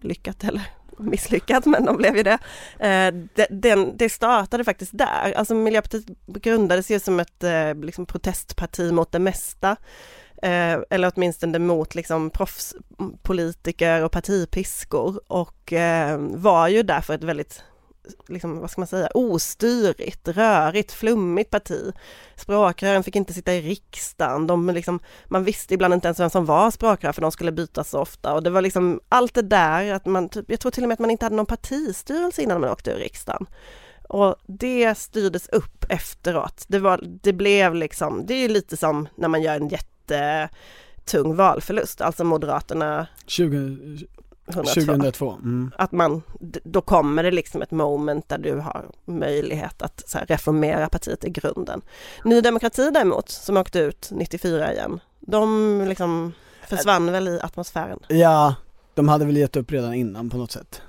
Lyckat 0.00 0.44
eller 0.44 0.62
misslyckat, 0.98 1.66
men 1.66 1.84
de 1.84 1.96
blev 1.96 2.16
ju 2.16 2.22
det. 2.22 2.38
Eh, 2.78 3.14
den, 3.50 3.96
det 3.96 4.08
startade 4.08 4.64
faktiskt 4.64 4.98
där. 4.98 5.32
Alltså 5.36 5.54
Miljöpartiet 5.54 6.06
grundades 6.26 6.90
ju 6.90 7.00
som 7.00 7.20
ett 7.20 7.44
liksom 7.82 8.06
protestparti 8.06 8.92
mot 8.92 9.12
det 9.12 9.18
mesta. 9.18 9.76
Eh, 10.42 10.78
eller 10.90 11.12
åtminstone 11.14 11.58
mot 11.58 11.94
liksom 11.94 12.30
proffspolitiker 12.30 14.04
och 14.04 14.12
partipiskor 14.12 15.20
och 15.26 15.72
var 16.18 16.68
ju 16.68 16.82
därför 16.82 17.14
ett 17.14 17.24
väldigt 17.24 17.62
liksom, 18.28 18.60
vad 18.60 18.70
ska 18.70 18.80
man 18.80 18.88
säga, 18.88 19.08
ostyrigt, 19.14 20.28
rörigt, 20.28 20.92
flummigt 20.92 21.50
parti. 21.50 21.92
Språkrören 22.36 23.02
fick 23.02 23.16
inte 23.16 23.32
sitta 23.32 23.54
i 23.54 23.60
riksdagen, 23.60 24.46
de 24.46 24.70
liksom, 24.70 25.00
man 25.26 25.44
visste 25.44 25.74
ibland 25.74 25.94
inte 25.94 26.08
ens 26.08 26.20
vem 26.20 26.30
som 26.30 26.44
var 26.44 26.70
språkrör 26.70 27.12
för 27.12 27.22
de 27.22 27.32
skulle 27.32 27.52
bytas 27.52 27.90
så 27.90 28.00
ofta 28.00 28.34
och 28.34 28.42
det 28.42 28.50
var 28.50 28.62
liksom 28.62 29.00
allt 29.08 29.34
det 29.34 29.42
där 29.42 29.92
att 29.92 30.06
man, 30.06 30.28
typ, 30.28 30.50
jag 30.50 30.60
tror 30.60 30.72
till 30.72 30.84
och 30.84 30.88
med 30.88 30.94
att 30.94 31.00
man 31.00 31.10
inte 31.10 31.24
hade 31.24 31.36
någon 31.36 31.46
partistyrelse 31.46 32.42
innan 32.42 32.60
man 32.60 32.70
åkte 32.70 32.90
ur 32.90 32.98
riksdagen. 32.98 33.46
Och 34.08 34.36
det 34.46 34.98
styrdes 34.98 35.48
upp 35.48 35.84
efteråt. 35.88 36.64
Det, 36.68 36.78
var, 36.78 37.00
det 37.22 37.32
blev 37.32 37.74
liksom, 37.74 38.26
det 38.26 38.34
är 38.34 38.48
lite 38.48 38.76
som 38.76 39.08
när 39.14 39.28
man 39.28 39.42
gör 39.42 39.56
en 39.56 39.68
jättetung 39.68 41.36
valförlust, 41.36 42.00
alltså 42.00 42.24
Moderaterna 42.24 43.06
20, 43.26 43.78
102. 44.48 44.80
2002. 44.80 45.30
Mm. 45.32 45.72
Att 45.78 45.92
man, 45.92 46.22
då 46.64 46.80
kommer 46.80 47.22
det 47.22 47.30
liksom 47.30 47.62
ett 47.62 47.70
moment 47.70 48.28
där 48.28 48.38
du 48.38 48.54
har 48.54 48.84
möjlighet 49.04 49.82
att 49.82 50.14
här, 50.14 50.26
reformera 50.26 50.88
partiet 50.88 51.24
i 51.24 51.30
grunden. 51.30 51.82
Ny 52.24 52.40
Demokrati 52.40 52.90
däremot, 52.90 53.28
som 53.28 53.56
åkte 53.56 53.78
ut 53.78 54.08
94 54.12 54.72
igen, 54.72 55.00
de 55.20 55.84
liksom 55.88 56.32
försvann 56.68 57.12
väl 57.12 57.28
i 57.28 57.40
atmosfären? 57.42 57.98
Ja, 58.08 58.54
de 58.94 59.08
hade 59.08 59.24
väl 59.24 59.36
gett 59.36 59.56
upp 59.56 59.72
redan 59.72 59.94
innan 59.94 60.30
på 60.30 60.36
något 60.36 60.52
sätt. 60.52 60.82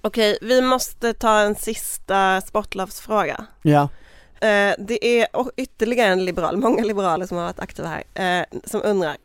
Okej, 0.00 0.38
vi 0.42 0.62
måste 0.62 1.12
ta 1.12 1.40
en 1.40 1.54
sista 1.54 2.40
sportlovsfråga. 2.40 3.46
Ja. 3.62 3.88
Eh, 4.40 4.74
det 4.78 5.20
är 5.20 5.26
ytterligare 5.56 6.12
en 6.12 6.24
liberal, 6.24 6.56
många 6.56 6.84
liberaler 6.84 7.26
som 7.26 7.36
har 7.36 7.44
varit 7.44 7.60
aktiva 7.60 7.88
här, 7.88 8.40
eh, 8.40 8.46
som 8.64 8.80
undrar 8.84 9.16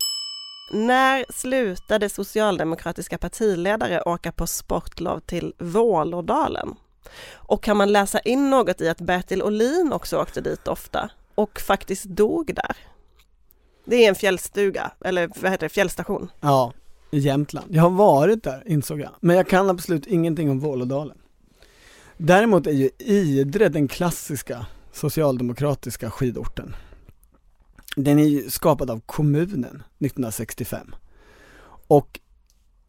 när 0.74 1.26
slutade 1.30 2.10
socialdemokratiska 2.10 3.18
partiledare 3.18 4.02
åka 4.02 4.32
på 4.32 4.48
sportlov 4.48 5.20
till 5.20 5.54
Vålådalen? 5.58 6.76
Och 7.34 7.64
kan 7.64 7.78
man 7.78 7.92
läsa 7.92 8.20
in 8.20 8.50
något 8.50 8.82
i 8.82 8.90
att 8.90 9.02
Bertil 9.02 9.44
Olin 9.44 9.94
också 9.94 10.18
åkte 10.18 10.42
dit 10.42 10.68
ofta 10.68 11.10
och 11.36 11.60
faktiskt 11.60 12.06
dog 12.06 12.56
där? 12.56 12.76
Det 13.86 14.06
är 14.06 14.10
en 14.10 14.16
fjällstuga, 14.16 14.92
eller 15.06 15.30
vad 15.42 15.52
heter 15.52 15.66
det, 15.66 15.70
fjällstation. 15.70 16.32
Ja, 16.42 16.74
i 17.12 17.20
Jämtland. 17.20 17.76
Jag 17.76 17.82
har 17.82 17.90
varit 17.90 18.44
där 18.44 18.64
insåg 18.66 19.00
jag, 19.00 19.12
men 19.20 19.36
jag 19.36 19.48
kan 19.48 19.70
absolut 19.70 20.08
ingenting 20.08 20.52
om 20.52 20.60
Vålådalen. 20.60 21.18
Däremot 22.18 22.68
är 22.68 22.72
ju 22.72 22.90
Idre 23.00 23.70
den 23.70 23.88
klassiska 23.88 24.66
socialdemokratiska 24.92 26.12
skidorten. 26.12 26.76
Den 27.96 28.20
är 28.20 28.28
ju 28.28 28.50
skapad 28.50 28.90
av 28.90 29.00
kommunen 29.00 29.84
1965. 30.00 30.96
Och 31.88 32.20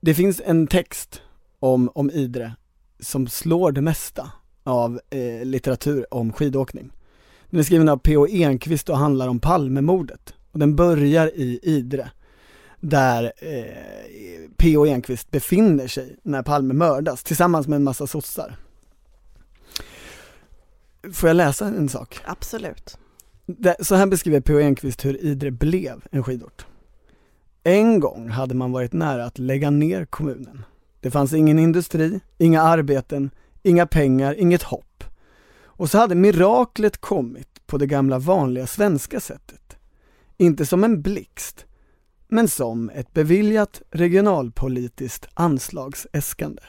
det 0.00 0.14
finns 0.14 0.42
en 0.44 0.66
text 0.66 1.22
om, 1.58 1.90
om 1.94 2.10
Idre 2.10 2.52
som 3.00 3.28
slår 3.28 3.72
det 3.72 3.80
mesta 3.80 4.32
av 4.64 5.00
eh, 5.10 5.44
litteratur 5.44 6.14
om 6.14 6.32
skidåkning. 6.32 6.92
Den 7.50 7.60
är 7.60 7.64
skriven 7.64 7.88
av 7.88 7.96
P.O. 7.96 8.26
Enquist 8.26 8.88
och 8.88 8.98
handlar 8.98 9.28
om 9.28 9.40
Palmemordet. 9.40 10.34
Och 10.52 10.58
den 10.58 10.76
börjar 10.76 11.26
i 11.34 11.60
Idre, 11.62 12.10
där 12.80 13.32
eh, 13.36 14.48
P.O. 14.56 14.86
Enquist 14.86 15.30
befinner 15.30 15.86
sig 15.86 16.16
när 16.22 16.42
Palme 16.42 16.74
mördas 16.74 17.22
tillsammans 17.24 17.68
med 17.68 17.76
en 17.76 17.84
massa 17.84 18.06
sossar. 18.06 18.56
Får 21.12 21.28
jag 21.28 21.36
läsa 21.36 21.66
en 21.66 21.88
sak? 21.88 22.20
Absolut. 22.24 22.98
Så 23.80 23.94
här 23.94 24.06
beskriver 24.06 24.40
P.O. 24.40 24.58
Enquist 24.58 25.04
hur 25.04 25.24
Idre 25.24 25.50
blev 25.50 26.04
en 26.10 26.24
skidort. 26.24 26.66
En 27.62 28.00
gång 28.00 28.28
hade 28.28 28.54
man 28.54 28.72
varit 28.72 28.92
nära 28.92 29.24
att 29.24 29.38
lägga 29.38 29.70
ner 29.70 30.04
kommunen. 30.04 30.64
Det 31.00 31.10
fanns 31.10 31.32
ingen 31.32 31.58
industri, 31.58 32.20
inga 32.38 32.62
arbeten, 32.62 33.30
inga 33.62 33.86
pengar, 33.86 34.34
inget 34.34 34.62
hopp. 34.62 35.04
Och 35.64 35.90
så 35.90 35.98
hade 35.98 36.14
miraklet 36.14 36.98
kommit 36.98 37.66
på 37.66 37.78
det 37.78 37.86
gamla 37.86 38.18
vanliga 38.18 38.66
svenska 38.66 39.20
sättet. 39.20 39.76
Inte 40.36 40.66
som 40.66 40.84
en 40.84 41.02
blixt, 41.02 41.66
men 42.28 42.48
som 42.48 42.90
ett 42.90 43.12
beviljat 43.12 43.82
regionalpolitiskt 43.90 45.28
anslagsäskande. 45.34 46.62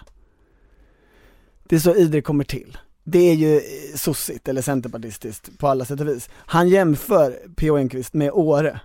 Det 1.63 1.75
är 1.75 1.79
så 1.79 1.95
Idre 1.95 2.21
kommer 2.21 2.43
till. 2.43 2.77
Det 3.03 3.19
är 3.19 3.33
ju 3.33 3.55
eh, 3.55 3.61
sossigt 3.95 4.47
eller 4.47 4.61
centerpartistiskt 4.61 5.57
på 5.57 5.67
alla 5.67 5.85
sätt 5.85 5.99
och 5.99 6.07
vis. 6.07 6.29
Han 6.35 6.69
jämför 6.69 7.39
P.O. 7.55 7.77
Enquist 7.77 8.13
med 8.13 8.31
Åre. 8.31 8.79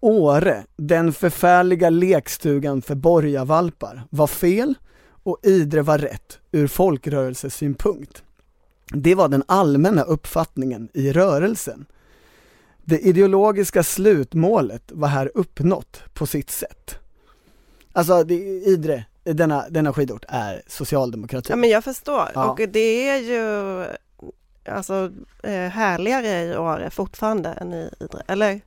Åre, 0.00 0.64
den 0.76 1.12
förfärliga 1.12 1.90
lekstugan 1.90 2.82
för 2.82 2.94
borgarvalpar, 2.94 4.02
var 4.10 4.26
fel 4.26 4.74
och 5.22 5.38
Idre 5.42 5.82
var 5.82 5.98
rätt 5.98 6.38
ur 6.52 6.66
folkrörelsesynpunkt. 6.66 8.22
Det 8.94 9.14
var 9.14 9.28
den 9.28 9.44
allmänna 9.46 10.02
uppfattningen 10.02 10.88
i 10.92 11.12
rörelsen. 11.12 11.86
Det 12.84 12.98
ideologiska 12.98 13.82
slutmålet 13.82 14.92
var 14.92 15.08
här 15.08 15.30
uppnått 15.34 16.00
på 16.14 16.26
sitt 16.26 16.50
sätt. 16.50 16.98
Alltså, 17.92 18.24
det, 18.24 18.34
Idre, 18.66 19.04
denna, 19.24 19.68
denna 19.68 19.92
skidort 19.92 20.24
är 20.28 20.62
socialdemokrati. 20.66 21.46
Ja 21.50 21.56
men 21.56 21.70
jag 21.70 21.84
förstår 21.84 22.30
Ja. 22.34 22.50
och 22.50 22.60
det 22.68 23.08
är 23.08 23.18
ju 23.18 23.84
alltså 24.74 25.10
eh, 25.42 25.50
härligare 25.68 26.42
i 26.42 26.56
Åre 26.56 26.90
fortfarande 26.90 27.48
än 27.48 27.74
i 27.74 27.90
Idre, 28.00 28.22
eller? 28.26 28.60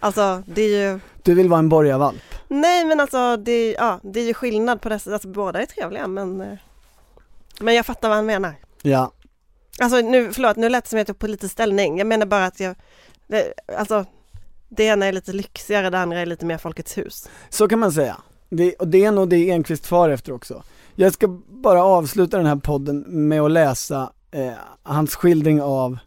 Alltså 0.00 0.42
det 0.46 0.62
är 0.62 0.68
ju, 0.92 1.00
Du 1.22 1.34
vill 1.34 1.48
vara 1.48 1.58
en 1.58 1.68
borgarvalp? 1.68 2.22
nej 2.48 2.84
men 2.84 3.00
alltså 3.00 3.36
det, 3.36 3.52
är- 3.52 3.74
ja, 3.74 4.00
det 4.02 4.20
är 4.20 4.24
ju 4.24 4.34
skillnad 4.34 4.80
på 4.80 4.88
dessa, 4.88 5.12
alltså 5.12 5.28
båda 5.28 5.62
är 5.62 5.66
trevliga 5.66 6.06
men 6.06 6.40
eh, 6.40 6.58
Men 7.60 7.74
jag 7.74 7.86
fattar 7.86 8.08
vad 8.08 8.16
han 8.16 8.26
menar. 8.26 8.54
Ja. 8.82 9.12
Alltså 9.80 9.96
nu, 10.00 10.32
förlåt, 10.32 10.56
nu 10.56 10.68
lät 10.68 10.84
det 10.84 10.90
som 10.90 10.96
att 10.96 11.00
jag 11.00 11.06
tog 11.06 11.18
politisk 11.18 11.52
ställning. 11.52 11.98
Jag 11.98 12.06
menar 12.06 12.26
bara 12.26 12.44
att 12.46 12.60
jag, 12.60 12.74
det, 13.26 13.52
alltså 13.78 14.04
det 14.68 14.84
ena 14.84 15.06
är 15.06 15.12
lite 15.12 15.32
lyxigare, 15.32 15.90
det 15.90 15.98
andra 15.98 16.20
är 16.20 16.26
lite 16.26 16.44
mer 16.46 16.58
Folkets 16.58 16.98
hus. 16.98 17.28
Så 17.48 17.68
kan 17.68 17.78
man 17.78 17.92
säga. 17.92 18.16
Det, 18.48 18.74
och 18.74 18.88
det 18.88 19.04
är 19.04 19.12
nog 19.12 19.28
det 19.28 19.50
Enqvist 19.50 19.86
far 19.86 20.08
efter 20.08 20.32
också. 20.32 20.62
Jag 20.94 21.12
ska 21.12 21.28
bara 21.48 21.84
avsluta 21.84 22.36
den 22.36 22.46
här 22.46 22.56
podden 22.56 23.04
med 23.08 23.40
att 23.40 23.50
läsa 23.50 24.12
eh, 24.30 24.52
hans 24.82 25.14
skildring 25.14 25.62
av 25.62 25.98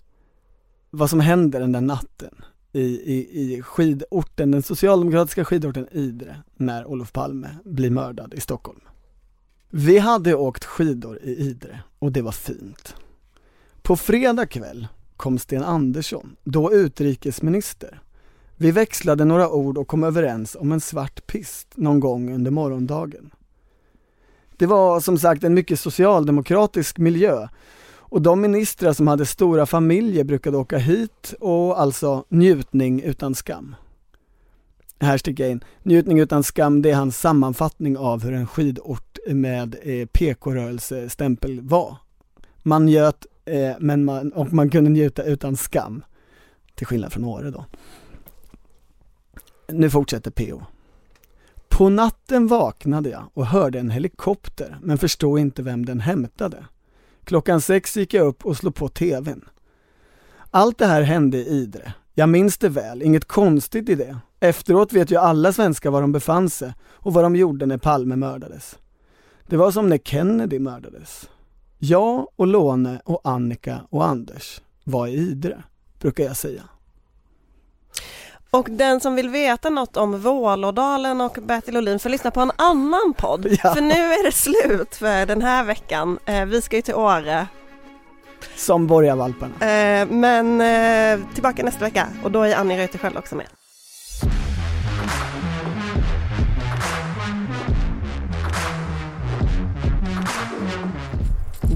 vad 0.90 1.10
som 1.10 1.20
händer 1.20 1.60
den 1.60 1.72
där 1.72 1.82
natten 1.82 2.36
i, 2.72 2.82
i, 2.82 3.42
i 3.42 3.62
skidorten, 3.62 4.52
den 4.52 4.64
socialdemokratiska 4.64 5.46
skidorten 5.46 5.88
Idre, 5.92 6.36
när 6.58 6.86
Olof 6.86 7.12
Palme 7.12 7.50
blir 7.64 7.90
mördad 7.90 8.34
i 8.34 8.40
Stockholm. 8.40 8.80
Vi 9.70 9.98
hade 9.98 10.36
åkt 10.36 10.66
skidor 10.66 11.20
i 11.24 11.36
Idre 11.36 11.80
och 12.00 12.12
det 12.12 12.22
var 12.22 12.32
fint. 12.32 12.96
På 13.82 13.98
fredag 13.98 14.46
kväll 14.46 14.88
kom 15.18 15.38
Sten 15.38 15.64
Andersson, 15.64 16.36
då 16.44 16.74
utrikesminister. 16.74 18.02
Vi 18.62 18.72
växlade 18.72 19.26
några 19.26 19.50
ord 19.50 19.78
och 19.78 19.88
kom 19.88 20.04
överens 20.04 20.56
om 20.60 20.72
en 20.72 20.82
svart 20.82 21.28
pist 21.28 21.68
någon 21.76 22.00
gång 22.00 22.34
under 22.34 22.52
morgondagen. 22.52 23.30
Det 24.58 24.66
var 24.66 25.00
som 25.00 25.18
sagt 25.18 25.44
en 25.44 25.54
mycket 25.54 25.80
socialdemokratisk 25.80 26.98
miljö 26.98 27.48
och 27.90 28.22
de 28.22 28.42
ministrar 28.42 28.94
som 28.94 29.08
hade 29.08 29.26
stora 29.26 29.66
familjer 29.66 30.24
brukade 30.24 30.58
åka 30.58 30.78
hit 30.78 31.34
och 31.40 31.82
alltså 31.82 32.24
njutning 32.30 33.02
utan 33.02 33.36
skam. 33.36 33.76
Här 35.00 35.18
sticker 35.18 35.44
jag 35.44 35.52
in. 35.52 35.64
Njutning 35.84 36.20
utan 36.20 36.44
skam, 36.44 36.82
det 36.82 36.92
är 36.92 36.96
hans 36.96 37.20
sammanfattning 37.20 37.98
av 37.98 38.24
hur 38.24 38.34
en 38.34 38.48
skidort 38.48 39.18
med 39.28 39.76
eh, 39.82 40.06
PK-rörelsestämpel 40.06 41.62
var. 41.62 41.98
Man 42.64 42.86
njöt 42.86 43.26
eh, 43.46 43.72
men 43.80 44.06
man, 44.06 44.32
och 44.32 44.54
man 44.54 44.70
kunde 44.70 44.90
njuta 44.90 45.24
utan 45.24 45.58
skam. 45.58 46.04
Till 46.76 46.88
skillnad 46.88 47.14
från 47.14 47.26
Åre 47.26 47.52
då. 47.52 47.66
Nu 49.72 49.90
fortsätter 49.90 50.32
PO. 50.32 50.62
På 51.70 51.90
natten 51.90 52.48
vaknade 52.48 53.10
jag 53.10 53.24
och 53.34 53.46
hörde 53.46 53.80
en 53.80 53.90
helikopter 53.90 54.78
men 54.82 54.98
förstod 54.98 55.40
inte 55.40 55.64
vem 55.64 55.86
den 55.86 56.00
hämtade. 56.00 56.66
Klockan 57.24 57.62
sex 57.62 57.98
gick 57.98 58.14
jag 58.14 58.28
upp 58.28 58.46
och 58.46 58.58
slog 58.58 58.76
på 58.76 58.90
TVn. 58.90 59.46
Allt 60.52 60.78
det 60.78 60.86
här 60.86 61.02
hände 61.02 61.38
i 61.38 61.48
Idre. 61.48 61.94
Jag 62.14 62.30
minns 62.30 62.58
det 62.58 62.70
väl, 62.70 63.02
inget 63.02 63.26
konstigt 63.26 63.90
i 63.90 63.96
det. 63.96 64.18
Efteråt 64.40 64.94
vet 64.94 65.12
ju 65.12 65.16
alla 65.18 65.54
svenskar 65.54 65.92
var 65.92 66.02
de 66.02 66.12
befann 66.12 66.50
sig 66.50 66.74
och 66.92 67.14
vad 67.14 67.24
de 67.24 67.36
gjorde 67.36 67.66
när 67.66 67.78
Palme 67.78 68.16
mördades. 68.16 68.78
Det 69.48 69.58
var 69.58 69.72
som 69.72 69.90
när 69.90 69.98
Kennedy 69.98 70.60
mördades. 70.60 71.30
Jag 71.78 72.28
och 72.36 72.48
Låne 72.48 73.02
och 73.06 73.22
Annika 73.24 73.82
och 73.90 74.08
Anders 74.08 74.62
var 74.84 75.08
i 75.08 75.14
Idre, 75.14 75.64
brukar 76.00 76.24
jag 76.24 76.38
säga. 76.38 76.64
Och 78.52 78.68
den 78.70 79.00
som 79.00 79.16
vill 79.16 79.30
veta 79.30 79.70
något 79.70 79.98
om 79.98 80.22
Vålådalen 80.22 81.22
och 81.22 81.38
Bertil 81.42 81.78
Ohlin 81.78 82.00
får 82.00 82.10
lyssna 82.10 82.32
på 82.32 82.42
en 82.42 82.52
annan 82.56 83.14
podd. 83.18 83.48
Ja. 83.64 83.74
För 83.74 83.82
nu 83.82 83.94
är 84.14 84.24
det 84.24 84.32
slut 84.32 84.96
för 84.96 85.26
den 85.26 85.42
här 85.42 85.64
veckan. 85.64 86.20
Eh, 86.26 86.46
vi 86.46 86.62
ska 86.62 86.76
ju 86.76 86.82
till 86.82 86.96
Åre. 86.96 87.48
Som 88.56 88.88
borgarvalparna. 88.88 89.54
Eh, 89.54 90.08
men 90.08 90.62
eh, 90.62 91.26
tillbaka 91.34 91.64
nästa 91.64 91.86
vecka 91.86 92.08
och 92.24 92.32
då 92.32 92.42
är 92.42 92.56
Annie 92.56 92.78
Reuterskiöld 92.78 93.18
också 93.18 93.36
med. 93.36 93.48